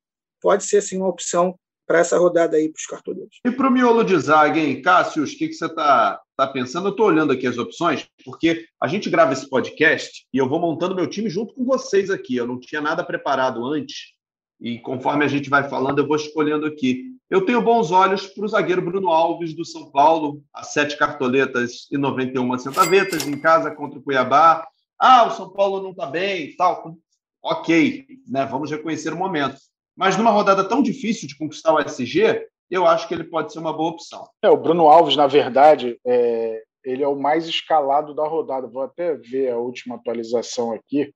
pode 0.47 0.65
ser 0.65 0.81
sim 0.81 0.99
uma 0.99 1.09
opção 1.09 1.59
para 1.87 1.99
essa 1.99 2.19
rodada 2.19 2.57
aí 2.57 2.69
para 2.69 2.79
os 2.79 2.87
cartoleiros. 2.87 3.37
E 3.45 3.51
para 3.51 3.69
o 3.69 3.71
miolo 3.71 4.05
de 4.05 4.17
zaga, 4.19 4.59
hein? 4.59 4.83
Cássio, 4.83 5.25
o 5.25 5.27
que, 5.27 5.49
que 5.49 5.55
você 5.55 5.67
está 5.67 6.21
tá 6.37 6.47
pensando? 6.47 6.89
Eu 6.89 6.91
estou 6.91 7.07
olhando 7.07 7.33
aqui 7.33 7.47
as 7.47 7.59
opções, 7.59 8.09
porque 8.25 8.67
a 8.81 8.89
gente 8.89 9.09
grava 9.09 9.33
esse 9.33 9.49
podcast 9.49 10.27
e 10.33 10.39
eu 10.39 10.49
vou 10.49 10.61
montando 10.61 10.95
meu 10.95 11.09
time 11.09 11.31
junto 11.31 11.55
com 11.55 11.65
vocês 11.65 12.11
aqui. 12.11 12.37
Eu 12.37 12.47
não 12.47 12.59
tinha 12.59 12.81
nada 12.81 13.05
preparado 13.05 13.65
antes, 13.65 14.15
e 14.61 14.79
conforme 14.79 15.25
a 15.25 15.29
gente 15.29 15.51
vai 15.51 15.69
falando, 15.69 15.99
eu 15.99 16.07
vou 16.07 16.17
escolhendo 16.17 16.67
aqui. 16.67 17.16
Eu 17.29 17.45
tenho 17.45 17.61
bons 17.61 17.91
olhos 17.91 18.27
para 18.29 18.45
o 18.45 18.49
zagueiro 18.49 18.81
Bruno 18.81 19.11
Alves, 19.11 19.55
do 19.55 19.65
São 19.65 19.91
Paulo, 19.91 20.43
a 20.55 20.63
sete 20.63 20.97
cartoletas 20.97 21.89
e 21.91 21.99
91 21.99 22.59
centavetas, 22.59 23.27
em 23.27 23.39
casa 23.41 23.75
contra 23.75 23.99
o 23.99 24.03
Cuiabá. 24.03 24.67
Ah, 24.99 25.27
o 25.27 25.31
São 25.33 25.51
Paulo 25.51 25.83
não 25.83 25.91
está 25.91 26.07
bem 26.07 26.45
e 26.45 26.57
tal. 26.57 26.97
Ok, 27.43 28.07
né? 28.29 28.47
vamos 28.47 28.71
reconhecer 28.71 29.13
o 29.13 29.17
momento. 29.17 29.57
Mas 29.97 30.17
numa 30.17 30.31
rodada 30.31 30.69
tão 30.69 30.81
difícil 30.81 31.27
de 31.27 31.37
conquistar 31.37 31.75
o 31.75 31.81
SG, 31.81 32.47
eu 32.71 32.87
acho 32.87 33.09
que 33.09 33.15
ele 33.15 33.25
pode 33.25 33.53
ser 33.53 33.59
uma 33.59 33.73
boa 33.73 33.91
opção. 33.91 34.29
É, 34.43 34.49
o 34.49 34.57
Bruno 34.57 34.87
Alves, 34.87 35.17
na 35.17 35.27
verdade, 35.27 35.99
é, 36.07 36.63
ele 36.85 37.03
é 37.03 37.09
o 37.09 37.17
mais 37.17 37.47
escalado 37.47 38.15
da 38.15 38.27
rodada. 38.27 38.69
Vou 38.69 38.83
até 38.83 39.15
ver 39.17 39.51
a 39.51 39.59
última 39.59 39.97
atualização 39.97 40.73
aqui. 40.73 41.13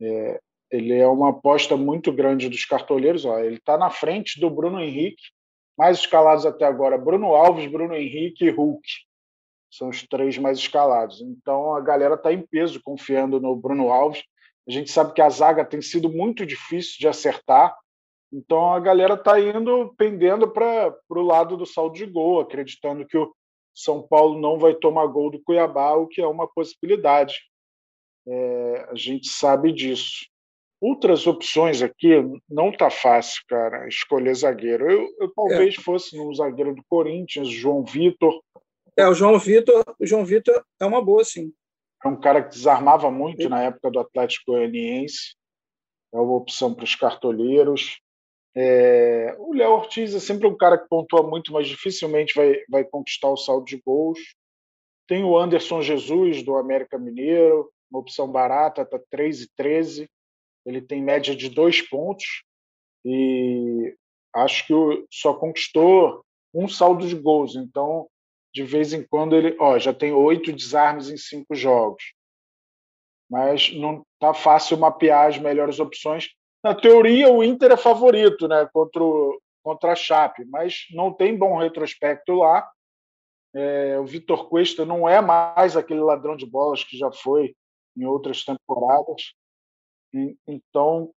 É, 0.00 0.40
ele 0.72 0.94
é 0.94 1.06
uma 1.06 1.30
aposta 1.30 1.76
muito 1.76 2.10
grande 2.10 2.48
dos 2.48 2.64
cartoleiros. 2.64 3.26
Ó, 3.26 3.38
ele 3.38 3.56
está 3.56 3.76
na 3.76 3.90
frente 3.90 4.40
do 4.40 4.48
Bruno 4.48 4.80
Henrique, 4.80 5.22
mais 5.76 5.98
escalados 5.98 6.46
até 6.46 6.64
agora: 6.64 6.96
Bruno 6.96 7.34
Alves, 7.34 7.70
Bruno 7.70 7.94
Henrique 7.94 8.46
e 8.46 8.50
Hulk. 8.50 8.88
São 9.70 9.90
os 9.90 10.02
três 10.06 10.38
mais 10.38 10.58
escalados. 10.58 11.20
Então 11.20 11.74
a 11.74 11.80
galera 11.80 12.14
está 12.14 12.32
em 12.32 12.40
peso 12.40 12.80
confiando 12.82 13.38
no 13.38 13.54
Bruno 13.54 13.90
Alves. 13.90 14.22
A 14.66 14.70
gente 14.70 14.90
sabe 14.90 15.12
que 15.12 15.20
a 15.20 15.28
zaga 15.28 15.64
tem 15.64 15.82
sido 15.82 16.08
muito 16.08 16.46
difícil 16.46 16.96
de 16.98 17.08
acertar, 17.08 17.76
então 18.32 18.72
a 18.72 18.80
galera 18.80 19.14
está 19.14 19.38
indo 19.38 19.92
pendendo 19.98 20.48
para 20.48 20.96
o 21.10 21.20
lado 21.20 21.56
do 21.56 21.66
saldo 21.66 21.96
de 21.96 22.06
gol, 22.06 22.40
acreditando 22.40 23.04
que 23.04 23.18
o 23.18 23.34
São 23.74 24.00
Paulo 24.00 24.40
não 24.40 24.58
vai 24.58 24.74
tomar 24.74 25.06
gol 25.06 25.30
do 25.30 25.42
Cuiabá, 25.42 25.94
o 25.94 26.06
que 26.06 26.20
é 26.22 26.26
uma 26.26 26.46
possibilidade. 26.46 27.34
É, 28.26 28.86
a 28.88 28.94
gente 28.94 29.28
sabe 29.28 29.72
disso. 29.72 30.31
Outras 30.82 31.28
opções 31.28 31.80
aqui 31.80 32.08
não 32.50 32.76
tá 32.76 32.90
fácil, 32.90 33.40
cara, 33.48 33.86
escolher 33.86 34.34
zagueiro. 34.34 34.90
Eu, 34.90 35.06
eu 35.20 35.32
talvez 35.32 35.76
é. 35.78 35.80
fosse 35.80 36.16
no 36.16 36.34
zagueiro 36.34 36.74
do 36.74 36.82
Corinthians, 36.88 37.48
João 37.48 37.84
Vitor. 37.84 38.42
É, 38.98 39.06
o 39.06 39.14
João 39.14 39.38
Vitor, 39.38 39.84
o 39.96 40.04
João 40.04 40.24
Vitor 40.24 40.60
é 40.80 40.84
uma 40.84 41.00
boa, 41.00 41.24
sim. 41.24 41.52
É 42.04 42.08
um 42.08 42.18
cara 42.18 42.42
que 42.42 42.50
desarmava 42.56 43.12
muito 43.12 43.48
na 43.48 43.62
época 43.62 43.92
do 43.92 44.00
Atlético 44.00 44.50
Goianiense. 44.50 45.36
É 46.12 46.18
uma 46.18 46.34
opção 46.34 46.74
para 46.74 46.82
os 46.82 46.96
cartoleiros. 46.96 48.00
É... 48.56 49.36
o 49.38 49.54
Léo 49.54 49.70
Ortiz 49.70 50.12
é 50.16 50.18
sempre 50.18 50.48
um 50.48 50.56
cara 50.56 50.76
que 50.76 50.88
pontua 50.88 51.22
muito, 51.22 51.52
mas 51.52 51.68
dificilmente 51.68 52.34
vai, 52.34 52.56
vai 52.68 52.84
conquistar 52.84 53.28
o 53.28 53.36
saldo 53.36 53.66
de 53.66 53.80
gols. 53.86 54.18
Tem 55.06 55.22
o 55.22 55.38
Anderson 55.38 55.80
Jesus, 55.80 56.42
do 56.42 56.56
América 56.56 56.98
Mineiro, 56.98 57.70
uma 57.88 58.00
opção 58.00 58.26
barata, 58.26 58.82
está 58.82 58.98
3,13. 58.98 60.08
Ele 60.64 60.80
tem 60.80 61.02
média 61.02 61.34
de 61.34 61.48
dois 61.48 61.80
pontos 61.80 62.44
e 63.04 63.94
acho 64.34 64.66
que 64.66 64.74
só 65.10 65.34
conquistou 65.34 66.24
um 66.54 66.68
saldo 66.68 67.06
de 67.06 67.14
gols. 67.14 67.56
Então, 67.56 68.08
de 68.54 68.62
vez 68.62 68.92
em 68.92 69.02
quando 69.02 69.34
ele, 69.34 69.56
ó, 69.58 69.78
já 69.78 69.92
tem 69.92 70.12
oito 70.12 70.52
desarmes 70.52 71.08
em 71.08 71.16
cinco 71.16 71.54
jogos, 71.54 72.02
mas 73.30 73.72
não 73.74 74.04
tá 74.20 74.34
fácil 74.34 74.78
mapear 74.78 75.28
as 75.28 75.38
melhores 75.38 75.80
opções. 75.80 76.28
Na 76.62 76.74
teoria, 76.74 77.30
o 77.30 77.42
Inter 77.42 77.72
é 77.72 77.76
favorito, 77.76 78.46
né, 78.46 78.68
contra 78.72 79.02
o, 79.02 79.40
contra 79.62 79.92
a 79.92 79.96
Chape, 79.96 80.44
mas 80.44 80.86
não 80.90 81.12
tem 81.12 81.36
bom 81.36 81.56
retrospecto 81.56 82.34
lá. 82.34 82.68
É, 83.54 83.98
o 83.98 84.04
Vitor 84.04 84.48
Cuesta 84.48 84.84
não 84.84 85.08
é 85.08 85.20
mais 85.20 85.76
aquele 85.76 86.00
ladrão 86.00 86.36
de 86.36 86.46
bolas 86.46 86.84
que 86.84 86.96
já 86.96 87.10
foi 87.10 87.54
em 87.96 88.04
outras 88.04 88.44
temporadas. 88.44 89.34
E, 90.14 90.36
então, 90.46 91.10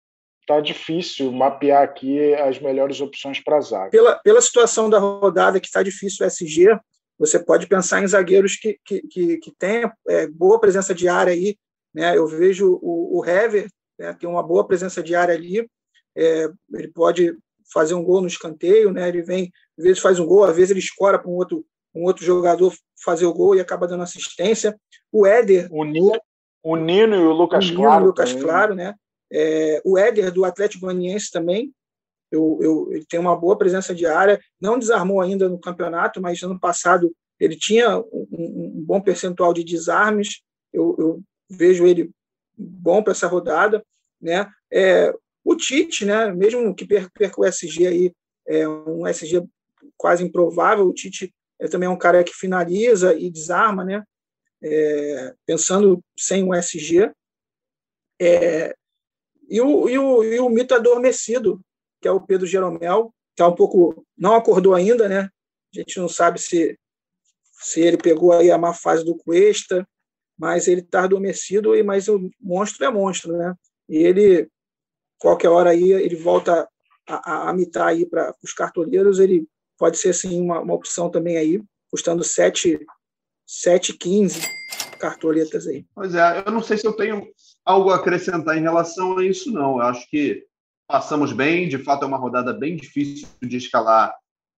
tá 0.46 0.60
difícil 0.60 1.30
mapear 1.32 1.82
aqui 1.82 2.34
as 2.34 2.58
melhores 2.58 3.00
opções 3.00 3.42
para 3.42 3.56
a 3.56 3.60
zaga. 3.60 3.90
Pela, 3.90 4.16
pela 4.16 4.40
situação 4.40 4.90
da 4.90 4.98
rodada 4.98 5.60
que 5.60 5.66
está 5.66 5.82
difícil 5.82 6.24
o 6.24 6.28
SG, 6.28 6.78
você 7.18 7.38
pode 7.38 7.66
pensar 7.66 8.02
em 8.02 8.06
zagueiros 8.06 8.56
que, 8.56 8.78
que, 8.84 9.02
que, 9.02 9.38
que 9.38 9.52
tenham 9.58 9.92
é, 10.08 10.26
boa 10.26 10.60
presença 10.60 10.94
de 10.94 11.08
área 11.08 11.32
aí. 11.32 11.56
Né? 11.94 12.16
Eu 12.16 12.26
vejo 12.26 12.78
o, 12.82 13.20
o 13.20 13.24
Hever, 13.24 13.68
né, 13.98 14.12
tem 14.18 14.28
uma 14.28 14.42
boa 14.42 14.66
presença 14.66 15.02
de 15.02 15.14
área 15.14 15.34
ali. 15.34 15.68
É, 16.16 16.48
ele 16.74 16.88
pode 16.88 17.36
fazer 17.72 17.94
um 17.94 18.02
gol 18.02 18.20
no 18.20 18.26
escanteio, 18.26 18.92
né? 18.92 19.08
Ele 19.08 19.22
vem, 19.22 19.50
às 19.78 19.84
vezes 19.84 20.02
faz 20.02 20.18
um 20.18 20.26
gol, 20.26 20.44
às 20.44 20.54
vezes 20.54 20.70
ele 20.70 20.80
escora 20.80 21.18
para 21.18 21.30
um 21.30 21.34
outro, 21.34 21.64
um 21.94 22.04
outro 22.04 22.24
jogador 22.24 22.74
fazer 23.02 23.24
o 23.24 23.32
gol 23.32 23.54
e 23.54 23.60
acaba 23.60 23.88
dando 23.88 24.02
assistência. 24.02 24.78
O 25.10 25.26
Éder. 25.26 25.68
O 25.70 25.84
Nino, 25.84 26.20
o 26.62 26.76
Nino 26.76 27.14
e 27.16 27.26
o 27.26 27.32
Lucas 27.32 27.68
o 27.68 27.74
Claro. 27.74 28.04
O 28.04 28.06
Lucas 28.08 28.30
também. 28.30 28.44
Claro, 28.44 28.74
né? 28.74 28.94
É, 29.32 29.80
o 29.84 29.98
Éder 29.98 30.32
do 30.32 30.44
Atlético 30.44 30.86
Goianiense 30.86 31.30
também. 31.30 31.72
Eu, 32.30 32.58
eu, 32.62 32.92
ele 32.92 33.04
tem 33.04 33.20
uma 33.20 33.36
boa 33.36 33.58
presença 33.58 33.94
de 33.94 34.06
área, 34.06 34.40
não 34.60 34.78
desarmou 34.78 35.20
ainda 35.20 35.48
no 35.48 35.60
campeonato, 35.60 36.20
mas 36.20 36.42
ano 36.42 36.58
passado 36.58 37.14
ele 37.38 37.56
tinha 37.56 37.98
um, 37.98 38.26
um 38.30 38.84
bom 38.86 39.00
percentual 39.00 39.52
de 39.52 39.64
desarmes. 39.64 40.40
Eu, 40.72 40.96
eu 40.98 41.22
vejo 41.50 41.86
ele 41.86 42.10
bom 42.56 43.02
para 43.02 43.12
essa 43.12 43.26
rodada, 43.26 43.84
né? 44.20 44.48
É, 44.70 45.14
o 45.44 45.56
Tite, 45.56 46.04
né, 46.04 46.32
mesmo 46.32 46.74
que 46.74 46.86
perca 46.86 47.40
o 47.40 47.44
SG 47.44 47.86
aí, 47.86 48.12
é 48.46 48.66
um 48.68 49.06
SG 49.06 49.44
quase 49.96 50.24
improvável, 50.24 50.86
o 50.86 50.94
Tite 50.94 51.34
é 51.60 51.66
também 51.68 51.88
um 51.88 51.98
cara 51.98 52.22
que 52.24 52.32
finaliza 52.32 53.14
e 53.14 53.30
desarma, 53.30 53.84
né? 53.84 54.02
É, 54.62 55.34
pensando 55.46 56.02
sem 56.16 56.44
um 56.44 56.54
SG. 56.54 57.12
É, 58.20 58.74
e, 59.48 59.60
o, 59.60 59.88
e, 59.88 59.98
o, 59.98 60.24
e 60.24 60.40
o 60.40 60.48
mito 60.48 60.74
adormecido, 60.74 61.60
que 62.00 62.08
é 62.08 62.12
o 62.12 62.20
Pedro 62.20 62.46
Jeromel, 62.46 63.12
está 63.30 63.48
um 63.48 63.54
pouco. 63.54 64.06
não 64.16 64.34
acordou 64.34 64.74
ainda, 64.74 65.08
né? 65.08 65.28
A 65.74 65.78
gente 65.78 65.98
não 65.98 66.08
sabe 66.08 66.38
se, 66.40 66.78
se 67.60 67.80
ele 67.80 67.96
pegou 67.96 68.32
aí 68.32 68.50
a 68.50 68.58
má 68.58 68.72
fase 68.72 69.04
do 69.04 69.16
Cuesta, 69.16 69.86
mas 70.38 70.68
ele 70.68 70.80
está 70.80 71.04
adormecido, 71.04 71.72
mas 71.84 72.08
o 72.08 72.30
monstro 72.40 72.84
é 72.84 72.90
monstro, 72.90 73.36
né? 73.36 73.54
E 73.88 73.98
ele 73.98 74.48
qualquer 75.18 75.48
hora 75.48 75.70
aí 75.70 75.92
ele 75.92 76.16
volta 76.16 76.68
a, 77.08 77.32
a, 77.32 77.50
a 77.50 77.52
mitar 77.52 77.88
aí 77.88 78.04
para 78.04 78.34
os 78.42 78.52
cartoleiros, 78.52 79.20
ele 79.20 79.46
pode 79.78 79.96
ser 79.98 80.10
assim 80.10 80.40
uma, 80.40 80.60
uma 80.60 80.74
opção 80.74 81.10
também 81.10 81.36
aí, 81.36 81.62
custando 81.90 82.24
7 82.24 82.84
7,15 83.52 84.42
cartoletas 84.98 85.66
aí. 85.66 85.84
Pois 85.94 86.14
é, 86.14 86.42
eu 86.46 86.50
não 86.50 86.62
sei 86.62 86.78
se 86.78 86.86
eu 86.86 86.92
tenho 86.94 87.28
algo 87.64 87.90
a 87.90 87.96
acrescentar 87.96 88.56
em 88.56 88.62
relação 88.62 89.18
a 89.18 89.26
isso, 89.26 89.52
não. 89.52 89.78
Eu 89.78 89.82
acho 89.82 90.08
que 90.08 90.44
passamos 90.88 91.32
bem, 91.32 91.68
de 91.68 91.78
fato 91.78 92.04
é 92.04 92.08
uma 92.08 92.16
rodada 92.16 92.52
bem 92.52 92.76
difícil 92.76 93.28
de 93.42 93.56
escalar 93.58 94.14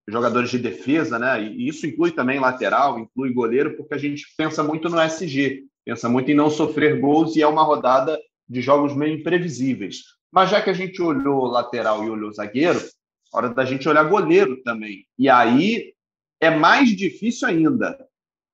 jogadores 0.09 0.51
de 0.51 0.59
defesa, 0.59 1.19
né? 1.19 1.43
E 1.43 1.67
isso 1.67 1.87
inclui 1.87 2.13
também 2.13 2.39
lateral, 2.39 2.99
inclui 2.99 3.33
goleiro, 3.33 3.77
porque 3.77 3.95
a 3.95 3.99
gente 3.99 4.27
pensa 4.37 4.63
muito 4.63 4.89
no 4.89 5.01
SG, 5.01 5.65
pensa 5.85 6.09
muito 6.09 6.31
em 6.31 6.35
não 6.35 6.51
sofrer 6.51 7.01
gols 7.01 7.35
e 7.35 7.43
é 7.43 7.47
uma 7.47 7.65
rodada 7.65 8.19
de 8.49 8.61
jogos 8.61 8.95
meio 8.95 9.19
imprevisíveis. 9.19 10.03
Mas 10.31 10.51
já 10.51 10.61
que 10.61 10.71
a 10.71 10.75
gente 10.75 11.01
olhou 11.01 11.47
lateral 11.47 12.05
e 12.05 12.11
olhou 12.11 12.33
zagueiro, 12.33 12.81
hora 13.33 13.49
da 13.49 13.65
gente 13.65 13.89
olhar 13.89 14.05
goleiro 14.05 14.63
também. 14.63 15.07
E 15.19 15.29
aí 15.29 15.95
é 16.41 16.51
mais 16.51 16.91
difícil 16.91 17.49
ainda, 17.49 18.04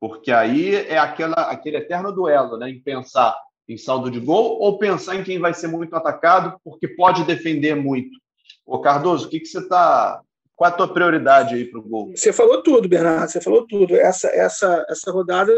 porque 0.01 0.33
aí 0.33 0.75
é 0.75 0.99
aquela, 0.99 1.51
aquele 1.51 1.77
eterno 1.77 2.11
duelo, 2.11 2.57
né? 2.57 2.71
Em 2.71 2.81
pensar 2.81 3.37
em 3.69 3.77
saldo 3.77 4.11
de 4.11 4.19
gol 4.19 4.59
ou 4.59 4.79
pensar 4.79 5.15
em 5.15 5.23
quem 5.23 5.39
vai 5.39 5.55
ser 5.55 5.69
muito 5.69 5.95
atacado, 5.95 6.59
porque 6.65 6.89
pode 6.89 7.23
defender 7.25 7.77
muito. 7.77 8.19
Ô 8.67 8.81
Cardoso, 8.81 9.27
o 9.27 9.31
que, 9.31 9.39
que 9.39 9.47
você 9.47 9.59
está. 9.59 10.21
Qual 10.57 10.71
a 10.71 10.75
tua 10.75 10.93
prioridade 10.93 11.55
aí 11.55 11.65
para 11.65 11.81
o 11.81 11.83
gol? 11.83 12.13
Você 12.15 12.33
falou 12.33 12.63
tudo, 12.63 12.89
Bernardo, 12.89 13.31
você 13.31 13.41
falou 13.41 13.67
tudo. 13.67 13.97
Essa, 13.97 14.29
essa, 14.29 14.85
essa 14.89 15.11
rodada, 15.11 15.53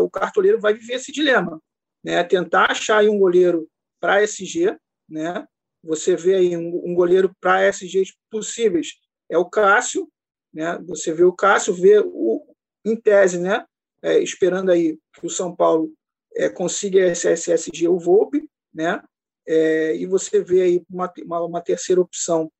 o 0.00 0.10
cartoleiro 0.10 0.60
vai 0.60 0.74
viver 0.74 0.94
esse 0.94 1.10
dilema. 1.10 1.60
Né? 2.04 2.22
Tentar 2.22 2.70
achar 2.70 3.02
um 3.04 3.18
goleiro 3.18 3.66
para 4.00 4.22
SG, 4.22 4.76
né? 5.08 5.46
Você 5.82 6.14
vê 6.14 6.36
aí 6.36 6.56
um, 6.56 6.94
goleiro 6.94 7.32
para 7.40 7.62
SGs 7.66 8.14
possíveis. 8.30 8.92
É 9.28 9.36
o 9.36 9.44
Cássio, 9.44 10.08
né? 10.52 10.78
Você 10.86 11.12
vê 11.12 11.24
o 11.24 11.32
Cássio, 11.32 11.74
vê 11.74 11.98
o, 11.98 12.42
em 12.84 12.94
tese, 12.94 13.38
né? 13.38 13.64
É, 14.04 14.18
esperando 14.18 14.70
aí 14.70 14.98
que 15.14 15.26
o 15.26 15.30
São 15.30 15.56
Paulo 15.56 15.90
é, 16.36 16.50
consiga 16.50 17.00
esse 17.00 17.26
SSG, 17.26 17.88
o 17.88 17.98
Volpe, 17.98 18.46
né? 18.72 19.02
É, 19.46 19.96
e 19.96 20.04
você 20.04 20.44
vê 20.44 20.60
aí 20.60 20.82
uma, 20.90 21.10
uma, 21.24 21.40
uma, 21.42 21.60
terceira 21.62 22.02
opção, 22.02 22.52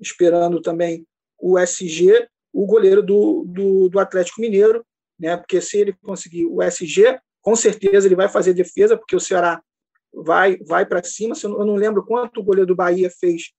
esperando 0.00 0.62
também 0.62 1.04
o 1.40 1.58
SG, 1.58 2.28
o 2.52 2.66
goleiro 2.66 3.02
do, 3.02 3.44
do, 3.48 3.88
do, 3.88 3.98
Atlético 3.98 4.40
Mineiro, 4.40 4.86
né? 5.18 5.36
Porque 5.36 5.60
se 5.60 5.78
ele 5.78 5.92
conseguir 6.02 6.46
o 6.46 6.62
SG, 6.62 7.18
com 7.40 7.56
certeza 7.56 8.06
ele 8.06 8.14
vai 8.14 8.28
fazer 8.28 8.54
defesa, 8.54 8.96
porque 8.96 9.16
o 9.16 9.20
Ceará 9.20 9.60
vai 10.14 10.56
vai 10.58 10.86
para 10.86 11.02
cima. 11.02 11.34
Eu 11.42 11.66
não 11.66 11.74
lembro 11.74 12.04
quanto 12.04 12.38
o 12.38 12.44
goleiro 12.44 12.68
do 12.68 12.76
Bahia 12.76 13.10
fez 13.10 13.50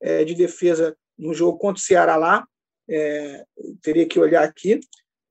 é, 0.00 0.24
de 0.24 0.34
defesa 0.36 0.96
no 1.18 1.34
jogo 1.34 1.58
contra 1.58 1.80
o 1.80 1.84
Ceará 1.84 2.16
lá. 2.16 2.46
É, 2.88 3.44
teria 3.80 4.06
que 4.06 4.20
olhar 4.20 4.42
aqui, 4.42 4.78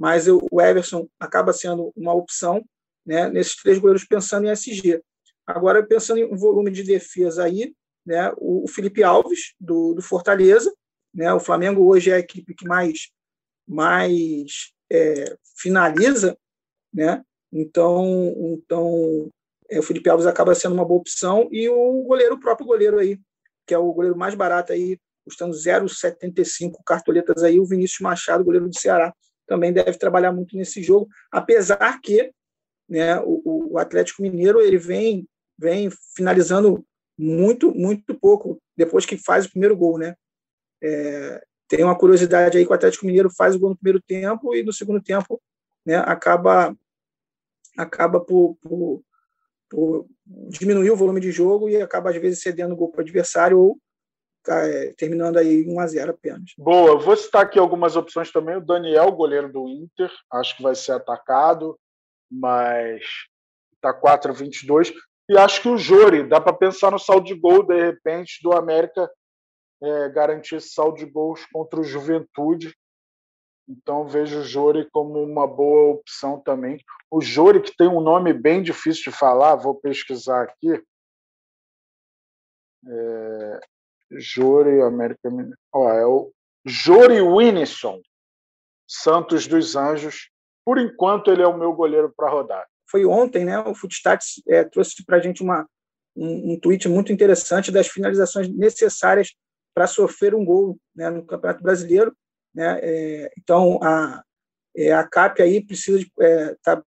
mas 0.01 0.27
o 0.27 0.59
Everson 0.59 1.07
acaba 1.19 1.53
sendo 1.53 1.93
uma 1.95 2.11
opção 2.11 2.65
né, 3.05 3.29
nesses 3.29 3.55
três 3.57 3.77
goleiros 3.77 4.03
pensando 4.03 4.47
em 4.47 4.49
SG. 4.49 4.99
Agora, 5.45 5.85
pensando 5.85 6.17
em 6.17 6.35
volume 6.35 6.71
de 6.71 6.81
defesa 6.81 7.43
aí, 7.43 7.75
né, 8.03 8.33
o 8.37 8.67
Felipe 8.67 9.03
Alves, 9.03 9.53
do, 9.59 9.93
do 9.93 10.01
Fortaleza, 10.01 10.73
né, 11.13 11.31
o 11.31 11.39
Flamengo 11.39 11.85
hoje 11.85 12.09
é 12.09 12.15
a 12.15 12.19
equipe 12.19 12.55
que 12.55 12.67
mais, 12.67 13.11
mais 13.67 14.73
é, 14.91 15.37
finaliza, 15.59 16.35
né, 16.91 17.23
então, 17.53 18.33
então 18.55 19.29
é, 19.69 19.77
o 19.77 19.83
Felipe 19.83 20.09
Alves 20.09 20.25
acaba 20.25 20.55
sendo 20.55 20.73
uma 20.73 20.85
boa 20.85 20.99
opção 20.99 21.47
e 21.51 21.69
o 21.69 22.01
goleiro, 22.07 22.33
o 22.33 22.39
próprio 22.39 22.65
goleiro 22.65 22.97
aí, 22.97 23.19
que 23.67 23.73
é 23.75 23.77
o 23.77 23.93
goleiro 23.93 24.17
mais 24.17 24.33
barato 24.33 24.73
aí, 24.73 24.97
custando 25.23 25.55
0,75 25.55 26.79
cartoletas 26.83 27.43
aí, 27.43 27.59
o 27.59 27.65
Vinícius 27.67 27.99
Machado, 27.99 28.43
goleiro 28.43 28.67
do 28.67 28.79
Ceará, 28.79 29.13
também 29.51 29.73
deve 29.73 29.97
trabalhar 29.97 30.31
muito 30.31 30.55
nesse 30.55 30.81
jogo, 30.81 31.09
apesar 31.29 31.99
que 31.99 32.31
né, 32.87 33.19
o, 33.19 33.73
o 33.73 33.77
Atlético 33.77 34.21
Mineiro 34.21 34.61
ele 34.61 34.77
vem, 34.77 35.27
vem 35.59 35.89
finalizando 36.15 36.85
muito, 37.19 37.75
muito 37.75 38.15
pouco 38.15 38.61
depois 38.77 39.05
que 39.05 39.17
faz 39.17 39.45
o 39.45 39.51
primeiro 39.51 39.75
gol, 39.75 39.97
né? 39.97 40.15
É, 40.81 41.43
tem 41.67 41.83
uma 41.83 41.97
curiosidade 41.97 42.57
aí 42.57 42.65
que 42.65 42.71
o 42.71 42.73
Atlético 42.73 43.05
Mineiro 43.05 43.29
faz 43.29 43.53
o 43.53 43.59
gol 43.59 43.71
no 43.71 43.75
primeiro 43.75 44.01
tempo 44.01 44.55
e 44.55 44.63
no 44.63 44.71
segundo 44.71 45.01
tempo 45.01 45.41
né, 45.85 45.97
acaba 45.97 46.73
acaba 47.77 48.21
por, 48.21 48.55
por, 48.61 49.03
por 49.69 50.07
diminuir 50.49 50.91
o 50.91 50.95
volume 50.95 51.19
de 51.19 51.29
jogo 51.29 51.67
e 51.67 51.81
acaba, 51.81 52.09
às 52.09 52.15
vezes, 52.15 52.41
cedendo 52.41 52.75
gol 52.75 52.89
para 52.89 52.99
o 52.99 53.01
adversário 53.01 53.59
ou 53.59 53.77
terminando 54.97 55.37
aí 55.37 55.65
1 55.67 55.79
a 55.79 55.87
0 55.87 56.11
apenas. 56.11 56.51
Boa, 56.57 56.97
vou 56.99 57.15
citar 57.15 57.43
aqui 57.43 57.59
algumas 57.59 57.95
opções 57.95 58.31
também. 58.31 58.57
O 58.57 58.65
Daniel, 58.65 59.11
goleiro 59.11 59.51
do 59.51 59.67
Inter, 59.67 60.11
acho 60.31 60.57
que 60.57 60.63
vai 60.63 60.75
ser 60.75 60.93
atacado, 60.93 61.77
mas 62.29 63.03
está 63.75 63.93
4-22. 63.93 64.93
E 65.29 65.37
acho 65.37 65.61
que 65.61 65.69
o 65.69 65.77
Jori, 65.77 66.27
dá 66.27 66.41
para 66.41 66.53
pensar 66.53 66.91
no 66.91 66.99
saldo 66.99 67.25
de 67.25 67.35
gol, 67.35 67.63
de 67.63 67.79
repente, 67.79 68.39
do 68.43 68.51
América 68.51 69.09
é, 69.81 70.09
garantir 70.09 70.55
esse 70.55 70.69
saldo 70.69 70.97
de 70.97 71.05
gols 71.05 71.45
contra 71.51 71.79
o 71.79 71.83
Juventude. 71.83 72.75
Então 73.67 74.07
vejo 74.07 74.39
o 74.39 74.43
Jori 74.43 74.89
como 74.91 75.23
uma 75.23 75.47
boa 75.47 75.93
opção 75.93 76.39
também. 76.39 76.83
O 77.09 77.21
Jori, 77.21 77.61
que 77.61 77.75
tem 77.75 77.87
um 77.87 78.01
nome 78.01 78.33
bem 78.33 78.61
difícil 78.61 79.11
de 79.11 79.17
falar, 79.17 79.55
vou 79.55 79.75
pesquisar 79.75 80.43
aqui. 80.43 80.83
É... 82.87 83.59
Jori, 84.12 84.82
América. 84.82 85.30
Ó, 85.74 85.89
é 85.89 86.05
o 86.05 86.32
Jori 86.66 87.22
Winison, 87.22 88.01
Santos 88.88 89.47
dos 89.47 89.76
Anjos. 89.76 90.30
Por 90.66 90.78
enquanto, 90.78 91.32
ele 91.32 91.41
é 91.41 91.47
o 91.47 91.57
meu 91.57 91.74
goleiro 91.74 92.14
para 92.16 92.30
rodar. 92.30 92.68
Foi 92.89 93.05
ontem, 93.05 93.45
né? 93.45 93.59
O 93.59 93.74
Footstats 93.74 94.41
é, 94.47 94.64
trouxe 94.64 95.03
para 95.05 95.18
a 95.18 95.20
gente 95.20 95.41
uma, 95.41 95.68
um, 96.16 96.53
um 96.53 96.59
tweet 96.59 96.88
muito 96.88 97.12
interessante 97.12 97.72
das 97.72 97.88
finalizações 97.88 98.47
necessárias 98.49 99.34
para 99.74 99.88
sofrer 99.88 100.36
um 100.36 100.43
gol 100.43 100.78
né, 100.93 101.09
no 101.09 101.26
Campeonato 101.26 101.64
Brasileiro 101.64 102.14
né? 102.53 102.80
É, 102.82 103.32
então, 103.38 103.80
a, 103.82 104.24
É, 104.76 104.93
a 104.93 105.05
CAP 105.07 105.41
aí 105.41 105.66
precisa 105.66 105.99
de 105.99 106.12
é, 106.22 106.55
tá 106.64 106.82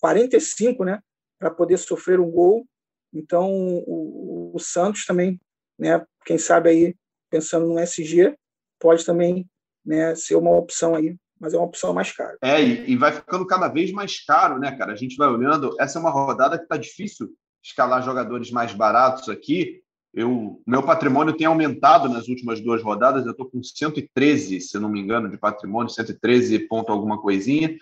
45, 0.00 0.84
né, 0.84 1.00
para 1.38 1.50
poder 1.50 1.78
sofrer 1.78 2.18
um 2.20 2.30
gol. 2.30 2.66
Então 3.12 3.52
o, 3.86 4.52
o, 4.54 4.58
Santos 4.58 5.04
também, 5.04 5.38
né, 5.78 6.04
quem 6.24 6.38
sabe 6.38 6.70
aí 6.70 6.96
pensando 7.30 7.66
no 7.66 7.78
SG, 7.78 8.34
pode 8.78 9.04
também, 9.04 9.48
né, 9.84 10.14
ser 10.14 10.34
uma 10.34 10.50
opção 10.50 10.94
aí, 10.94 11.16
mas 11.40 11.54
é 11.54 11.56
uma 11.56 11.66
opção 11.66 11.94
mais 11.94 12.12
cara. 12.12 12.36
É, 12.42 12.62
e, 12.62 12.96
vai 12.96 13.12
ficando 13.12 13.46
cada 13.46 13.68
vez 13.68 13.92
mais 13.92 14.22
caro, 14.24 14.58
né, 14.58 14.76
cara? 14.76 14.92
A 14.92 14.96
gente 14.96 15.16
vai 15.16 15.28
olhando, 15.28 15.74
essa 15.80 15.98
é 15.98 16.00
uma 16.00 16.10
rodada 16.10 16.58
que 16.58 16.64
está 16.64 16.76
difícil 16.76 17.30
escalar 17.62 18.02
jogadores 18.02 18.50
mais 18.50 18.74
baratos 18.74 19.28
aqui. 19.28 19.80
Eu, 20.12 20.60
meu 20.66 20.82
patrimônio 20.82 21.36
tem 21.36 21.46
aumentado 21.46 22.08
nas 22.08 22.28
últimas 22.28 22.60
duas 22.60 22.82
rodadas. 22.82 23.24
Eu 23.24 23.30
estou 23.30 23.48
com 23.48 23.62
113, 23.62 24.60
se 24.60 24.78
não 24.78 24.88
me 24.88 25.00
engano, 25.00 25.30
de 25.30 25.38
patrimônio, 25.38 25.90
113 25.90 26.58
ponto 26.66 26.90
alguma 26.90 27.20
coisinha. 27.20 27.76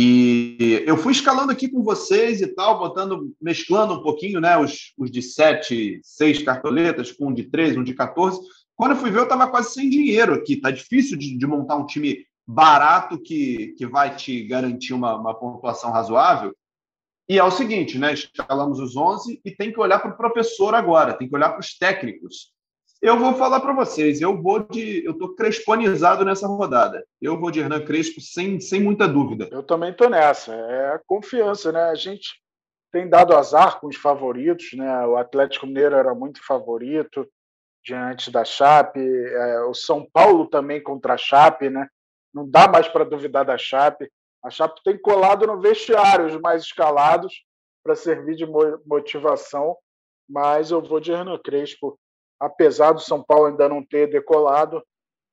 E 0.00 0.84
eu 0.86 0.96
fui 0.96 1.10
escalando 1.10 1.50
aqui 1.50 1.68
com 1.68 1.82
vocês 1.82 2.40
e 2.40 2.46
tal, 2.46 2.78
botando, 2.78 3.34
mesclando 3.42 3.94
um 3.94 4.00
pouquinho, 4.00 4.40
né? 4.40 4.56
Os, 4.56 4.92
os 4.96 5.10
de 5.10 5.20
7, 5.20 5.98
6 6.04 6.44
cartoletas, 6.44 7.10
com 7.10 7.30
um 7.30 7.34
de 7.34 7.50
13, 7.50 7.80
um 7.80 7.82
de 7.82 7.94
14. 7.94 8.38
Quando 8.76 8.92
eu 8.92 8.96
fui 8.96 9.10
ver, 9.10 9.18
eu 9.18 9.22
estava 9.24 9.48
quase 9.48 9.74
sem 9.74 9.90
dinheiro 9.90 10.34
aqui. 10.34 10.54
Tá 10.54 10.70
difícil 10.70 11.18
de, 11.18 11.36
de, 11.36 11.46
montar 11.48 11.74
um 11.74 11.84
time 11.84 12.24
barato 12.46 13.20
que, 13.20 13.74
que 13.76 13.88
vai 13.88 14.14
te 14.14 14.44
garantir 14.44 14.94
uma, 14.94 15.16
uma 15.16 15.34
pontuação 15.34 15.90
razoável. 15.90 16.54
E 17.28 17.36
é 17.36 17.42
o 17.42 17.50
seguinte, 17.50 17.98
né? 17.98 18.12
Escalamos 18.12 18.78
os 18.78 18.96
11 18.96 19.40
e 19.44 19.50
tem 19.50 19.72
que 19.72 19.80
olhar 19.80 19.98
para 19.98 20.12
o 20.12 20.16
professor 20.16 20.76
agora, 20.76 21.12
tem 21.12 21.28
que 21.28 21.34
olhar 21.34 21.48
para 21.48 21.58
os 21.58 21.76
técnicos. 21.76 22.52
Eu 23.00 23.16
vou 23.16 23.34
falar 23.34 23.60
para 23.60 23.72
vocês, 23.72 24.20
eu 24.20 24.42
vou 24.42 24.58
de. 24.58 25.04
Eu 25.04 25.12
estou 25.12 25.34
cresponizado 25.34 26.24
nessa 26.24 26.48
rodada. 26.48 27.06
Eu 27.20 27.38
vou 27.38 27.50
de 27.50 27.60
Hernan 27.60 27.84
Crespo 27.84 28.20
sem, 28.20 28.58
sem 28.60 28.82
muita 28.82 29.06
dúvida. 29.06 29.48
Eu 29.52 29.62
também 29.62 29.90
estou 29.90 30.10
nessa. 30.10 30.52
É 30.52 30.94
a 30.94 31.00
confiança, 31.06 31.70
né? 31.70 31.82
A 31.84 31.94
gente 31.94 32.40
tem 32.90 33.08
dado 33.08 33.36
azar 33.36 33.78
com 33.80 33.86
os 33.86 33.96
favoritos, 33.96 34.72
né? 34.72 35.06
O 35.06 35.16
Atlético 35.16 35.66
Mineiro 35.66 35.94
era 35.94 36.12
muito 36.12 36.44
favorito 36.44 37.28
diante 37.84 38.30
da 38.30 38.44
Chape, 38.44 39.00
é, 39.00 39.60
o 39.62 39.74
São 39.74 40.06
Paulo 40.12 40.46
também 40.46 40.82
contra 40.82 41.14
a 41.14 41.18
Chape, 41.18 41.70
né? 41.70 41.88
Não 42.34 42.48
dá 42.48 42.68
mais 42.68 42.88
para 42.88 43.04
duvidar 43.04 43.44
da 43.44 43.56
Chape. 43.56 44.10
A 44.44 44.50
Chape 44.50 44.80
tem 44.84 44.98
colado 44.98 45.46
no 45.46 45.60
vestiário 45.60 46.26
os 46.26 46.40
mais 46.40 46.62
escalados 46.62 47.44
para 47.82 47.94
servir 47.94 48.34
de 48.34 48.46
motivação, 48.84 49.76
mas 50.28 50.70
eu 50.70 50.82
vou 50.82 51.00
de 51.00 51.12
Hernan 51.12 51.38
Crespo, 51.38 51.98
apesar 52.40 52.92
do 52.92 53.00
São 53.00 53.22
Paulo 53.22 53.46
ainda 53.46 53.68
não 53.68 53.84
ter 53.84 54.08
decolado, 54.08 54.82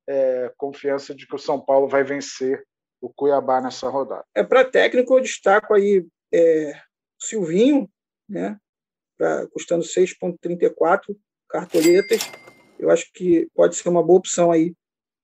é, 0.08 0.51
confiança 0.58 1.14
de 1.14 1.28
que 1.28 1.36
o 1.36 1.39
São 1.39 1.60
Paulo 1.60 1.88
vai 1.88 2.03
vencer 2.03 2.64
o 3.01 3.10
Cuiabá 3.10 3.62
nessa 3.62 3.89
rodada. 3.89 4.26
É 4.34 4.43
para 4.43 4.66
técnico 4.66 5.16
eu 5.16 5.22
destaco 5.22 5.74
aí 5.74 6.06
é, 6.34 6.74
Silvinho, 7.20 7.89
né? 8.28 8.58
Pra, 9.18 9.47
custando 9.47 9.84
6,34 9.84 11.16
cartoletas. 11.49 12.22
Eu 12.80 12.89
acho 12.89 13.12
que 13.14 13.47
pode 13.53 13.76
ser 13.76 13.89
uma 13.89 14.03
boa 14.03 14.20
opção 14.20 14.51
aí 14.51 14.74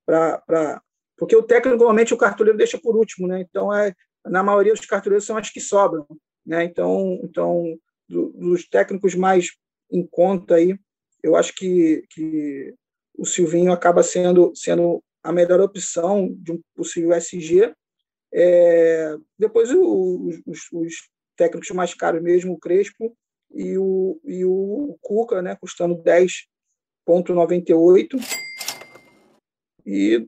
para 0.06 0.82
porque 1.22 1.36
o 1.36 1.42
técnico, 1.42 1.78
normalmente, 1.78 2.12
o 2.12 2.16
cartoleiro 2.16 2.58
deixa 2.58 2.76
por 2.76 2.96
último, 2.96 3.28
né? 3.28 3.40
Então, 3.40 3.72
é, 3.72 3.94
na 4.24 4.42
maioria 4.42 4.72
dos 4.72 4.84
cartoleiros 4.84 5.24
são 5.24 5.36
as 5.36 5.50
que 5.50 5.60
sobram, 5.60 6.04
né? 6.44 6.64
Então, 6.64 7.20
então 7.22 7.78
do, 8.08 8.30
dos 8.30 8.68
técnicos 8.68 9.14
mais 9.14 9.52
em 9.88 10.04
conta 10.04 10.56
aí, 10.56 10.76
eu 11.22 11.36
acho 11.36 11.54
que, 11.54 12.04
que 12.10 12.74
o 13.16 13.24
Silvinho 13.24 13.72
acaba 13.72 14.02
sendo, 14.02 14.52
sendo 14.54 15.02
a 15.22 15.32
melhor 15.32 15.60
opção 15.60 16.28
de 16.38 16.52
um 16.52 16.60
possível 16.74 17.14
SG. 17.14 17.74
É, 18.34 19.14
depois, 19.38 19.70
o, 19.70 20.30
os, 20.46 20.68
os, 20.72 21.10
técnicos 21.36 21.70
mais 21.70 21.94
caros 21.94 22.22
mesmo, 22.22 22.52
o 22.52 22.58
Crespo 22.58 23.16
e 23.54 23.78
o, 23.78 24.20
e 24.24 24.44
o 24.44 24.98
Cuca, 25.00 25.40
né? 25.40 25.56
Custando 25.60 25.96
10,98. 26.02 28.18
E 29.84 30.26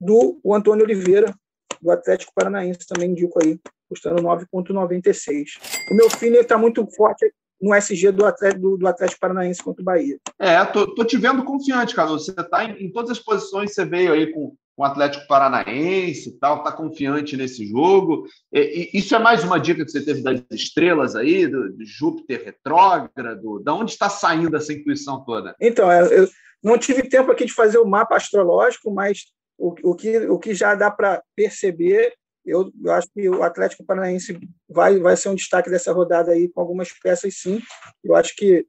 do 0.00 0.40
o 0.42 0.52
Antônio 0.54 0.84
Oliveira, 0.84 1.32
do 1.80 1.90
Atlético 1.90 2.32
Paranaense, 2.34 2.86
também 2.86 3.10
indico 3.10 3.38
aí, 3.42 3.58
custando 3.88 4.22
9,96. 4.22 5.58
O 5.90 5.94
meu 5.94 6.10
filho 6.10 6.40
está 6.40 6.58
muito 6.58 6.86
forte 6.94 7.32
no 7.60 7.74
SG 7.74 8.12
do 8.12 8.24
Atlético, 8.24 8.60
do, 8.60 8.76
do 8.76 8.86
Atlético 8.86 9.20
Paranaense 9.20 9.62
contra 9.62 9.82
o 9.82 9.84
Bahia. 9.84 10.18
É, 10.38 10.62
tô, 10.64 10.94
tô 10.94 11.04
te 11.04 11.16
vendo 11.16 11.44
confiante, 11.44 11.94
Carlos. 11.94 12.24
Você 12.24 12.32
está 12.32 12.64
em, 12.64 12.84
em, 12.84 12.92
todas 12.92 13.10
as 13.10 13.18
posições, 13.18 13.72
você 13.72 13.84
veio 13.84 14.12
aí 14.12 14.32
com 14.32 14.54
o 14.76 14.84
Atlético 14.84 15.26
Paranaense 15.26 16.28
e 16.28 16.32
tal, 16.38 16.58
está 16.58 16.70
confiante 16.70 17.36
nesse 17.36 17.66
jogo. 17.66 18.26
E, 18.52 18.90
e, 18.92 18.98
isso 18.98 19.14
é 19.14 19.18
mais 19.18 19.42
uma 19.42 19.58
dica 19.58 19.84
que 19.84 19.90
você 19.90 20.04
teve 20.04 20.22
das 20.22 20.42
estrelas 20.50 21.16
aí, 21.16 21.46
do, 21.46 21.72
do 21.72 21.84
Júpiter 21.84 22.44
retrógrado. 22.44 23.60
Da 23.64 23.72
onde 23.72 23.92
está 23.92 24.10
saindo 24.10 24.56
essa 24.56 24.72
intuição 24.72 25.24
toda? 25.24 25.54
Então, 25.60 25.90
é, 25.90 26.02
eu 26.02 26.28
não 26.62 26.76
tive 26.76 27.08
tempo 27.08 27.32
aqui 27.32 27.46
de 27.46 27.54
fazer 27.54 27.78
o 27.78 27.86
mapa 27.86 28.16
astrológico, 28.16 28.92
mas 28.92 29.24
o, 29.58 29.74
o, 29.82 29.94
que, 29.94 30.18
o 30.18 30.38
que 30.38 30.54
já 30.54 30.74
dá 30.74 30.90
para 30.90 31.22
perceber, 31.34 32.12
eu, 32.46 32.72
eu, 32.82 32.92
acho 32.92 33.08
que 33.12 33.28
o 33.28 33.42
Atlético 33.42 33.84
Paranaense 33.84 34.38
vai, 34.68 34.98
vai 34.98 35.16
ser 35.16 35.28
um 35.28 35.34
destaque 35.34 35.68
dessa 35.68 35.92
rodada 35.92 36.32
aí, 36.32 36.48
com 36.48 36.60
algumas 36.60 36.92
peças, 36.92 37.34
sim. 37.38 37.60
Eu 38.04 38.14
acho 38.14 38.34
que 38.36 38.66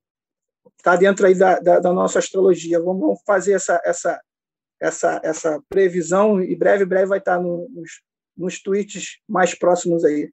está 0.78 0.96
dentro 0.96 1.26
aí 1.26 1.36
da, 1.36 1.60
da, 1.60 1.80
da, 1.80 1.94
nossa 1.94 2.20
astrologia. 2.20 2.80
Vamos, 2.80 3.02
vamos, 3.02 3.20
fazer 3.26 3.54
essa, 3.54 3.82
essa, 3.86 4.22
essa, 4.82 5.22
essa 5.24 5.62
previsão 5.70 6.42
e 6.42 6.56
breve, 6.56 6.86
breve 6.86 7.08
vai 7.08 7.20
estar 7.20 7.40
no, 7.40 7.70
nos, 7.70 8.02
nos 8.36 8.62
tweets 8.62 9.20
mais 9.28 9.54
próximos 9.54 10.04
aí. 10.04 10.30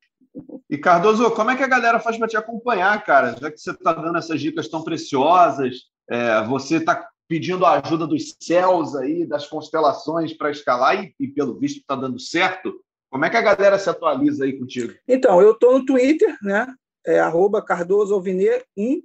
E 0.69 0.77
Cardoso, 0.77 1.31
como 1.31 1.51
é 1.51 1.57
que 1.57 1.63
a 1.63 1.69
galera 1.69 2.01
faz 2.01 2.19
para 2.19 2.27
te 2.27 2.37
acompanhar, 2.37 3.05
cara? 3.05 3.37
Já 3.41 3.51
que 3.51 3.59
você 3.59 3.71
está 3.71 3.93
dando 3.93 4.19
essas 4.19 4.41
dicas 4.41 4.69
tão 4.69 4.83
preciosas, 4.83 5.77
é, 6.11 6.43
você 6.45 6.77
está 6.77 7.09
pedindo 7.29 7.65
a 7.65 7.81
ajuda 7.81 8.07
dos 8.07 8.35
céus 8.41 8.95
aí, 8.97 9.27
das 9.27 9.47
constelações 9.47 10.33
para 10.33 10.51
escalar 10.51 11.03
e, 11.03 11.15
e, 11.19 11.29
pelo 11.29 11.59
visto 11.59 11.79
está 11.81 11.95
dando 11.95 12.19
certo. 12.19 12.84
Como 13.15 13.25
é 13.25 13.31
que 13.31 13.37
a 13.37 13.43
galera 13.43 13.79
se 13.79 13.89
atualiza 13.89 14.43
aí 14.43 14.59
contigo? 14.59 14.93
Então, 15.07 15.41
eu 15.41 15.53
estou 15.53 15.79
no 15.79 15.87
Twitter, 15.87 16.37
né? 16.43 16.67
É 17.07 17.21
arroba 17.21 17.65
Cardoso 17.65 18.13
Alvinegro 18.13 18.67
1 18.77 19.05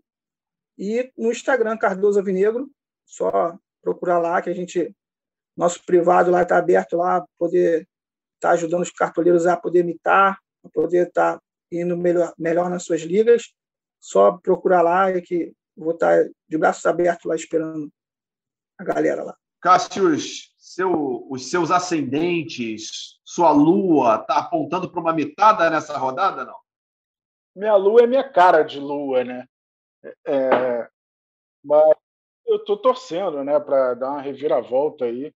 e 0.79 1.13
no 1.15 1.31
Instagram 1.31 1.77
Cardoso 1.77 2.17
Alvinegro. 2.17 2.67
Só 3.05 3.55
procurar 3.83 4.17
lá 4.17 4.41
que 4.41 4.49
a 4.49 4.53
gente 4.53 4.95
nosso 5.55 5.85
privado 5.85 6.31
lá 6.31 6.41
está 6.41 6.57
aberto 6.57 6.97
lá, 6.97 7.23
poder 7.37 7.81
estar 8.37 8.49
tá 8.49 8.49
ajudando 8.49 8.81
os 8.81 8.89
cartoleiros 8.89 9.45
a 9.45 9.55
poder 9.55 9.81
imitar, 9.81 10.39
a 10.63 10.69
poder 10.69 11.09
estar 11.09 11.35
tá 11.35 11.41
indo 11.71 11.95
melhor, 11.95 12.33
melhor 12.35 12.67
nas 12.67 12.85
suas 12.85 13.01
ligas. 13.01 13.53
Só 13.99 14.31
procurar 14.39 14.81
lá 14.81 15.11
e 15.11 15.21
que 15.21 15.53
vou 15.77 15.93
estar 15.93 16.23
tá 16.23 16.29
de 16.49 16.57
braços 16.57 16.83
abertos 16.87 17.25
lá 17.25 17.35
esperando 17.35 17.87
a 18.75 18.83
galera 18.83 19.23
lá. 19.23 19.37
Cássius, 19.61 20.51
seu, 20.79 21.27
os 21.29 21.49
seus 21.49 21.71
ascendentes, 21.71 23.19
sua 23.25 23.51
lua, 23.51 24.15
está 24.15 24.37
apontando 24.37 24.89
para 24.89 25.01
uma 25.01 25.11
mitada 25.11 25.69
nessa 25.69 25.97
rodada, 25.97 26.45
não? 26.45 26.55
Minha 27.53 27.75
lua 27.75 28.03
é 28.03 28.07
minha 28.07 28.23
cara 28.23 28.63
de 28.63 28.79
lua, 28.79 29.25
né? 29.25 29.45
É, 30.25 30.87
mas 31.61 31.93
eu 32.47 32.55
estou 32.55 32.77
torcendo, 32.77 33.43
né, 33.43 33.59
para 33.59 33.93
dar 33.95 34.11
uma 34.11 34.21
reviravolta 34.21 35.03
aí. 35.03 35.33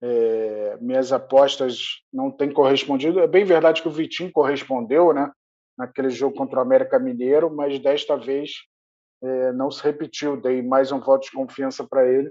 É, 0.00 0.76
minhas 0.80 1.12
apostas 1.12 2.02
não 2.12 2.30
têm 2.30 2.52
correspondido. 2.52 3.18
É 3.18 3.26
bem 3.26 3.44
verdade 3.44 3.82
que 3.82 3.88
o 3.88 3.90
Vitinho 3.90 4.30
correspondeu, 4.30 5.12
né, 5.12 5.32
naquele 5.76 6.10
jogo 6.10 6.36
contra 6.36 6.60
o 6.60 6.62
América 6.62 6.98
Mineiro, 7.00 7.50
mas 7.50 7.80
desta 7.80 8.16
vez 8.16 8.52
é, 9.20 9.52
não 9.52 9.68
se 9.68 9.82
repetiu. 9.82 10.40
Dei 10.40 10.62
mais 10.62 10.92
um 10.92 11.00
voto 11.00 11.24
de 11.24 11.32
confiança 11.32 11.84
para 11.84 12.08
ele 12.08 12.30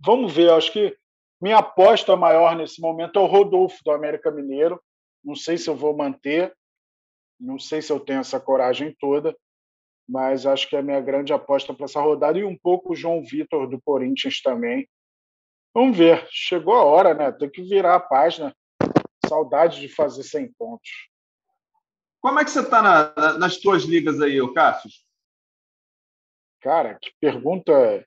vamos 0.00 0.32
ver, 0.32 0.50
acho 0.50 0.72
que 0.72 0.96
minha 1.40 1.58
aposta 1.58 2.14
maior 2.16 2.54
nesse 2.54 2.80
momento 2.80 3.18
é 3.18 3.22
o 3.22 3.26
Rodolfo 3.26 3.78
do 3.84 3.90
América 3.90 4.30
Mineiro. 4.30 4.80
Não 5.24 5.34
sei 5.34 5.56
se 5.56 5.68
eu 5.68 5.76
vou 5.76 5.96
manter, 5.96 6.54
não 7.38 7.58
sei 7.58 7.80
se 7.80 7.92
eu 7.92 7.98
tenho 7.98 8.20
essa 8.20 8.38
coragem 8.38 8.94
toda, 8.98 9.36
mas 10.08 10.44
acho 10.44 10.68
que 10.68 10.76
é 10.76 10.80
a 10.80 10.82
minha 10.82 11.00
grande 11.00 11.32
aposta 11.32 11.72
para 11.72 11.84
essa 11.84 12.00
rodada 12.00 12.38
e 12.38 12.44
um 12.44 12.56
pouco 12.56 12.92
o 12.92 12.96
João 12.96 13.22
Vitor 13.22 13.68
do 13.68 13.80
Corinthians 13.80 14.42
também. 14.42 14.88
Vamos 15.72 15.96
ver, 15.96 16.26
chegou 16.30 16.74
a 16.74 16.84
hora, 16.84 17.14
né? 17.14 17.30
Tem 17.32 17.48
que 17.48 17.62
virar 17.62 17.94
a 17.94 18.00
página. 18.00 18.54
Saudade 19.26 19.80
de 19.80 19.88
fazer 19.88 20.24
100 20.24 20.52
pontos. 20.54 20.90
Como 22.20 22.38
é 22.38 22.44
que 22.44 22.50
você 22.50 22.60
está 22.60 22.82
na, 22.82 23.38
nas 23.38 23.56
tuas 23.56 23.84
ligas 23.84 24.20
aí, 24.20 24.36
Cássio? 24.52 24.90
Cara, 26.60 26.98
que 27.00 27.12
pergunta 27.20 28.04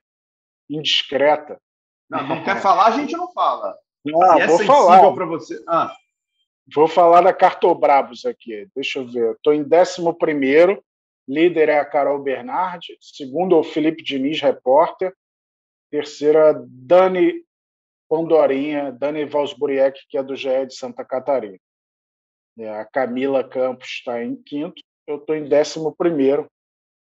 indiscreta. 0.68 1.60
Não, 2.08 2.22
não 2.28 2.44
quer 2.44 2.60
falar, 2.60 2.86
a 2.86 2.90
gente 2.92 3.16
não 3.16 3.32
fala. 3.32 3.76
Não, 4.04 4.38
é 4.38 4.46
vou 4.46 4.58
falar 4.64 5.12
para 5.12 5.26
você. 5.26 5.62
Ah. 5.66 5.94
Vou 6.74 6.88
falar 6.88 7.22
da 7.22 7.32
Cartobrabos 7.32 8.24
aqui. 8.24 8.68
Deixa 8.74 8.98
eu 8.98 9.06
ver. 9.06 9.32
Estou 9.32 9.52
em 9.52 9.62
11. 9.62 10.82
Líder 11.26 11.68
é 11.70 11.78
a 11.78 11.84
Carol 11.84 12.22
Bernardi. 12.22 12.96
Segundo, 13.00 13.58
o 13.58 13.64
Felipe 13.64 14.02
Diniz, 14.02 14.40
repórter. 14.40 15.14
Terceira, 15.90 16.54
Dani 16.66 17.44
Pondorinha, 18.08 18.92
Dani 18.92 19.24
Valsburiek, 19.24 20.00
que 20.08 20.18
é 20.18 20.22
do 20.22 20.36
GE 20.36 20.66
de 20.66 20.74
Santa 20.74 21.04
Catarina. 21.04 21.58
É, 22.58 22.68
a 22.80 22.84
Camila 22.84 23.42
Campos 23.42 23.88
está 23.88 24.22
em 24.22 24.36
quinto, 24.36 24.80
eu 25.06 25.16
estou 25.16 25.34
em 25.34 25.48
décimo 25.48 25.94
primeiro, 25.94 26.48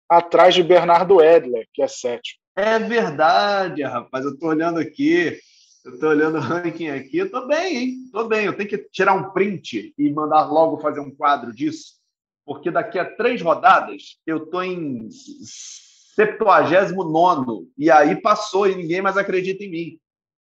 atrás 0.08 0.54
de 0.54 0.62
Bernardo 0.62 1.22
Edler, 1.22 1.68
que 1.72 1.82
é 1.82 1.88
sétimo. 1.88 2.40
É 2.58 2.78
verdade, 2.80 3.84
rapaz. 3.84 4.24
Eu 4.24 4.32
estou 4.32 4.48
olhando 4.48 4.80
aqui, 4.80 5.38
eu 5.84 5.94
estou 5.94 6.08
olhando 6.08 6.38
o 6.38 6.40
ranking 6.40 6.88
aqui, 6.88 7.18
eu 7.18 7.26
estou 7.26 7.46
bem, 7.46 7.76
hein? 7.76 8.02
Estou 8.04 8.26
bem. 8.26 8.46
Eu 8.46 8.56
tenho 8.56 8.68
que 8.68 8.78
tirar 8.90 9.14
um 9.14 9.30
print 9.30 9.94
e 9.96 10.10
mandar 10.10 10.44
logo 10.46 10.80
fazer 10.80 10.98
um 10.98 11.14
quadro 11.14 11.54
disso, 11.54 12.00
porque 12.44 12.68
daqui 12.68 12.98
a 12.98 13.04
três 13.04 13.40
rodadas 13.40 14.18
eu 14.26 14.38
estou 14.38 14.64
em 14.64 15.08
79 15.08 17.68
e 17.78 17.92
aí 17.92 18.20
passou 18.20 18.68
e 18.68 18.74
ninguém 18.74 19.00
mais 19.00 19.16
acredita 19.16 19.62
em 19.62 19.70
mim 19.70 19.96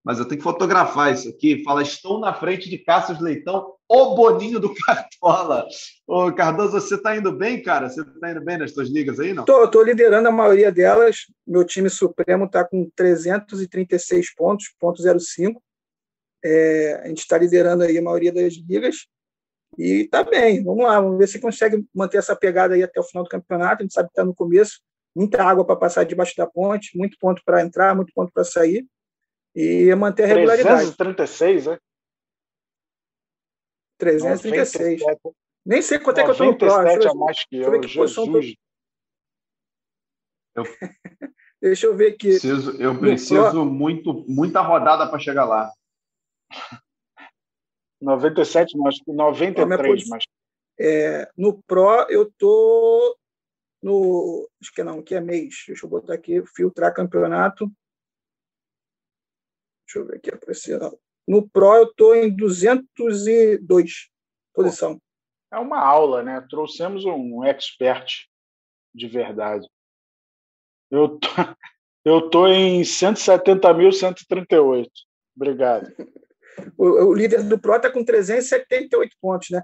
mas 0.04 0.20
eu 0.20 0.26
tenho 0.26 0.40
que 0.40 0.44
fotografar 0.44 1.14
isso 1.14 1.30
aqui. 1.30 1.64
Fala, 1.64 1.82
estou 1.82 2.20
na 2.20 2.34
frente 2.34 2.70
de 2.70 2.78
Cassius 2.78 3.22
Leitão, 3.22 3.74
o 3.88 4.16
Boninho 4.16 4.60
do 4.60 4.74
Cartola. 4.86 5.66
Ô, 6.06 6.32
Cardoso, 6.34 6.74
você 6.74 6.96
está 6.96 7.16
indo 7.16 7.32
bem, 7.32 7.64
cara? 7.64 7.90
Você 7.90 8.02
está 8.02 8.32
indo 8.32 8.44
bem 8.44 8.58
nas 8.58 8.74
suas 8.74 8.90
ligas 8.90 9.20
aí, 9.20 9.34
não? 9.34 9.46
Estou 9.46 9.84
liderando 9.84 10.28
a 10.28 10.32
maioria 10.32 10.72
delas. 10.72 11.28
Meu 11.48 11.64
time 11.64 11.90
supremo 11.90 12.46
está 12.46 12.66
com 12.66 12.90
336 12.96 14.36
pontos, 14.36 14.74
ponto 14.78 15.02
05. 15.02 15.64
É, 16.44 17.02
a 17.02 17.08
gente 17.08 17.20
está 17.20 17.38
liderando 17.38 17.84
aí 17.84 17.98
a 17.98 18.02
maioria 18.02 18.34
das 18.34 18.56
ligas. 18.56 19.08
E 19.78 20.02
está 20.02 20.22
bem, 20.24 20.64
vamos 20.64 20.84
lá, 20.84 21.00
vamos 21.00 21.18
ver 21.18 21.28
se 21.28 21.40
consegue 21.40 21.84
manter 21.96 22.18
essa 22.18 22.36
pegada 22.36 22.76
aí 22.76 22.84
até 22.84 23.00
o 23.00 23.04
final 23.04 23.24
do 23.24 23.30
campeonato. 23.30 23.82
A 23.82 23.84
gente 23.84 23.94
sabe 23.94 24.10
que 24.10 24.12
está 24.12 24.26
no 24.26 24.36
começo, 24.36 24.82
muita 25.16 25.42
água 25.44 25.66
para 25.66 25.78
passar 25.78 26.04
debaixo 26.04 26.34
da 26.38 26.46
ponte, 26.46 26.96
muito 26.96 27.18
ponto 27.18 27.42
para 27.46 27.62
entrar, 27.62 27.96
muito 27.96 28.12
ponto 28.14 28.32
para 28.32 28.44
sair 28.44 28.86
e 29.56 29.94
manter 29.96 30.24
a 30.24 30.28
regularidade. 30.28 30.96
336, 30.96 31.68
né? 31.68 31.80
336. 33.98 35.02
97. 35.02 35.36
Nem 35.66 35.82
sei 35.82 36.00
quanto 36.00 36.20
é 36.20 36.24
que 36.24 36.30
eu 36.30 36.34
estou 36.34 36.48
no 36.48 36.58
Pro. 36.58 36.84
Deixa 36.84 37.12
a 37.12 37.16
mais 37.16 37.46
que 37.46 37.56
eu, 37.56 37.84
Jesus. 37.84 38.56
Eu... 40.56 40.64
Deixa 41.62 41.88
eu 41.88 41.96
ver 41.96 42.14
aqui. 42.14 42.30
Preciso, 42.30 42.82
eu 42.82 43.00
preciso 43.00 43.52
Pro... 43.52 43.66
muito, 43.66 44.26
muita 44.28 44.60
rodada 44.62 45.10
para 45.10 45.20
chegar 45.20 45.46
lá. 45.46 45.72
97, 48.02 48.78
mas 48.78 48.98
93, 49.08 50.08
mas. 50.10 50.26
É, 50.78 51.30
no 51.38 51.62
Pro, 51.64 52.06
eu 52.10 52.30
tô 52.38 53.18
no. 53.82 54.50
Acho 54.62 54.74
que 54.74 54.84
não, 54.84 55.02
que 55.02 55.16
é 55.16 55.22
mês. 55.22 55.64
Deixa 55.66 55.86
eu 55.86 55.90
botar 55.90 56.16
aqui, 56.16 56.44
filtrar 56.54 56.94
campeonato. 56.94 57.72
Deixa 59.94 60.00
eu 60.00 60.08
ver 60.08 60.16
aqui 60.18 60.34
apreciando. 60.34 60.98
No 61.28 61.48
Pro 61.48 61.76
eu 61.76 61.84
estou 61.84 62.16
em 62.16 62.36
202 62.36 64.10
posição. 64.52 65.00
É 65.52 65.60
uma 65.60 65.78
aula, 65.80 66.24
né? 66.24 66.44
Trouxemos 66.50 67.06
um 67.06 67.44
expert 67.44 68.26
de 68.94 69.08
verdade. 69.08 69.68
Eu 70.90 71.20
tô, 71.20 71.28
eu 72.04 72.28
tô 72.30 72.48
em 72.48 72.82
170.138. 72.82 74.90
Obrigado. 75.36 75.94
O, 76.76 76.86
o, 76.86 77.14
líder 77.14 77.44
do 77.44 77.60
Pro 77.60 77.76
está 77.76 77.92
com 77.92 78.04
378 78.04 79.16
pontos, 79.22 79.52
né? 79.52 79.62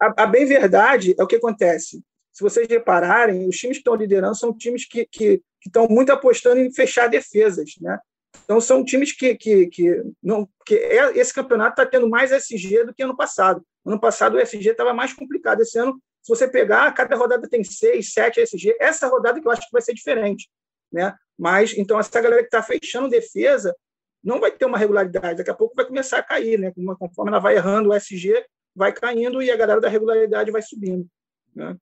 A, 0.00 0.22
a, 0.22 0.26
bem 0.26 0.44
verdade 0.44 1.14
é 1.18 1.22
o 1.22 1.26
que 1.26 1.36
acontece. 1.36 2.04
Se 2.30 2.42
vocês 2.42 2.68
repararem, 2.68 3.48
os 3.48 3.56
times 3.56 3.78
que 3.78 3.80
estão 3.80 3.94
liderando 3.94 4.34
são 4.34 4.54
times 4.54 4.86
que, 4.86 5.06
que, 5.06 5.38
que 5.60 5.68
estão 5.68 5.88
muito 5.88 6.12
apostando 6.12 6.60
em 6.60 6.70
fechar 6.72 7.08
defesas, 7.08 7.72
né? 7.80 7.98
Então, 8.44 8.60
são 8.60 8.84
times 8.84 9.12
que, 9.12 9.34
que, 9.34 9.66
que 9.66 10.02
não. 10.22 10.48
Que 10.64 10.74
é, 10.76 11.16
esse 11.18 11.32
campeonato 11.32 11.80
está 11.80 11.86
tendo 11.86 12.08
mais 12.08 12.32
SG 12.32 12.84
do 12.84 12.94
que 12.94 13.02
ano 13.02 13.16
passado. 13.16 13.64
Ano 13.84 14.00
passado 14.00 14.34
o 14.34 14.40
SG 14.40 14.70
estava 14.70 14.92
mais 14.92 15.12
complicado. 15.12 15.62
Esse 15.62 15.78
ano, 15.78 16.00
se 16.22 16.28
você 16.28 16.48
pegar, 16.48 16.92
cada 16.92 17.16
rodada 17.16 17.48
tem 17.48 17.62
seis, 17.62 18.12
sete 18.12 18.40
SG. 18.40 18.76
Essa 18.80 19.06
rodada 19.06 19.40
que 19.40 19.46
eu 19.46 19.52
acho 19.52 19.62
que 19.62 19.72
vai 19.72 19.82
ser 19.82 19.94
diferente. 19.94 20.48
Né? 20.92 21.14
Mas, 21.38 21.76
então, 21.76 21.98
essa 21.98 22.20
galera 22.20 22.42
que 22.42 22.48
está 22.48 22.62
fechando 22.62 23.08
defesa 23.08 23.74
não 24.22 24.38
vai 24.40 24.52
ter 24.52 24.64
uma 24.64 24.78
regularidade. 24.78 25.38
Daqui 25.38 25.50
a 25.50 25.54
pouco 25.54 25.74
vai 25.74 25.84
começar 25.84 26.18
a 26.18 26.22
cair. 26.22 26.58
Né? 26.58 26.72
Conforme 26.98 27.30
ela 27.30 27.40
vai 27.40 27.56
errando, 27.56 27.90
o 27.90 27.94
SG 27.94 28.44
vai 28.74 28.92
caindo 28.92 29.42
e 29.42 29.50
a 29.50 29.56
galera 29.56 29.80
da 29.80 29.88
regularidade 29.88 30.50
vai 30.50 30.62
subindo. 30.62 31.06
Né? 31.54 31.76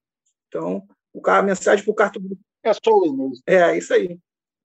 Então, 0.49 0.87
a 1.25 1.43
mensagem 1.43 1.85
para 1.85 1.93
o 1.93 1.95
cartão. 1.95 2.23
É 2.63 2.73
só 2.73 2.93
o 2.93 3.33
É, 3.47 3.77
isso 3.77 3.93
aí. 3.95 4.19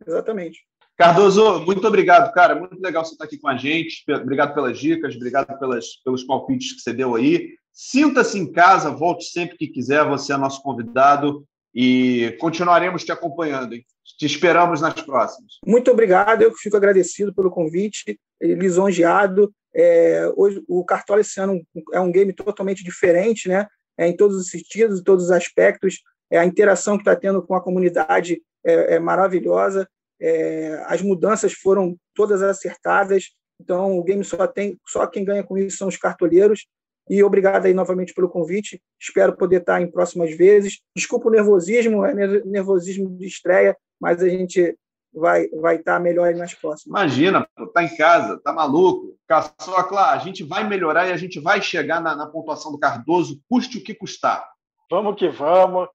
Exatamente. 0.06 0.66
Cardoso, 0.98 1.60
muito 1.66 1.86
obrigado, 1.86 2.32
cara. 2.34 2.56
Muito 2.56 2.80
legal 2.82 3.04
você 3.04 3.14
estar 3.14 3.26
aqui 3.26 3.38
com 3.38 3.50
a 3.50 3.58
gente. 3.58 4.04
Obrigado 4.10 4.54
pelas 4.54 4.80
dicas, 4.80 5.16
obrigado 5.16 5.58
pelas, 5.60 5.98
pelos 6.04 6.24
palpites 6.24 6.74
que 6.74 6.82
você 6.82 6.94
deu 6.94 7.16
aí. 7.16 7.50
Sinta-se 7.74 8.40
em 8.40 8.50
casa, 8.50 8.90
volte 8.90 9.26
sempre 9.26 9.58
que 9.58 9.68
quiser. 9.68 10.08
Você 10.08 10.32
é 10.32 10.38
nosso 10.38 10.62
convidado 10.64 11.46
e 11.74 12.38
continuaremos 12.40 13.04
te 13.04 13.12
acompanhando. 13.12 13.74
Hein? 13.74 13.86
Te 14.18 14.26
esperamos 14.26 14.80
nas 14.80 14.94
próximas. 15.02 15.54
Muito 15.66 15.92
obrigado, 15.92 16.42
eu 16.42 16.54
fico 16.54 16.78
agradecido 16.78 17.34
pelo 17.34 17.52
convite, 17.52 18.18
lisonjeado. 18.42 19.54
É, 19.76 20.32
hoje, 20.38 20.64
o 20.70 20.86
Cartola 20.86 21.20
esse 21.20 21.38
ano 21.42 21.62
é 21.92 22.00
um 22.00 22.12
game 22.12 22.32
totalmente 22.32 22.82
diferente, 22.82 23.50
né? 23.50 23.68
É, 23.98 24.08
em 24.08 24.16
todos 24.16 24.38
os 24.38 24.50
sentidos, 24.50 25.02
em 25.02 25.04
todos 25.04 25.26
os 25.26 25.32
aspectos. 25.32 26.00
É, 26.32 26.38
a 26.38 26.46
interação 26.46 26.96
que 26.96 27.02
está 27.02 27.16
tendo 27.16 27.42
com 27.42 27.54
a 27.54 27.62
comunidade 27.62 28.42
é, 28.66 28.96
é 28.96 29.00
maravilhosa. 29.00 29.86
É, 30.20 30.84
as 30.88 31.02
mudanças 31.02 31.54
foram 31.54 31.98
todas 32.14 32.42
acertadas, 32.42 33.32
então 33.60 33.98
o 33.98 34.04
game 34.04 34.24
só 34.24 34.48
tem 34.48 34.78
só 34.88 35.08
quem 35.08 35.24
ganha 35.26 35.44
com 35.44 35.58
isso 35.58 35.78
são 35.78 35.88
os 35.88 35.98
cartoleiros. 35.98 36.66
E 37.10 37.24
obrigado 37.24 37.66
aí 37.66 37.74
novamente 37.74 38.14
pelo 38.14 38.30
convite. 38.30 38.82
Espero 39.00 39.38
poder 39.38 39.62
estar 39.62 39.80
em 39.82 39.92
próximas 39.92 40.36
vezes. 40.36 40.80
Desculpa 40.96 41.28
o 41.28 41.32
nervosismo, 41.32 42.04
é 42.04 42.14
nervosismo 42.44 43.16
de 43.16 43.28
estreia, 43.28 43.78
mas 44.02 44.24
a 44.24 44.28
gente 44.28 44.76
vai 45.14 45.48
vai 45.50 45.76
estar 45.76 46.00
melhor 46.00 46.28
aí 46.28 46.36
nas 46.36 46.54
próximas. 46.54 46.88
Imagina, 46.88 47.48
tá 47.74 47.84
em 47.84 47.96
casa, 47.96 48.40
tá 48.44 48.52
maluco. 48.52 49.16
Caçocla, 49.28 50.12
a 50.12 50.18
gente 50.18 50.44
vai 50.44 50.68
melhorar 50.68 51.08
e 51.08 51.12
a 51.12 51.18
gente 51.18 51.40
vai 51.40 51.62
chegar 51.62 52.02
na, 52.02 52.16
na 52.16 52.28
pontuação 52.28 52.72
do 52.72 52.80
Cardoso, 52.80 53.40
custe 53.50 53.78
o 53.78 53.84
que 53.84 53.94
custar. 53.94 54.48
Vamos 54.90 55.16
que 55.16 55.30
vamos. 55.30 55.88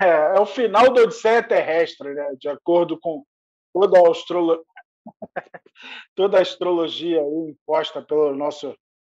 É, 0.00 0.36
é 0.36 0.40
o 0.40 0.46
final 0.46 0.92
da 0.92 1.02
Odisseia 1.02 1.42
Terrestre, 1.42 2.12
né? 2.12 2.34
de 2.38 2.48
acordo 2.48 2.98
com 2.98 3.22
toda 3.72 3.98
a, 3.98 4.10
astrolo... 4.10 4.64
toda 6.14 6.38
a 6.38 6.42
astrologia 6.42 7.20
imposta 7.20 8.02
pelo 8.02 8.34
nosso 8.34 8.74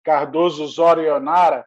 Cardoso 0.05 0.67
Zorionara, 0.67 1.67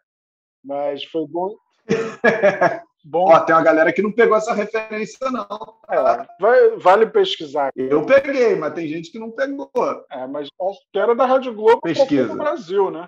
mas 0.64 1.04
foi 1.06 1.28
bom. 1.28 1.56
bom. 3.06 3.32
Ó, 3.32 3.40
tem 3.42 3.56
uma 3.56 3.64
galera 3.64 3.94
que 3.94 4.02
não 4.02 4.12
pegou 4.12 4.36
essa 4.36 4.54
referência, 4.54 5.30
não. 5.30 5.78
É, 5.90 6.28
vai, 6.40 6.78
vale 6.78 7.06
pesquisar. 7.08 7.72
Eu 7.76 8.06
peguei, 8.06 8.56
mas 8.56 8.74
tem 8.74 8.88
gente 8.88 9.12
que 9.12 9.20
não 9.20 9.32
pegou. 9.32 9.70
É, 10.10 10.26
mas 10.28 10.50
era 10.96 11.16
da 11.16 11.26
Rádio 11.26 11.54
Globo 11.54 11.82
Pesquisa. 11.82 12.30
no 12.30 12.36
Brasil, 12.36 12.90
né? 12.90 13.08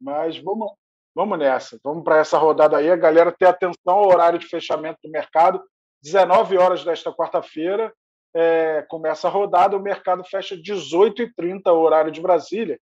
Mas 0.00 0.36
vamos, 0.38 0.70
vamos 1.14 1.38
nessa. 1.38 1.78
Vamos 1.82 2.04
para 2.04 2.18
essa 2.18 2.36
rodada 2.36 2.76
aí. 2.76 2.90
A 2.90 2.96
galera 2.96 3.32
ter 3.32 3.46
atenção 3.46 3.94
ao 3.94 4.08
horário 4.08 4.38
de 4.38 4.46
fechamento 4.46 4.98
do 5.02 5.10
mercado. 5.10 5.62
19 6.02 6.58
horas 6.58 6.84
desta 6.84 7.12
quarta-feira 7.12 7.92
é, 8.36 8.82
começa 8.82 9.26
a 9.26 9.30
rodada, 9.30 9.78
o 9.78 9.82
mercado 9.82 10.22
fecha 10.22 10.54
18h30, 10.54 11.72
horário 11.72 12.12
de 12.12 12.20
Brasília. 12.20 12.78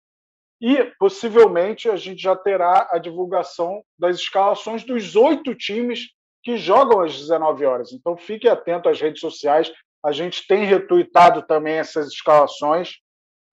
E, 0.61 0.85
possivelmente, 0.99 1.89
a 1.89 1.95
gente 1.95 2.21
já 2.21 2.35
terá 2.35 2.89
a 2.91 2.99
divulgação 2.99 3.81
das 3.97 4.17
escalações 4.17 4.83
dos 4.83 5.15
oito 5.15 5.55
times 5.55 6.09
que 6.43 6.57
jogam 6.57 7.01
às 7.01 7.17
19 7.17 7.65
horas. 7.67 7.93
Então, 7.93 8.17
fique 8.17 8.49
atento 8.49 8.89
às 8.89 9.01
redes 9.01 9.21
sociais. 9.21 9.73
A 10.05 10.11
gente 10.11 10.45
tem 10.47 10.65
retuitado 10.65 11.43
também 11.43 11.75
essas 11.75 12.09
escalações 12.09 12.97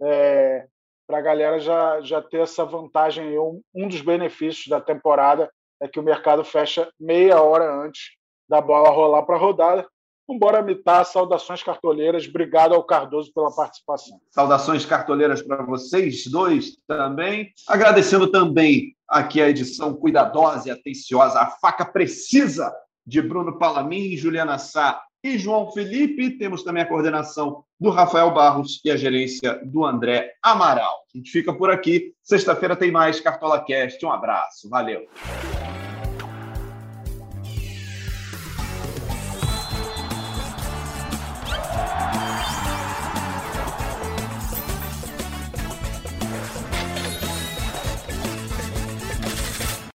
é, 0.01 0.65
para 1.05 1.19
a 1.19 1.21
galera 1.21 1.59
já, 1.59 2.01
já 2.01 2.19
ter 2.19 2.39
essa 2.39 2.65
vantagem. 2.65 3.37
Um, 3.37 3.61
um 3.75 3.87
dos 3.87 4.01
benefícios 4.01 4.67
da 4.67 4.81
temporada 4.81 5.51
é 5.79 5.87
que 5.87 5.99
o 5.99 6.03
mercado 6.03 6.43
fecha 6.43 6.91
meia 6.99 7.39
hora 7.41 7.71
antes 7.71 8.15
da 8.49 8.59
bola 8.59 8.89
rolar 8.89 9.21
para 9.21 9.35
a 9.35 9.39
rodada. 9.39 9.87
Vambora 10.31 10.61
mitar, 10.61 11.05
saudações 11.05 11.61
cartoleiras. 11.61 12.25
Obrigado 12.25 12.73
ao 12.73 12.83
Cardoso 12.83 13.33
pela 13.33 13.53
participação. 13.53 14.17
Saudações 14.29 14.85
cartoleiras 14.85 15.41
para 15.41 15.61
vocês 15.63 16.25
dois 16.27 16.77
também. 16.87 17.51
Agradecendo 17.67 18.31
também 18.31 18.95
aqui 19.09 19.41
a 19.41 19.49
edição 19.49 19.93
cuidadosa 19.93 20.69
e 20.69 20.71
atenciosa, 20.71 21.41
a 21.41 21.47
faca 21.47 21.83
precisa 21.83 22.73
de 23.05 23.21
Bruno 23.21 23.57
Palamin, 23.57 24.15
Juliana 24.15 24.57
Sá 24.57 25.01
e 25.21 25.37
João 25.37 25.69
Felipe. 25.73 26.37
Temos 26.37 26.63
também 26.63 26.83
a 26.83 26.87
coordenação 26.87 27.65
do 27.77 27.89
Rafael 27.89 28.33
Barros 28.33 28.79
e 28.85 28.89
a 28.89 28.95
gerência 28.95 29.59
do 29.65 29.85
André 29.85 30.31
Amaral. 30.41 31.01
A 31.13 31.17
gente 31.17 31.29
fica 31.29 31.53
por 31.53 31.69
aqui. 31.69 32.13
Sexta-feira 32.23 32.75
tem 32.75 32.89
mais 32.89 33.19
Cartola 33.19 33.61
Cast. 33.61 34.03
Um 34.05 34.11
abraço. 34.11 34.69
Valeu. 34.69 35.05